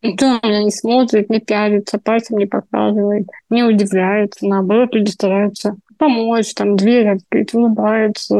Никто 0.02 0.26
на 0.26 0.46
меня 0.46 0.62
не 0.62 0.70
смотрит, 0.70 1.30
не 1.30 1.40
пялится, 1.40 1.98
пальцем 1.98 2.38
не 2.38 2.46
показывает, 2.46 3.26
не 3.50 3.64
удивляется. 3.64 4.46
Наоборот, 4.46 4.94
люди 4.94 5.10
стараются 5.10 5.76
помочь, 5.98 6.54
там, 6.54 6.76
дверь 6.76 7.08
открыть, 7.08 7.52
улыбаются. 7.52 8.36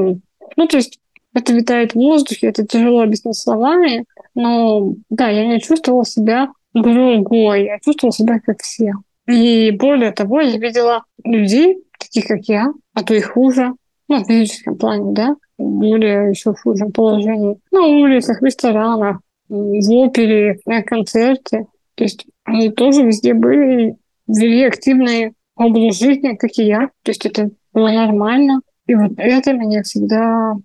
Ну, 0.57 0.67
то 0.69 0.77
есть 0.77 1.01
это 1.35 1.53
витает 1.53 1.93
в 1.93 1.97
воздухе, 1.97 2.47
это 2.47 2.65
тяжело 2.65 3.03
объяснить 3.03 3.37
словами, 3.37 4.05
но 4.37 4.95
да, 5.11 5.29
я 5.29 5.47
не 5.47 5.61
чувствовала 5.61 6.05
себя 6.05 6.53
другой, 6.73 7.65
я 7.65 7.79
чувствовала 7.81 8.13
себя 8.13 8.39
как 8.39 8.63
все. 8.63 8.93
И 9.27 9.73
более 9.73 10.13
того, 10.13 10.41
я 10.41 10.57
видела 10.57 11.05
людей, 11.25 11.79
таких 11.99 12.27
как 12.27 12.43
я, 12.45 12.73
а 12.95 13.03
то 13.03 13.15
и 13.15 13.21
хуже, 13.21 13.73
ну, 14.11 14.25
в 14.25 14.27
физическом 14.27 14.77
плане, 14.77 15.13
да, 15.13 15.37
более 15.57 16.31
еще 16.31 16.53
в 16.53 16.61
худшем 16.61 16.91
положении. 16.91 17.61
На 17.71 17.87
улицах, 17.87 18.41
в 18.41 18.45
ресторанах, 18.45 19.21
в 19.49 19.93
опере, 19.93 20.59
на 20.67 20.83
концерте. 20.83 21.67
То 21.95 22.05
есть 22.05 22.27
они 22.43 22.71
тоже 22.71 23.05
везде 23.05 23.35
были, 23.35 23.97
вели 24.27 24.65
активный 24.65 25.35
образ 25.55 25.99
жизни, 25.99 26.35
как 26.35 26.51
и 26.57 26.65
я. 26.65 26.89
То 27.05 27.13
есть 27.13 27.25
это 27.25 27.51
было 27.73 27.91
нормально. 27.91 28.63
И 28.87 28.97
вот 28.97 29.13
это 29.17 29.53
меня 29.53 29.85
всегда 29.85 30.57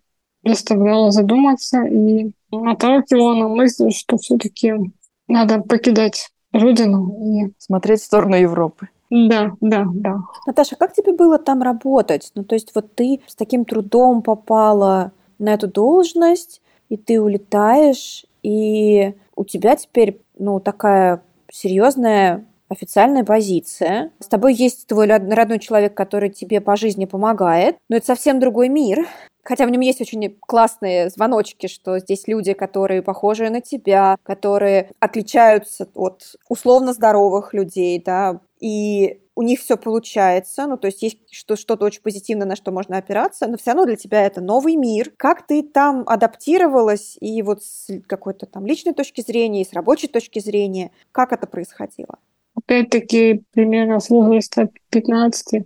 заставляло 0.43 1.12
задуматься 1.12 1.84
и 1.84 2.32
наталкивало 2.52 3.36
на 3.36 3.48
мысль, 3.48 3.91
что 3.91 4.18
все-таки 4.18 4.74
надо 5.28 5.62
покидать 5.62 6.30
родину 6.52 7.16
и 7.22 7.54
смотреть 7.60 8.02
в 8.02 8.06
сторону 8.06 8.38
Европы. 8.38 8.89
Да, 9.16 9.51
да, 9.61 9.86
да. 9.93 10.18
Наташа, 10.45 10.76
как 10.76 10.93
тебе 10.93 11.13
было 11.13 11.38
там 11.38 11.61
работать? 11.61 12.32
Ну, 12.36 12.43
то 12.43 12.55
есть 12.55 12.72
вот 12.76 12.93
ты 12.95 13.22
с 13.28 13.36
таким 13.36 13.63
трудом 13.63 14.22
попала 14.22 15.11
на 15.39 15.53
эту 15.53 15.68
должность, 15.68 16.61
и 16.89 16.97
ты 16.97 17.22
улетаешь, 17.22 18.26
и 18.43 19.16
у 19.36 19.45
тебя 19.45 19.76
теперь, 19.76 20.22
ну, 20.38 20.59
такая 20.59 21.22
серьезная 21.49 22.45
официальная 22.68 23.24
позиция. 23.24 24.11
С 24.20 24.28
тобой 24.28 24.53
есть 24.53 24.88
твой 24.88 25.07
родной 25.07 25.59
человек, 25.59 25.93
который 25.93 26.30
тебе 26.30 26.59
по 26.59 26.76
жизни 26.76 27.05
помогает, 27.05 27.78
но 27.89 27.97
это 27.97 28.05
совсем 28.05 28.39
другой 28.39 28.70
мир. 28.70 29.07
Хотя 29.43 29.68
в 29.68 29.70
нем 29.70 29.82
есть 29.82 30.01
очень 30.01 30.36
классные 30.39 31.09
звоночки, 31.09 31.68
что 31.68 31.99
здесь 31.99 32.28
люди, 32.28 32.53
которые 32.53 33.03
похожи 33.03 33.47
на 33.51 33.61
тебя, 33.61 34.18
которые 34.24 34.89
отличаются 34.99 35.88
от 35.93 36.36
условно 36.49 36.93
здоровых 36.93 37.53
людей, 37.53 38.01
да, 38.03 38.39
и 38.66 39.20
у 39.36 39.43
них 39.43 39.59
все 39.59 39.78
получается, 39.78 40.66
ну, 40.66 40.76
то 40.76 40.88
есть 40.88 41.03
есть 41.03 41.20
что- 41.30 41.55
что-то 41.55 41.86
очень 41.86 42.01
позитивное, 42.01 42.47
на 42.47 42.55
что 42.55 42.72
можно 42.72 42.97
опираться, 42.97 43.45
но 43.45 43.57
все 43.57 43.72
равно 43.72 43.86
для 43.86 43.95
тебя 43.95 44.24
это 44.26 44.41
новый 44.41 44.76
мир. 44.76 45.13
Как 45.18 45.45
ты 45.45 45.61
там 45.61 46.03
адаптировалась 46.07 47.16
и 47.22 47.43
вот 47.43 47.61
с 47.61 47.91
какой-то 48.07 48.47
там 48.47 48.66
личной 48.66 48.95
точки 48.95 49.22
зрения, 49.22 49.61
и 49.61 49.70
с 49.70 49.74
рабочей 49.74 50.07
точки 50.07 50.39
зрения, 50.39 50.89
как 51.11 51.32
это 51.32 51.45
происходило? 51.45 52.18
Опять-таки, 52.55 53.43
примерно 53.51 53.99
с 53.99 54.09
возраста 54.09 54.70
15-16 54.91 55.63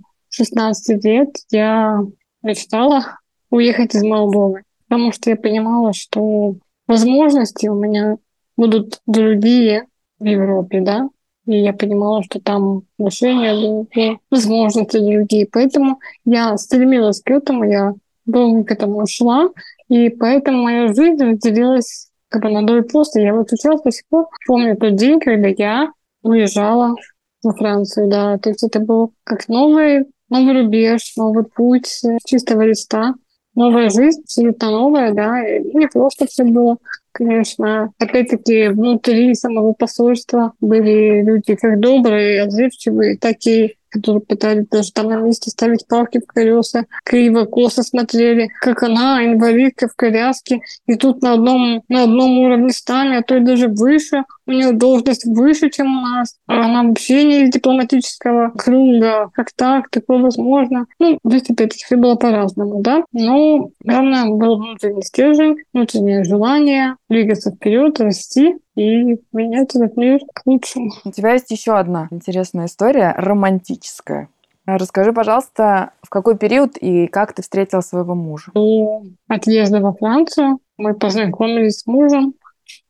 лет 1.01 1.29
я 1.51 2.01
мечтала 2.43 3.19
уехать 3.49 3.95
из 3.95 4.03
Молдовы, 4.03 4.63
потому 4.89 5.13
что 5.13 5.29
я 5.29 5.37
понимала, 5.37 5.93
что 5.93 6.55
возможности 6.85 7.69
у 7.69 7.75
меня 7.75 8.17
будут 8.57 8.99
другие 9.05 9.87
в 10.19 10.25
Европе, 10.25 10.81
да, 10.81 11.07
и 11.49 11.63
я 11.63 11.73
понимала, 11.73 12.21
что 12.21 12.39
там 12.39 12.83
отношения 12.99 13.59
другие, 13.59 14.19
возможности 14.29 14.99
другие. 14.99 15.47
Поэтому 15.51 15.99
я 16.23 16.55
стремилась 16.57 17.23
к 17.23 17.31
этому, 17.31 17.63
я 17.63 17.93
долго 18.27 18.63
к 18.63 18.71
этому 18.71 19.07
шла, 19.07 19.49
и 19.87 20.09
поэтому 20.09 20.61
моя 20.61 20.93
жизнь 20.93 21.23
разделилась 21.23 22.11
как 22.27 22.43
бы 22.43 22.51
на 22.51 22.61
до 22.61 22.77
и 22.77 22.81
после. 22.83 23.23
Я 23.23 23.33
вот 23.33 23.49
сейчас 23.49 23.81
до 23.81 23.89
сих 23.89 24.03
пор 24.09 24.27
помню 24.45 24.77
тот 24.77 24.95
день, 24.95 25.19
когда 25.19 25.47
я 25.47 25.91
уезжала 26.21 26.95
во 27.41 27.53
Францию, 27.53 28.09
да. 28.09 28.37
То 28.37 28.49
есть 28.49 28.63
это 28.63 28.79
был 28.79 29.13
как 29.23 29.49
новый, 29.49 30.05
новый 30.29 30.61
рубеж, 30.61 31.13
новый 31.17 31.45
путь 31.45 31.89
чистого 32.27 32.61
листа, 32.61 33.15
новая 33.55 33.89
жизнь, 33.89 34.21
абсолютно 34.21 34.71
новая, 34.71 35.13
да. 35.13 35.47
И 35.47 35.75
не 35.75 35.87
просто 35.87 36.27
все 36.27 36.43
было 36.43 36.77
конечно. 37.11 37.91
Опять-таки, 37.99 38.69
внутри 38.69 39.33
самого 39.35 39.73
посольства 39.73 40.53
были 40.61 41.21
люди 41.21 41.55
как 41.55 41.79
добрые, 41.79 42.43
отзывчивые, 42.43 43.17
так 43.17 43.35
и 43.45 43.75
которые 43.89 44.21
пытались 44.21 44.67
даже 44.67 44.91
там 44.91 45.07
на 45.07 45.21
месте 45.21 45.49
ставить 45.49 45.87
палки 45.87 46.19
в 46.19 46.27
колеса, 46.27 46.85
криво, 47.03 47.45
косо 47.45 47.81
смотрели, 47.81 48.49
как 48.61 48.83
она, 48.83 49.25
инвалидка 49.25 49.87
в 49.87 49.95
коляске, 49.95 50.61
и 50.85 50.95
тут 50.95 51.23
на 51.23 51.33
одном, 51.33 51.81
на 51.89 52.03
одном 52.03 52.37
уровне 52.37 52.69
стали, 52.69 53.15
а 53.15 53.23
то 53.23 53.35
и 53.37 53.43
даже 53.43 53.67
выше, 53.67 54.25
у 54.49 54.51
нее 54.51 54.71
должность 54.71 55.25
выше, 55.25 55.69
чем 55.69 55.97
у 55.97 56.01
нас, 56.01 56.35
она 56.47 56.83
вообще 56.83 57.23
не 57.23 57.43
из 57.43 57.51
дипломатического 57.51 58.51
круга, 58.57 59.29
как 59.33 59.51
так, 59.55 59.89
такое 59.89 60.17
возможно. 60.17 60.87
Ну, 60.99 61.19
здесь 61.23 61.43
опять-таки 61.49 61.85
все 61.85 61.95
было 61.95 62.15
по-разному, 62.15 62.81
да, 62.81 63.03
но 63.13 63.69
главное 63.83 64.25
был 64.25 64.57
внутренний 64.57 65.03
стержень, 65.03 65.57
внутреннее 65.71 66.23
желание 66.23 66.95
двигаться 67.09 67.51
вперед, 67.51 67.99
расти, 67.99 68.55
и 68.75 69.17
менять 69.33 69.75
этот 69.75 69.97
мир 69.97 70.21
к 70.33 70.41
лучшему. 70.45 70.91
У 71.03 71.11
тебя 71.11 71.33
есть 71.33 71.51
еще 71.51 71.77
одна 71.77 72.07
интересная 72.11 72.65
история, 72.65 73.13
романтическая. 73.17 74.29
Расскажи, 74.65 75.13
пожалуйста, 75.13 75.91
в 76.01 76.09
какой 76.09 76.37
период 76.37 76.77
и 76.77 77.07
как 77.07 77.33
ты 77.33 77.41
встретила 77.41 77.81
своего 77.81 78.13
мужа? 78.15 78.51
До 78.53 79.03
отъезда 79.27 79.79
во 79.79 79.93
Францию 79.93 80.59
мы 80.77 80.93
познакомились 80.93 81.79
с 81.79 81.87
мужем. 81.87 82.33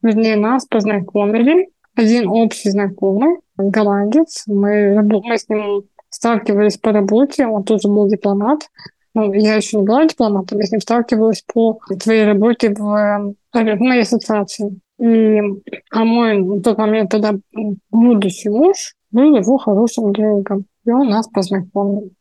Вернее, 0.02 0.36
нас 0.36 0.66
познакомили. 0.66 1.70
Один 1.96 2.28
общий 2.28 2.70
знакомый, 2.70 3.38
голландец. 3.58 4.44
Мы, 4.48 5.02
мы 5.02 5.38
с 5.38 5.50
ним 5.50 5.84
сталкивались 6.10 6.78
по 6.78 6.92
работе, 6.92 7.46
он 7.48 7.64
тоже 7.64 7.88
был 7.88 8.08
дипломат, 8.08 8.62
ну, 9.14 9.34
я 9.34 9.56
еще 9.56 9.78
не 9.78 9.84
была 9.84 10.06
дипломатом, 10.06 10.60
я 10.60 10.66
с 10.66 10.72
ним 10.72 10.82
сталкивалась 10.82 11.42
по 11.42 11.80
своей 12.02 12.26
работе 12.26 12.74
в, 12.74 13.36
моей 13.54 14.02
ассоциации. 14.02 14.80
И, 15.00 15.40
а 15.92 16.06
мой 16.06 16.38
на 16.38 16.62
тот 16.62 16.78
момент 16.78 17.10
тогда 17.10 17.34
будущий 17.90 18.50
муж 18.50 18.96
был 19.12 19.36
его 19.36 19.58
хорошим 19.58 20.12
другом. 20.12 20.66
И 20.86 20.92
он 20.92 21.10
нас 21.10 21.28
познакомил. 21.28 22.12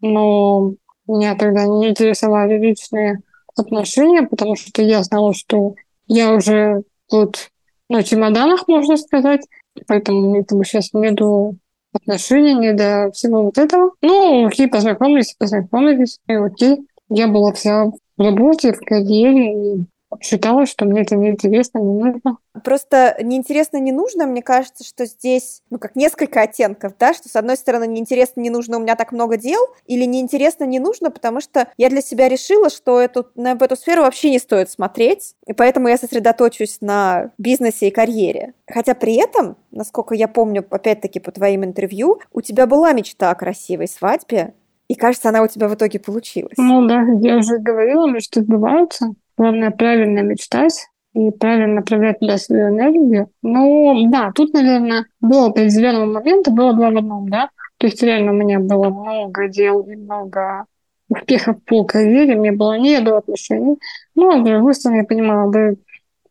Но 0.00 0.74
меня 1.06 1.34
тогда 1.36 1.66
не 1.66 1.90
интересовали 1.90 2.58
личные 2.58 3.20
отношения, 3.56 4.22
потому 4.22 4.56
что 4.56 4.82
я 4.82 5.02
знала, 5.02 5.34
что 5.34 5.74
я 6.06 6.32
уже 6.32 6.82
вот 7.10 7.50
на 7.88 8.02
чемоданах, 8.02 8.68
можно 8.68 8.96
сказать, 8.96 9.46
поэтому 9.86 10.30
мне 10.30 10.44
сейчас 10.64 10.92
не 10.92 11.10
до 11.10 11.54
отношений, 11.92 12.54
не 12.54 12.72
до 12.72 13.10
всего 13.12 13.44
вот 13.44 13.58
этого. 13.58 13.92
Ну, 14.02 14.46
окей, 14.46 14.68
познакомились, 14.68 15.34
познакомились, 15.38 16.18
и 16.26 16.34
окей. 16.34 16.86
Я 17.08 17.28
была 17.28 17.52
вся 17.52 17.86
в 17.86 18.22
работе, 18.22 18.72
в 18.72 18.80
карьере, 18.80 19.78
и 19.78 19.84
считала, 20.20 20.66
что 20.66 20.84
мне 20.84 21.02
это 21.02 21.16
неинтересно, 21.16 21.78
не 21.78 22.02
нужно. 22.02 22.38
Просто 22.64 23.16
неинтересно, 23.22 23.78
не 23.78 23.92
нужно. 23.92 24.26
Мне 24.26 24.42
кажется, 24.42 24.84
что 24.84 25.06
здесь, 25.06 25.62
ну, 25.70 25.78
как 25.78 25.96
несколько 25.96 26.42
оттенков, 26.42 26.94
да, 26.98 27.14
что 27.14 27.28
с 27.28 27.36
одной 27.36 27.56
стороны 27.56 27.86
неинтересно, 27.86 28.40
не 28.40 28.50
нужно, 28.50 28.78
у 28.78 28.80
меня 28.80 28.96
так 28.96 29.12
много 29.12 29.36
дел, 29.36 29.60
или 29.86 30.04
неинтересно, 30.04 30.64
не 30.64 30.80
нужно, 30.80 31.10
потому 31.10 31.40
что 31.40 31.68
я 31.76 31.90
для 31.90 32.00
себя 32.00 32.28
решила, 32.28 32.70
что 32.70 33.00
эту, 33.00 33.26
на, 33.34 33.54
в 33.54 33.62
эту 33.62 33.76
сферу 33.76 34.02
вообще 34.02 34.30
не 34.30 34.38
стоит 34.38 34.70
смотреть, 34.70 35.34
и 35.46 35.52
поэтому 35.52 35.88
я 35.88 35.98
сосредоточусь 35.98 36.78
на 36.80 37.30
бизнесе 37.38 37.88
и 37.88 37.90
карьере. 37.90 38.54
Хотя 38.66 38.94
при 38.94 39.14
этом, 39.14 39.56
насколько 39.70 40.14
я 40.14 40.28
помню, 40.28 40.64
опять-таки 40.68 41.20
по 41.20 41.30
твоим 41.30 41.64
интервью, 41.64 42.20
у 42.32 42.40
тебя 42.40 42.66
была 42.66 42.92
мечта 42.92 43.30
о 43.30 43.34
красивой 43.34 43.88
свадьбе, 43.88 44.54
и 44.88 44.94
кажется, 44.94 45.28
она 45.28 45.42
у 45.42 45.46
тебя 45.46 45.68
в 45.68 45.74
итоге 45.74 46.00
получилась. 46.00 46.56
Ну 46.56 46.86
да, 46.86 47.02
я 47.20 47.36
уже 47.36 47.58
говорила, 47.58 48.08
мечты 48.08 48.40
сбываются. 48.40 49.14
Главное 49.38 49.70
правильно 49.70 50.18
мечтать 50.20 50.88
и 51.14 51.30
правильно 51.30 51.76
направлять 51.76 52.18
туда 52.18 52.38
свою 52.38 52.70
энергию. 52.70 53.30
Ну, 53.42 54.10
да, 54.10 54.32
тут, 54.34 54.52
наверное, 54.52 55.06
до 55.20 55.46
определенного 55.46 56.06
момента 56.06 56.50
было 56.50 56.74
два 56.74 56.90
в 56.90 56.96
одном, 56.96 57.28
да. 57.28 57.48
То 57.78 57.86
есть 57.86 58.02
реально 58.02 58.32
у 58.32 58.34
меня 58.34 58.58
было 58.58 58.90
много 58.90 59.46
дел 59.48 59.82
и 59.82 59.94
много 59.94 60.66
успехов 61.08 61.62
по 61.64 61.84
карьере, 61.84 62.34
мне 62.34 62.52
было 62.52 62.76
не 62.78 63.00
до 63.00 63.18
отношений. 63.18 63.76
Ну, 64.16 64.30
а 64.30 64.40
с 64.40 64.44
другой 64.44 64.74
стороны, 64.74 64.98
я 64.98 65.04
понимала, 65.04 65.50
да, 65.52 65.70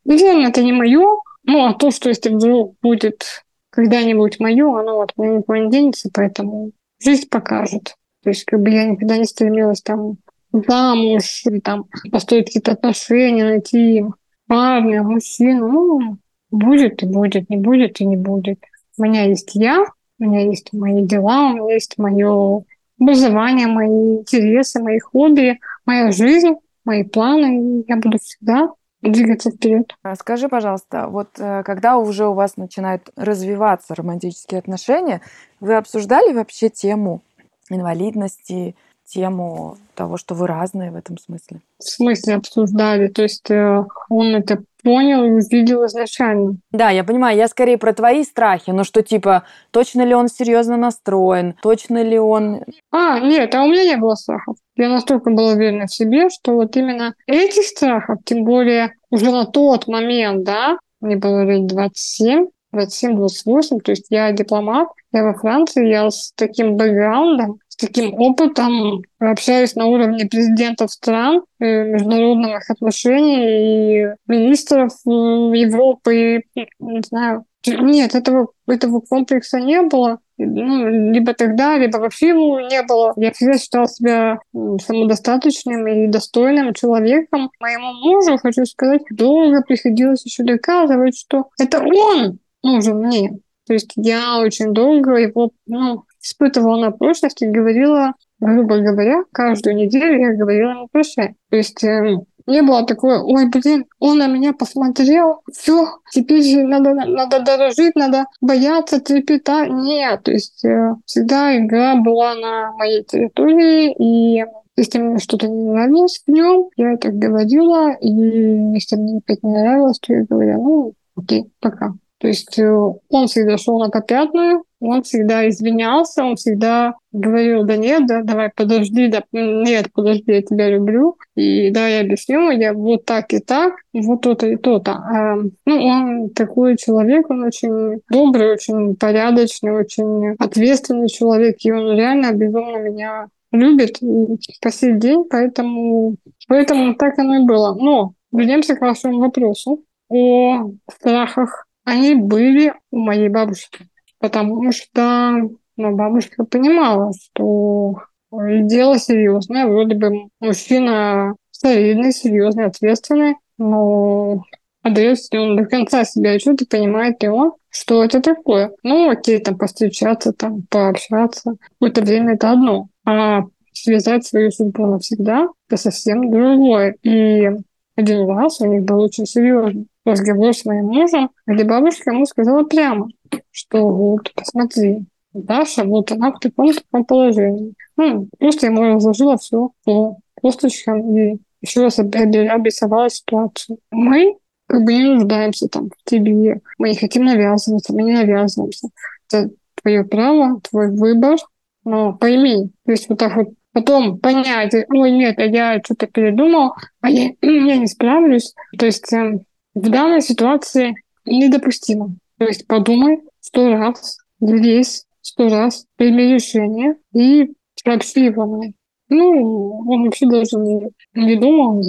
наверное, 0.04 0.50
это 0.50 0.62
не 0.62 0.74
мое, 0.74 1.22
ну, 1.44 1.66
а 1.66 1.74
то, 1.74 1.92
что 1.92 2.10
если 2.10 2.30
вдруг 2.30 2.76
будет 2.82 3.46
когда-нибудь 3.70 4.40
мое, 4.40 4.80
оно 4.80 4.98
вот 4.98 5.14
никуда 5.18 5.60
не 5.60 5.72
денется, 5.72 6.10
поэтому 6.14 6.72
жизнь 7.00 7.30
покажет. 7.30 7.96
То 8.24 8.30
есть, 8.30 8.44
как 8.44 8.60
бы 8.62 8.70
я 8.70 8.84
никогда 8.84 9.18
не 9.18 9.26
стремилась 9.26 9.82
там 9.82 10.18
замуж, 10.52 11.44
там 11.64 11.86
построить 12.12 12.48
какие-то 12.48 12.74
отношения, 12.74 13.44
найти 13.44 14.06
парня, 14.48 15.04
мужчину. 15.04 15.68
Ну, 15.68 16.18
будет 16.52 17.04
и 17.04 17.06
будет, 17.06 17.50
не 17.50 17.58
будет 17.58 18.00
и 18.02 18.06
не 18.06 18.18
будет. 18.18 18.60
У 18.98 19.04
меня 19.04 19.24
есть 19.24 19.52
я, 19.54 19.86
у 20.20 20.24
меня 20.24 20.42
есть 20.42 20.74
мои 20.74 21.04
дела, 21.04 21.52
у 21.52 21.54
меня 21.56 21.74
есть 21.74 21.98
мое 21.98 22.64
образование, 23.00 23.68
мои 23.68 24.18
интересы, 24.18 24.82
мои 24.82 25.00
хобби, 25.00 25.60
моя 25.86 26.12
жизнь, 26.12 26.56
мои 26.86 27.04
планы. 27.04 27.84
Я 27.88 27.98
буду 27.98 28.18
всегда 28.18 28.70
двигаться 29.02 29.52
вперед. 29.52 29.96
А 30.02 30.16
скажи, 30.16 30.50
пожалуйста, 30.50 31.08
вот 31.08 31.30
э, 31.38 31.64
когда 31.64 31.98
уже 31.98 32.28
у 32.28 32.34
вас 32.34 32.58
начинают 32.58 33.10
развиваться 33.16 33.94
романтические 33.94 34.60
отношения, 34.60 35.22
вы 35.60 35.76
обсуждали 35.76 36.34
вообще 36.34 36.70
тему 36.70 37.22
инвалидности, 37.70 38.76
тему 39.08 39.78
того, 39.96 40.18
что 40.18 40.36
вы 40.36 40.48
разные 40.48 40.92
в 40.92 40.96
этом 40.96 41.18
смысле? 41.18 41.62
В 41.80 41.84
смысле 41.84 42.36
обсуждали? 42.36 43.08
То 43.08 43.24
есть 43.24 43.50
э, 43.50 43.84
он 44.10 44.36
это 44.36 44.64
понял 44.84 45.24
и 45.24 45.30
увидел 45.32 45.86
изначально. 45.86 46.58
Да, 46.72 46.90
я 46.92 47.04
понимаю, 47.04 47.38
я 47.38 47.48
скорее 47.48 47.78
про 47.78 47.94
твои 47.94 48.24
страхи, 48.24 48.72
но 48.72 48.84
что 48.84 49.02
типа, 49.02 49.44
точно 49.72 50.04
ли 50.04 50.14
он 50.14 50.28
серьезно 50.28 50.78
настроен, 50.78 51.56
точно 51.62 52.04
ли 52.04 52.18
он... 52.20 52.62
А, 52.92 53.20
нет, 53.20 53.54
а 53.56 53.64
у 53.64 53.68
меня 53.68 53.84
не 53.84 53.98
было 53.98 54.16
страхов. 54.16 54.56
Я 54.76 54.90
настолько 54.90 55.32
была 55.32 55.54
уверена 55.54 55.88
в 55.88 55.94
себе, 55.94 56.30
что 56.30 56.54
вот 56.54 56.76
именно 56.78 57.16
этих 57.26 57.64
страхов, 57.64 58.20
тем 58.26 58.44
более 58.44 58.94
уже 59.10 59.32
на 59.32 59.46
тот 59.46 59.88
момент, 59.88 60.44
да, 60.44 60.78
мне 61.02 61.18
было 61.18 61.44
лет 61.44 61.68
27, 61.68 62.48
27-28, 62.74 63.80
то 63.82 63.92
есть 63.92 64.08
я 64.10 64.32
дипломат, 64.32 64.88
я 65.12 65.24
во 65.24 65.34
Франции, 65.34 65.88
я 65.88 66.10
с 66.10 66.32
таким 66.36 66.76
бэкграундом, 66.76 67.60
таким 67.78 68.14
опытом, 68.14 69.04
общаюсь 69.20 69.76
на 69.76 69.86
уровне 69.86 70.26
президентов 70.26 70.92
стран, 70.92 71.44
э, 71.60 71.84
международных 71.84 72.70
отношений 72.70 74.04
и 74.04 74.08
министров 74.28 74.94
Европы, 75.06 76.44
не 76.56 77.02
знаю. 77.02 77.46
Нет, 77.66 78.16
этого, 78.16 78.48
этого 78.68 79.02
комплекса 79.02 79.60
не 79.60 79.82
было. 79.82 80.20
Ну, 80.38 80.88
либо 81.12 81.34
тогда, 81.34 81.78
либо 81.78 81.98
вообще 81.98 82.30
его 82.30 82.60
не 82.62 82.84
было. 82.84 83.14
Я 83.18 83.32
всегда 83.32 83.58
считала 83.58 83.88
себя 83.88 84.40
самодостаточным 84.54 85.88
и 85.88 86.08
достойным 86.08 86.74
человеком. 86.74 87.50
Моему 87.60 87.94
мужу, 87.94 88.38
хочу 88.38 88.66
сказать, 88.66 89.02
долго 89.10 89.64
приходилось 89.64 90.24
еще 90.26 90.44
доказывать, 90.44 91.18
что 91.18 91.50
это 91.60 91.82
он 91.82 92.40
нужен 92.62 93.00
мне. 93.00 93.40
То 93.66 93.74
есть 93.74 93.92
я 93.96 94.40
очень 94.40 94.74
долго 94.74 95.16
его 95.16 95.52
ну, 95.66 96.04
испытывала 96.22 96.80
на 96.80 96.92
прочность 96.92 97.42
и 97.42 97.48
говорила, 97.48 98.14
грубо 98.40 98.78
говоря, 98.80 99.24
каждую 99.32 99.76
неделю 99.76 100.20
я 100.20 100.34
говорила 100.34 100.72
ему 100.72 100.88
прощай. 100.92 101.36
То 101.50 101.58
есть 101.58 101.84
э, 101.84 102.18
не 102.48 102.62
было 102.62 102.86
такое, 102.86 103.20
ой, 103.20 103.50
блин, 103.50 103.86
он 104.00 104.20
на 104.20 104.28
меня 104.28 104.54
посмотрел, 104.54 105.42
все, 105.52 105.88
теперь 106.12 106.44
же 106.44 106.64
надо, 106.64 106.94
надо 106.94 107.42
дорожить, 107.42 107.96
надо 107.96 108.26
бояться, 108.42 109.00
трепетать. 109.02 109.70
Нет, 109.70 110.24
то 110.24 110.32
есть 110.32 110.64
э, 110.64 110.96
всегда 111.06 111.58
игра 111.58 111.96
была 111.96 112.36
на 112.36 112.72
моей 112.74 113.04
территории, 113.04 113.94
и 113.94 114.46
если 114.78 115.00
мне 115.00 115.20
что-то 115.20 115.48
не 115.48 115.64
нравилось 115.66 116.22
в 116.26 116.32
нем, 116.32 116.70
я 116.78 116.94
это 116.94 117.12
говорила, 117.12 117.94
и 118.00 118.10
если 118.10 118.96
мне 118.96 119.18
опять 119.18 119.44
не 119.44 119.52
нравилось, 119.52 120.00
то 120.00 120.14
я 120.14 120.24
говорила, 120.24 120.62
ну, 120.62 120.94
окей, 121.16 121.52
пока. 121.60 121.94
То 122.20 122.28
есть 122.28 122.58
э, 122.58 122.68
он 122.68 123.28
всегда 123.28 123.58
шел 123.58 123.80
на 123.80 123.90
попятную, 123.90 124.64
он 124.80 125.04
всегда 125.04 125.48
извинялся, 125.50 126.24
он 126.24 126.36
всегда 126.36 126.96
говорил, 127.12 127.64
да 127.64 127.78
нет, 127.78 128.08
да, 128.08 128.22
давай, 128.24 128.52
подожди, 128.56 129.08
да, 129.08 129.24
нет, 129.32 129.88
подожди, 129.94 130.32
я 130.32 130.42
тебя 130.42 130.70
люблю. 130.70 131.18
И 131.36 131.72
да, 131.72 131.88
я 131.88 132.02
объясню, 132.02 132.52
я 132.52 132.74
вот 132.74 133.06
так 133.06 133.34
и 133.34 133.40
так, 133.40 133.74
вот 133.94 134.22
то-то 134.22 134.48
и 134.48 134.56
то-то. 134.56 134.92
А, 134.94 135.36
ну, 135.66 135.84
он 135.84 136.30
такой 136.32 136.78
человек, 136.78 137.30
он 137.30 137.44
очень 137.44 138.02
добрый, 138.12 138.52
очень 138.52 138.96
порядочный, 138.96 139.72
очень 139.72 140.36
ответственный 140.40 141.10
человек, 141.10 141.58
и 141.60 141.72
он 141.72 141.96
реально 141.96 142.32
безумно 142.34 142.78
меня 142.78 143.28
любит 143.52 144.02
и 144.02 144.38
по 144.62 144.72
сей 144.72 144.94
день, 144.98 145.24
поэтому, 145.30 146.18
поэтому 146.48 146.96
так 146.96 147.18
оно 147.20 147.36
и 147.36 147.46
было. 147.46 147.76
Но 147.76 148.14
вернемся 148.32 148.76
к 148.76 148.82
вашему 148.82 149.20
вопросу 149.20 149.84
о 150.10 150.70
страхах. 150.92 151.67
Они 151.88 152.16
были 152.16 152.74
у 152.92 152.98
моей 152.98 153.30
бабушки 153.30 153.88
потому 154.20 154.72
что 154.72 155.50
ну, 155.78 155.96
бабушка 155.96 156.44
понимала, 156.44 157.12
что 157.14 158.02
дело 158.32 158.98
серьезное, 158.98 159.68
вроде 159.68 159.96
бы 159.96 160.30
мужчина 160.40 161.36
солидный, 161.52 162.12
серьезный, 162.12 162.66
ответственный, 162.66 163.36
но 163.58 164.44
отдает 164.82 165.18
он 165.34 165.56
до 165.56 165.66
конца 165.66 166.04
себя 166.04 166.32
отчет 166.32 166.62
и 166.62 166.66
понимает 166.66 167.24
он, 167.24 167.54
что 167.70 168.04
это 168.04 168.22
такое. 168.22 168.72
Ну, 168.84 169.10
окей, 169.10 169.40
там, 169.40 169.58
повстречаться, 169.58 170.34
там, 170.34 170.64
пообщаться. 170.70 171.56
Какое-то 171.74 172.02
время 172.02 172.36
это 172.36 172.52
одно. 172.52 172.88
А 173.06 173.44
связать 173.74 174.26
свою 174.26 174.52
судьбу 174.52 174.86
навсегда– 174.86 175.50
это 175.70 175.78
совсем 175.78 176.32
другое. 176.32 176.96
И 177.04 177.50
один 177.96 178.30
раз 178.30 178.62
у 178.62 178.66
них 178.66 178.84
был 178.84 179.02
очень 179.02 179.26
серьезный 179.26 179.88
разговор 180.12 180.54
с 180.54 180.66
моим 180.66 180.86
мужем, 180.86 181.30
где 181.46 181.64
бабушка 181.64 182.12
ему 182.12 182.26
сказала 182.26 182.64
прямо, 182.64 183.10
что 183.52 183.88
вот, 183.90 184.32
посмотри, 184.34 185.06
Даша, 185.34 185.84
вот 185.84 186.12
она 186.12 186.32
в 186.32 186.40
таком 186.40 186.74
таком 186.74 187.06
положении. 187.06 187.74
Ну, 187.96 188.28
просто 188.40 188.68
ему 188.68 188.84
разложила 188.84 189.38
все 189.38 189.72
по 189.84 190.18
косточкам 190.42 191.18
и 191.18 191.38
еще 191.62 191.82
раз 191.82 192.00
обрисовала 192.00 193.10
ситуацию. 193.10 193.80
Мы 193.92 194.38
как 194.68 194.84
бы 194.84 194.94
не 194.94 195.04
нуждаемся 195.04 195.68
там 195.68 195.90
в 195.90 196.10
тебе, 196.10 196.62
мы 196.78 196.90
не 196.90 196.96
хотим 196.96 197.26
навязываться, 197.26 197.94
мы 197.94 198.04
не 198.04 198.14
навязываемся. 198.14 198.90
Это 199.28 199.50
твое 199.82 200.04
право, 200.04 200.60
твой 200.62 200.92
выбор, 200.92 201.38
но 201.84 202.14
пойми, 202.14 202.70
то 202.86 202.92
есть 202.92 203.08
вот 203.08 203.20
так 203.20 203.36
вот 203.36 203.48
потом 203.72 204.18
понять, 204.20 204.74
ой, 204.90 205.12
нет, 205.12 205.38
а 205.38 205.44
я 205.44 205.80
что-то 205.84 206.08
передумал, 206.08 206.74
а 207.00 207.10
я, 207.10 207.32
я 207.42 207.78
не 207.78 207.88
справлюсь. 207.88 208.54
То 208.78 208.88
есть 208.88 209.12
э, 209.14 209.40
в 209.78 209.90
данной 209.90 210.22
ситуации 210.22 210.96
недопустимо. 211.26 212.16
То 212.38 212.46
есть 212.46 212.68
подумай 212.68 213.22
сто 213.40 213.76
раз, 213.76 214.18
взвесь 214.40 215.06
сто 215.22 215.50
раз, 215.50 215.86
прими 215.98 216.34
решение 216.34 216.96
и 217.14 217.54
сообщи 217.76 218.26
его 218.26 218.46
мне. 218.46 218.74
Ну, 219.10 219.84
он 219.88 220.06
вообще 220.06 220.28
даже 220.28 220.58
не, 220.58 220.90
не 221.14 221.36
думал, 221.36 221.82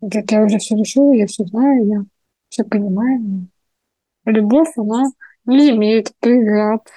говорит, 0.00 0.32
я 0.32 0.44
уже 0.44 0.58
все 0.58 0.76
решила, 0.76 1.12
я 1.12 1.26
все 1.26 1.44
знаю, 1.44 1.86
я 1.86 2.04
все 2.48 2.64
понимаю. 2.64 3.48
Любовь, 4.24 4.72
она 4.76 5.10
не 5.44 5.70
имеет 5.70 6.12
преград. 6.20 6.88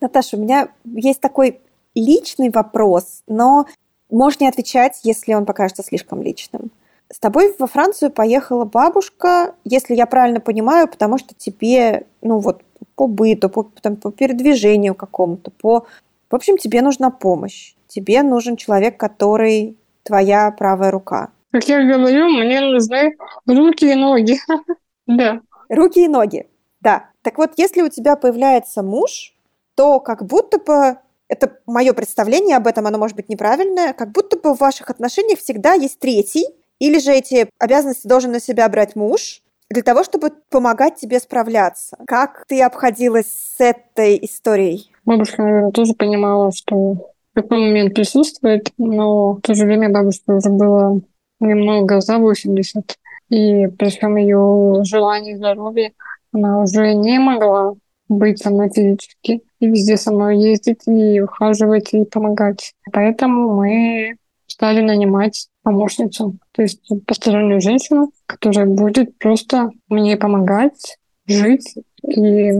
Наташа, 0.00 0.36
у 0.36 0.40
меня 0.40 0.68
есть 0.84 1.20
такой 1.20 1.60
личный 1.94 2.50
вопрос, 2.50 3.22
но 3.26 3.66
можешь 4.10 4.40
не 4.40 4.48
отвечать, 4.48 5.00
если 5.04 5.34
он 5.34 5.46
покажется 5.46 5.82
слишком 5.82 6.20
личным. 6.20 6.70
С 7.10 7.18
тобой 7.18 7.54
во 7.58 7.66
Францию 7.66 8.10
поехала 8.10 8.64
бабушка, 8.64 9.54
если 9.64 9.94
я 9.94 10.06
правильно 10.06 10.40
понимаю, 10.40 10.88
потому 10.88 11.18
что 11.18 11.34
тебе, 11.34 12.06
ну 12.20 12.38
вот, 12.38 12.62
по 12.96 13.06
быту, 13.06 13.48
по, 13.48 13.70
там, 13.80 13.96
по 13.96 14.10
передвижению 14.10 14.94
какому-то, 14.94 15.50
по... 15.50 15.86
В 16.30 16.34
общем, 16.34 16.58
тебе 16.58 16.82
нужна 16.82 17.10
помощь. 17.10 17.74
Тебе 17.86 18.22
нужен 18.22 18.56
человек, 18.56 18.98
который 18.98 19.78
твоя 20.02 20.50
правая 20.50 20.90
рука. 20.90 21.30
Как 21.50 21.66
я 21.68 21.82
говорю, 21.82 22.28
мне 22.28 22.60
нужны 22.60 23.16
руки 23.46 23.90
и 23.90 23.94
ноги. 23.94 24.38
Да. 25.06 25.40
Руки 25.70 26.04
и 26.04 26.08
ноги. 26.08 26.46
Да. 26.82 27.08
Так 27.22 27.38
вот, 27.38 27.52
если 27.56 27.80
у 27.80 27.88
тебя 27.88 28.14
появляется 28.14 28.82
муж, 28.82 29.34
то 29.74 30.00
как 30.00 30.22
будто 30.22 30.58
бы 30.58 30.98
это 31.28 31.58
мое 31.64 31.94
представление 31.94 32.58
об 32.58 32.66
этом, 32.66 32.86
оно 32.86 32.98
может 32.98 33.16
быть 33.16 33.30
неправильное, 33.30 33.94
как 33.94 34.12
будто 34.12 34.36
бы 34.36 34.54
в 34.54 34.60
ваших 34.60 34.90
отношениях 34.90 35.38
всегда 35.38 35.72
есть 35.72 35.98
третий, 35.98 36.44
или 36.78 36.98
же 36.98 37.12
эти 37.12 37.48
обязанности 37.58 38.06
должен 38.06 38.32
на 38.32 38.40
себя 38.40 38.68
брать 38.68 38.96
муж, 38.96 39.42
для 39.70 39.82
того, 39.82 40.02
чтобы 40.02 40.30
помогать 40.50 40.96
тебе 40.96 41.20
справляться. 41.20 41.98
Как 42.06 42.44
ты 42.48 42.62
обходилась 42.62 43.26
с 43.26 43.60
этой 43.60 44.18
историей? 44.22 44.90
Бабушка, 45.04 45.42
наверное, 45.42 45.72
тоже 45.72 45.92
понимала, 45.94 46.52
что 46.52 47.10
такой 47.34 47.58
момент 47.58 47.94
присутствует, 47.94 48.72
но 48.78 49.34
в 49.34 49.40
то 49.42 49.54
же 49.54 49.64
время 49.64 49.90
бабушке 49.90 50.32
уже 50.32 50.48
было 50.48 51.00
немного 51.40 52.00
за 52.00 52.18
80. 52.18 52.96
И 53.28 53.66
при 53.66 53.90
всем 53.90 54.16
ее 54.16 54.82
желании 54.84 55.34
здоровья 55.34 55.92
она 56.32 56.62
уже 56.62 56.94
не 56.94 57.18
могла 57.18 57.74
быть 58.08 58.38
со 58.38 58.50
мной 58.50 58.70
физически 58.70 59.42
и 59.60 59.66
везде 59.66 59.98
со 59.98 60.10
мной 60.10 60.38
ездить 60.38 60.86
и 60.86 61.20
ухаживать 61.20 61.92
и 61.92 62.04
помогать. 62.04 62.72
Поэтому 62.90 63.54
мы 63.54 64.16
стали 64.46 64.80
нанимать 64.80 65.48
помощницу, 65.68 66.36
то 66.52 66.62
есть 66.62 66.80
постороннюю 67.06 67.60
женщину, 67.60 68.10
которая 68.26 68.66
будет 68.66 69.18
просто 69.18 69.70
мне 69.88 70.16
помогать 70.16 70.96
жить 71.26 71.74
и 72.02 72.52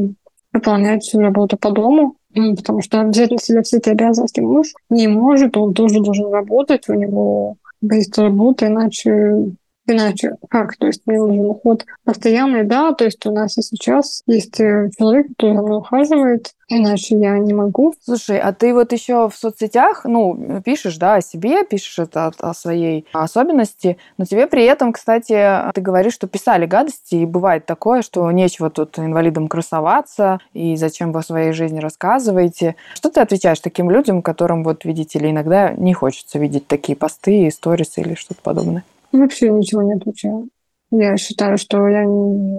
выполнять 0.52 1.02
всю 1.02 1.20
работу 1.20 1.56
по 1.56 1.70
дому, 1.70 2.16
потому 2.34 2.82
что 2.82 3.02
взять 3.04 3.30
на 3.30 3.38
себя 3.38 3.62
все 3.62 3.78
эти 3.78 3.88
обязанности 3.88 4.40
муж 4.40 4.74
не 4.90 5.08
может, 5.08 5.56
он 5.56 5.72
тоже 5.72 6.00
должен 6.00 6.30
работать, 6.30 6.88
у 6.88 6.94
него 6.94 7.56
есть 7.80 8.18
работа, 8.18 8.66
иначе 8.66 9.52
Иначе 9.90 10.36
как? 10.50 10.76
То 10.76 10.88
есть 10.88 11.00
мне 11.06 11.16
нужен 11.16 11.46
уход 11.46 11.86
постоянный, 12.04 12.62
да, 12.64 12.92
то 12.92 13.06
есть 13.06 13.24
у 13.24 13.32
нас 13.32 13.56
и 13.56 13.62
сейчас 13.62 14.22
есть 14.26 14.60
э, 14.60 14.90
человек, 14.98 15.28
который 15.28 15.56
за 15.56 15.62
мной 15.62 15.78
ухаживает, 15.78 16.52
иначе 16.68 17.16
я 17.18 17.38
не 17.38 17.54
могу. 17.54 17.94
Слушай, 18.04 18.38
а 18.38 18.52
ты 18.52 18.74
вот 18.74 18.92
еще 18.92 19.30
в 19.30 19.34
соцсетях, 19.34 20.04
ну, 20.04 20.60
пишешь, 20.62 20.98
да, 20.98 21.14
о 21.14 21.20
себе, 21.22 21.64
пишешь 21.64 21.98
это 21.98 22.30
о, 22.38 22.52
своей 22.52 23.06
особенности, 23.14 23.96
но 24.18 24.26
тебе 24.26 24.46
при 24.46 24.64
этом, 24.64 24.92
кстати, 24.92 25.72
ты 25.72 25.80
говоришь, 25.80 26.12
что 26.12 26.26
писали 26.26 26.66
гадости, 26.66 27.14
и 27.14 27.24
бывает 27.24 27.64
такое, 27.64 28.02
что 28.02 28.30
нечего 28.30 28.68
тут 28.68 28.98
инвалидам 28.98 29.48
красоваться, 29.48 30.38
и 30.52 30.76
зачем 30.76 31.12
вы 31.12 31.20
о 31.20 31.22
своей 31.22 31.52
жизни 31.52 31.80
рассказываете. 31.80 32.76
Что 32.92 33.08
ты 33.08 33.20
отвечаешь 33.20 33.60
таким 33.60 33.90
людям, 33.90 34.20
которым, 34.20 34.64
вот, 34.64 34.84
видите 34.84 35.18
ли, 35.18 35.30
иногда 35.30 35.70
не 35.70 35.94
хочется 35.94 36.38
видеть 36.38 36.66
такие 36.66 36.94
посты, 36.94 37.50
сторисы 37.50 38.02
или 38.02 38.12
что-то 38.12 38.42
подобное? 38.42 38.84
Вообще 39.12 39.50
ничего 39.50 39.82
не 39.82 39.94
отвечаю. 39.94 40.48
Я 40.90 41.16
считаю, 41.16 41.58
что 41.58 41.86
я 41.88 42.04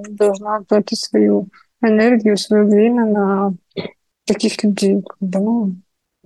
должна 0.09 0.61
тратить 0.63 0.99
свою 0.99 1.47
энергию, 1.81 2.37
свое 2.37 2.63
время 2.63 3.05
на 3.05 3.53
таких 4.25 4.63
людей. 4.63 5.03
Да, 5.19 5.39
ну, 5.39 5.75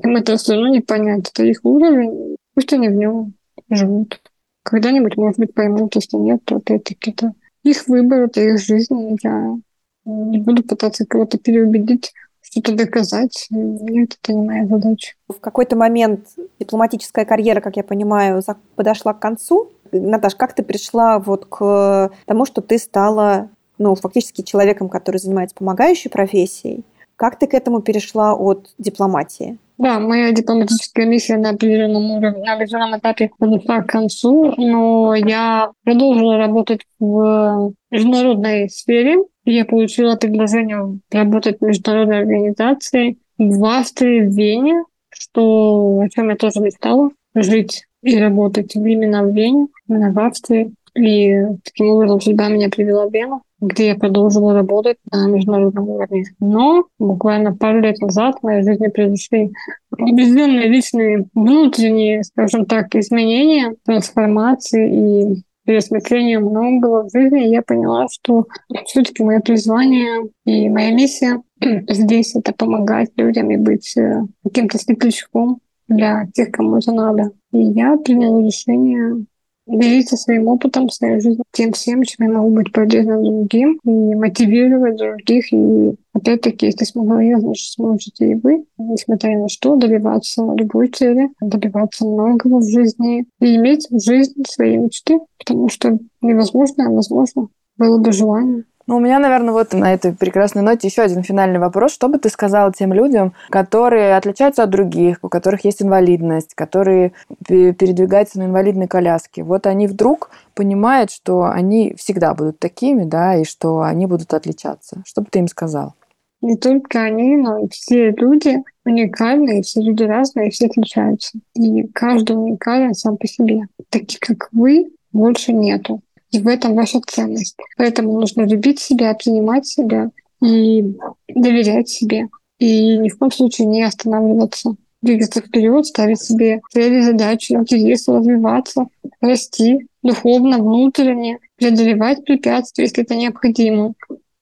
им 0.02 0.16
это 0.16 0.38
все 0.38 0.54
равно 0.54 0.68
не 0.68 0.82
понять. 0.82 1.30
Это 1.30 1.44
их 1.44 1.60
уровень. 1.64 2.38
Пусть 2.54 2.74
они 2.74 2.90
в 2.90 2.94
нем 2.94 3.34
живут. 3.70 4.22
Когда-нибудь, 4.64 5.18
может 5.18 5.40
быть, 5.40 5.54
поймут, 5.54 5.96
если 5.96 6.18
нет, 6.18 6.42
то 6.46 6.58
опять-таки 6.58 7.12
это 7.12 7.34
их 7.64 7.88
выбор, 7.88 8.24
это 8.24 8.42
их 8.42 8.60
жизнь. 8.60 9.18
Я 9.22 9.58
не 10.06 10.38
буду 10.38 10.64
пытаться 10.64 11.06
кого-то 11.06 11.38
переубедить, 11.38 12.14
что-то 12.42 12.76
доказать. 12.76 13.48
Нет, 13.50 14.18
это 14.22 14.34
не 14.34 14.46
моя 14.46 14.66
задача. 14.68 15.14
В 15.28 15.40
какой-то 15.40 15.76
момент 15.76 16.28
дипломатическая 16.60 17.26
карьера, 17.26 17.62
как 17.62 17.78
я 17.78 17.84
понимаю, 17.84 18.42
подошла 18.76 19.14
к 19.14 19.20
концу. 19.20 19.72
Наташ, 20.00 20.36
как 20.36 20.54
ты 20.54 20.64
пришла 20.64 21.20
вот 21.20 21.46
к 21.46 22.12
тому, 22.26 22.46
что 22.46 22.62
ты 22.62 22.78
стала 22.78 23.50
ну, 23.78 23.96
фактически 23.96 24.42
человеком, 24.42 24.90
который 24.90 25.18
занимается 25.18 25.56
помогающей 25.56 26.10
профессией? 26.10 26.84
Как 27.16 27.38
ты 27.38 27.48
к 27.48 27.54
этому 27.54 27.82
перешла 27.82 28.34
от 28.34 28.74
дипломатии? 28.78 29.58
Да, 29.78 30.00
моя 30.00 30.32
дипломатическая 30.32 31.06
миссия 31.06 31.38
на 31.38 31.52
определенном 31.52 32.12
уровне, 32.12 32.44
на 32.44 32.54
определенном 32.54 33.00
этапе 33.00 33.32
подошла 33.38 33.82
к 33.82 33.88
концу, 33.88 34.54
но 34.58 35.16
я 35.16 35.72
продолжила 35.84 36.38
работать 36.38 36.82
в 37.00 37.74
международной 37.90 38.70
сфере. 38.70 39.18
Я 39.46 39.66
получила 39.66 40.16
предложение 40.16 41.00
работать 41.12 41.58
в 41.60 41.66
международной 41.66 42.20
организации 42.20 43.18
в 43.38 43.66
Австрии, 43.66 44.22
в 44.22 44.32
Вене, 44.34 44.84
что 45.10 46.00
о 46.02 46.10
чем 46.10 46.30
я 46.30 46.36
тоже 46.36 46.60
мечтала, 46.60 47.10
жить 47.34 47.86
и 48.04 48.20
работать 48.20 48.76
именно 48.76 49.24
в 49.24 49.34
Вене, 49.34 49.68
именно 49.88 50.12
в 50.12 50.20
Австрии. 50.20 50.74
И 50.96 51.34
таким 51.64 51.88
образом 51.88 52.22
судьба 52.22 52.50
меня 52.50 52.70
привела 52.70 53.08
в 53.08 53.12
Вену, 53.12 53.42
где 53.60 53.88
я 53.88 53.96
продолжила 53.96 54.54
работать 54.54 54.98
на 55.12 55.28
международном 55.28 55.90
уровне. 55.90 56.26
Но 56.40 56.86
буквально 57.00 57.56
пару 57.56 57.80
лет 57.82 58.00
назад 58.00 58.38
в 58.40 58.44
моей 58.44 58.64
жизни 58.64 58.88
произошли 58.88 59.52
определенные 59.92 60.68
личные 60.68 61.26
внутренние, 61.34 62.24
скажем 62.24 62.68
так, 62.68 62.94
изменения, 62.94 63.74
трансформации 63.86 65.32
и 65.32 65.44
переосмысление 65.66 66.40
многого 66.40 67.04
в 67.08 67.12
жизни, 67.12 67.48
я 67.48 67.62
поняла, 67.62 68.08
что 68.12 68.46
все-таки 68.86 69.24
мое 69.24 69.40
призвание 69.40 70.30
и 70.46 70.70
моя 70.70 70.92
миссия 70.92 71.42
здесь— 71.90 72.36
это 72.36 72.54
помогать 72.54 73.12
людям 73.16 73.50
и 73.50 73.58
быть 73.58 73.96
э, 73.98 74.24
каким-то 74.44 74.78
светлячком 74.78 75.60
для 75.88 76.28
тех, 76.34 76.52
кому 76.52 76.78
это 76.78 76.92
надо. 76.92 77.32
И 77.52 77.60
я 77.60 77.98
приняла 77.98 78.42
решение 78.42 79.26
делиться 79.66 80.18
своим 80.18 80.48
опытом, 80.48 80.90
своей 80.90 81.22
жизнью, 81.22 81.44
тем 81.52 81.72
всем, 81.72 82.04
чем 82.04 82.28
я 82.28 82.34
могу 82.34 82.50
быть 82.56 82.72
полезна 82.72 83.22
другим, 83.22 83.80
и 83.84 83.90
мотивировать 83.90 84.98
других. 84.98 85.52
И 85.54 85.96
опять-таки, 86.14 86.66
если 86.66 86.86
смогла 86.86 87.22
я, 87.22 87.40
значит, 87.40 87.72
сможете 87.72 88.32
и 88.32 88.36
вы, 88.36 88.66
несмотря 88.78 89.40
на 89.40 89.48
что, 89.48 89.76
добиваться 89.76 90.44
любой 90.58 90.90
цели, 90.90 91.30
добиваться 91.40 92.06
многого 92.06 92.58
в 92.58 92.70
жизни 92.70 93.26
и 93.40 93.56
иметь 93.56 93.88
в 93.90 94.00
жизни 94.00 94.44
свои 94.48 94.78
мечты, 94.78 95.20
потому 95.40 95.70
что 95.70 95.98
невозможно, 96.22 96.88
а 96.88 96.92
возможно, 96.92 97.48
было 97.78 97.98
бы 97.98 98.12
желание. 98.12 98.66
Ну, 98.86 98.98
у 98.98 99.00
меня, 99.00 99.20
наверное, 99.20 99.54
вот 99.54 99.72
на 99.74 99.94
этой 99.94 100.14
прекрасной 100.14 100.62
ноте 100.62 100.88
еще 100.88 101.04
один 101.04 101.24
финальный 101.24 101.60
вопрос. 101.60 101.94
Что 101.94 102.10
бы 102.10 102.18
ты 102.18 102.28
сказала 102.30 102.74
тем 102.74 102.92
людям, 102.92 103.34
которые 103.50 104.18
отличаются 104.18 104.64
от 104.64 104.72
других, 104.72 105.20
у 105.22 105.30
которых 105.30 105.64
есть 105.64 105.82
инвалидность, 105.82 106.54
которые 106.54 107.14
передвигаются 107.48 108.40
на 108.40 108.44
инвалидной 108.44 108.88
коляске? 108.88 109.44
Вот 109.44 109.68
они 109.68 109.88
вдруг 109.88 110.32
понимают, 110.54 111.12
что 111.12 111.46
они 111.46 111.96
всегда 111.98 112.34
будут 112.34 112.60
такими, 112.60 113.06
да, 113.06 113.38
и 113.38 113.46
что 113.46 113.82
они 113.82 114.06
будут 114.06 114.34
отличаться. 114.34 115.02
Что 115.06 115.22
бы 115.22 115.28
ты 115.32 115.40
им 115.40 115.48
сказал? 115.48 115.94
Не 116.42 116.58
только 116.58 117.04
они, 117.04 117.38
но 117.38 117.60
и 117.60 117.70
все 117.70 118.12
люди 118.12 118.64
уникальны, 118.84 119.62
все 119.62 119.82
люди 119.82 120.04
разные, 120.04 120.50
и 120.50 120.52
все 120.52 120.66
отличаются. 120.66 121.40
И 121.54 121.88
каждый 121.88 122.36
уникален 122.36 122.94
сам 122.94 123.16
по 123.16 123.28
себе. 123.28 123.62
Таких, 123.90 124.20
как 124.20 124.50
вы, 124.52 124.92
больше 125.14 125.54
нету. 125.54 126.02
И 126.34 126.40
в 126.40 126.48
этом 126.48 126.74
ваша 126.74 127.00
ценность. 127.06 127.56
Поэтому 127.78 128.20
нужно 128.20 128.42
любить 128.42 128.80
себя, 128.80 129.14
принимать 129.14 129.68
себя 129.68 130.10
и 130.44 130.84
доверять 131.28 131.90
себе. 131.90 132.28
И 132.58 132.98
ни 132.98 133.10
в 133.10 133.20
коем 133.20 133.32
случае 133.32 133.68
не 133.68 133.84
останавливаться. 133.84 134.76
Двигаться 135.04 135.42
вперед, 135.42 135.86
ставить 135.86 136.22
себе 136.22 136.62
цели, 136.72 137.02
задачи, 137.02 137.54
интересы, 137.54 138.14
развиваться, 138.14 138.88
расти 139.22 139.88
духовно, 140.02 140.58
внутренне, 140.58 141.38
преодолевать 141.58 142.26
препятствия, 142.26 142.86
если 142.86 143.04
это 143.04 143.16
необходимо. 143.16 143.94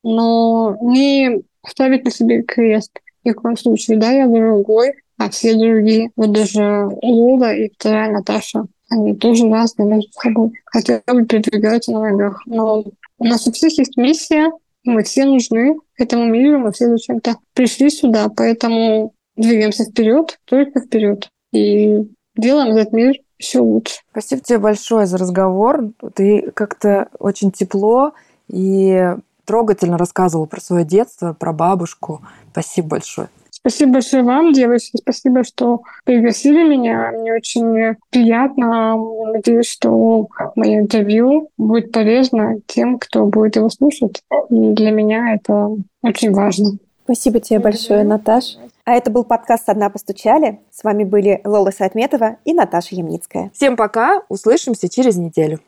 Но 0.01 0.77
не 0.81 1.41
ставить 1.67 2.05
на 2.05 2.11
себе 2.11 2.43
крест. 2.43 2.91
Ни 3.25 3.31
в 3.31 3.35
коем 3.35 3.57
случае, 3.57 3.97
да, 3.97 4.11
я 4.11 4.27
другой, 4.27 4.93
а 5.17 5.29
все 5.29 5.55
другие. 5.55 6.11
Вот 6.15 6.31
даже 6.31 6.89
Лола 7.01 7.53
и 7.53 7.69
вторая 7.69 8.11
Наташа 8.11 8.65
они 8.91 9.15
тоже 9.15 9.49
разные 9.49 9.87
между 9.87 10.11
собой, 10.11 10.51
хотя 10.65 11.01
бы 11.07 11.25
передвигаются 11.25 11.91
на 11.93 12.01
ногах. 12.01 12.43
Но 12.45 12.83
у 13.17 13.25
нас 13.25 13.47
у 13.47 13.51
всех 13.51 13.77
есть 13.77 13.97
миссия, 13.97 14.51
мы 14.83 15.03
все 15.03 15.25
нужны 15.25 15.77
этому 15.97 16.25
миру, 16.25 16.59
мы 16.59 16.71
все 16.73 16.87
зачем-то 16.87 17.37
пришли 17.53 17.89
сюда, 17.89 18.27
поэтому 18.35 19.13
двигаемся 19.37 19.85
вперед, 19.85 20.39
только 20.45 20.81
вперед. 20.81 21.29
И 21.53 21.99
делаем 22.35 22.75
этот 22.75 22.91
мир 22.91 23.15
еще 23.39 23.59
лучше. 23.59 23.99
Спасибо 24.11 24.41
тебе 24.41 24.59
большое 24.59 25.05
за 25.05 25.17
разговор. 25.17 25.91
Ты 26.13 26.51
как-то 26.53 27.07
очень 27.17 27.51
тепло 27.51 28.13
и 28.49 29.15
трогательно 29.45 29.97
рассказывала 29.97 30.47
про 30.47 30.59
свое 30.59 30.83
детство, 30.85 31.33
про 31.33 31.53
бабушку. 31.53 32.21
Спасибо 32.51 32.89
большое. 32.89 33.29
Спасибо 33.61 33.93
большое 33.93 34.23
вам, 34.23 34.53
девочки. 34.53 34.97
Спасибо, 34.97 35.43
что 35.43 35.81
пригласили 36.03 36.67
меня. 36.67 37.11
Мне 37.11 37.33
очень 37.33 37.95
приятно. 38.09 38.97
Надеюсь, 39.31 39.69
что 39.69 40.27
мое 40.55 40.79
интервью 40.79 41.49
будет 41.57 41.91
полезно 41.91 42.55
тем, 42.65 42.97
кто 42.97 43.25
будет 43.25 43.55
его 43.55 43.69
слушать. 43.69 44.23
И 44.49 44.71
для 44.73 44.89
меня 44.89 45.35
это 45.35 45.75
очень 46.01 46.33
важно. 46.33 46.71
Спасибо 47.03 47.39
тебе 47.39 47.59
большое, 47.59 48.03
Наташ. 48.03 48.57
А 48.83 48.93
это 48.93 49.11
был 49.11 49.23
подкаст 49.23 49.69
«Одна 49.69 49.89
постучали». 49.89 50.59
С 50.71 50.83
вами 50.83 51.03
были 51.03 51.41
Лола 51.43 51.69
Сайтметова 51.69 52.37
и 52.45 52.53
Наташа 52.53 52.95
Ямницкая. 52.95 53.51
Всем 53.53 53.75
пока. 53.75 54.23
Услышимся 54.27 54.89
через 54.89 55.17
неделю. 55.17 55.59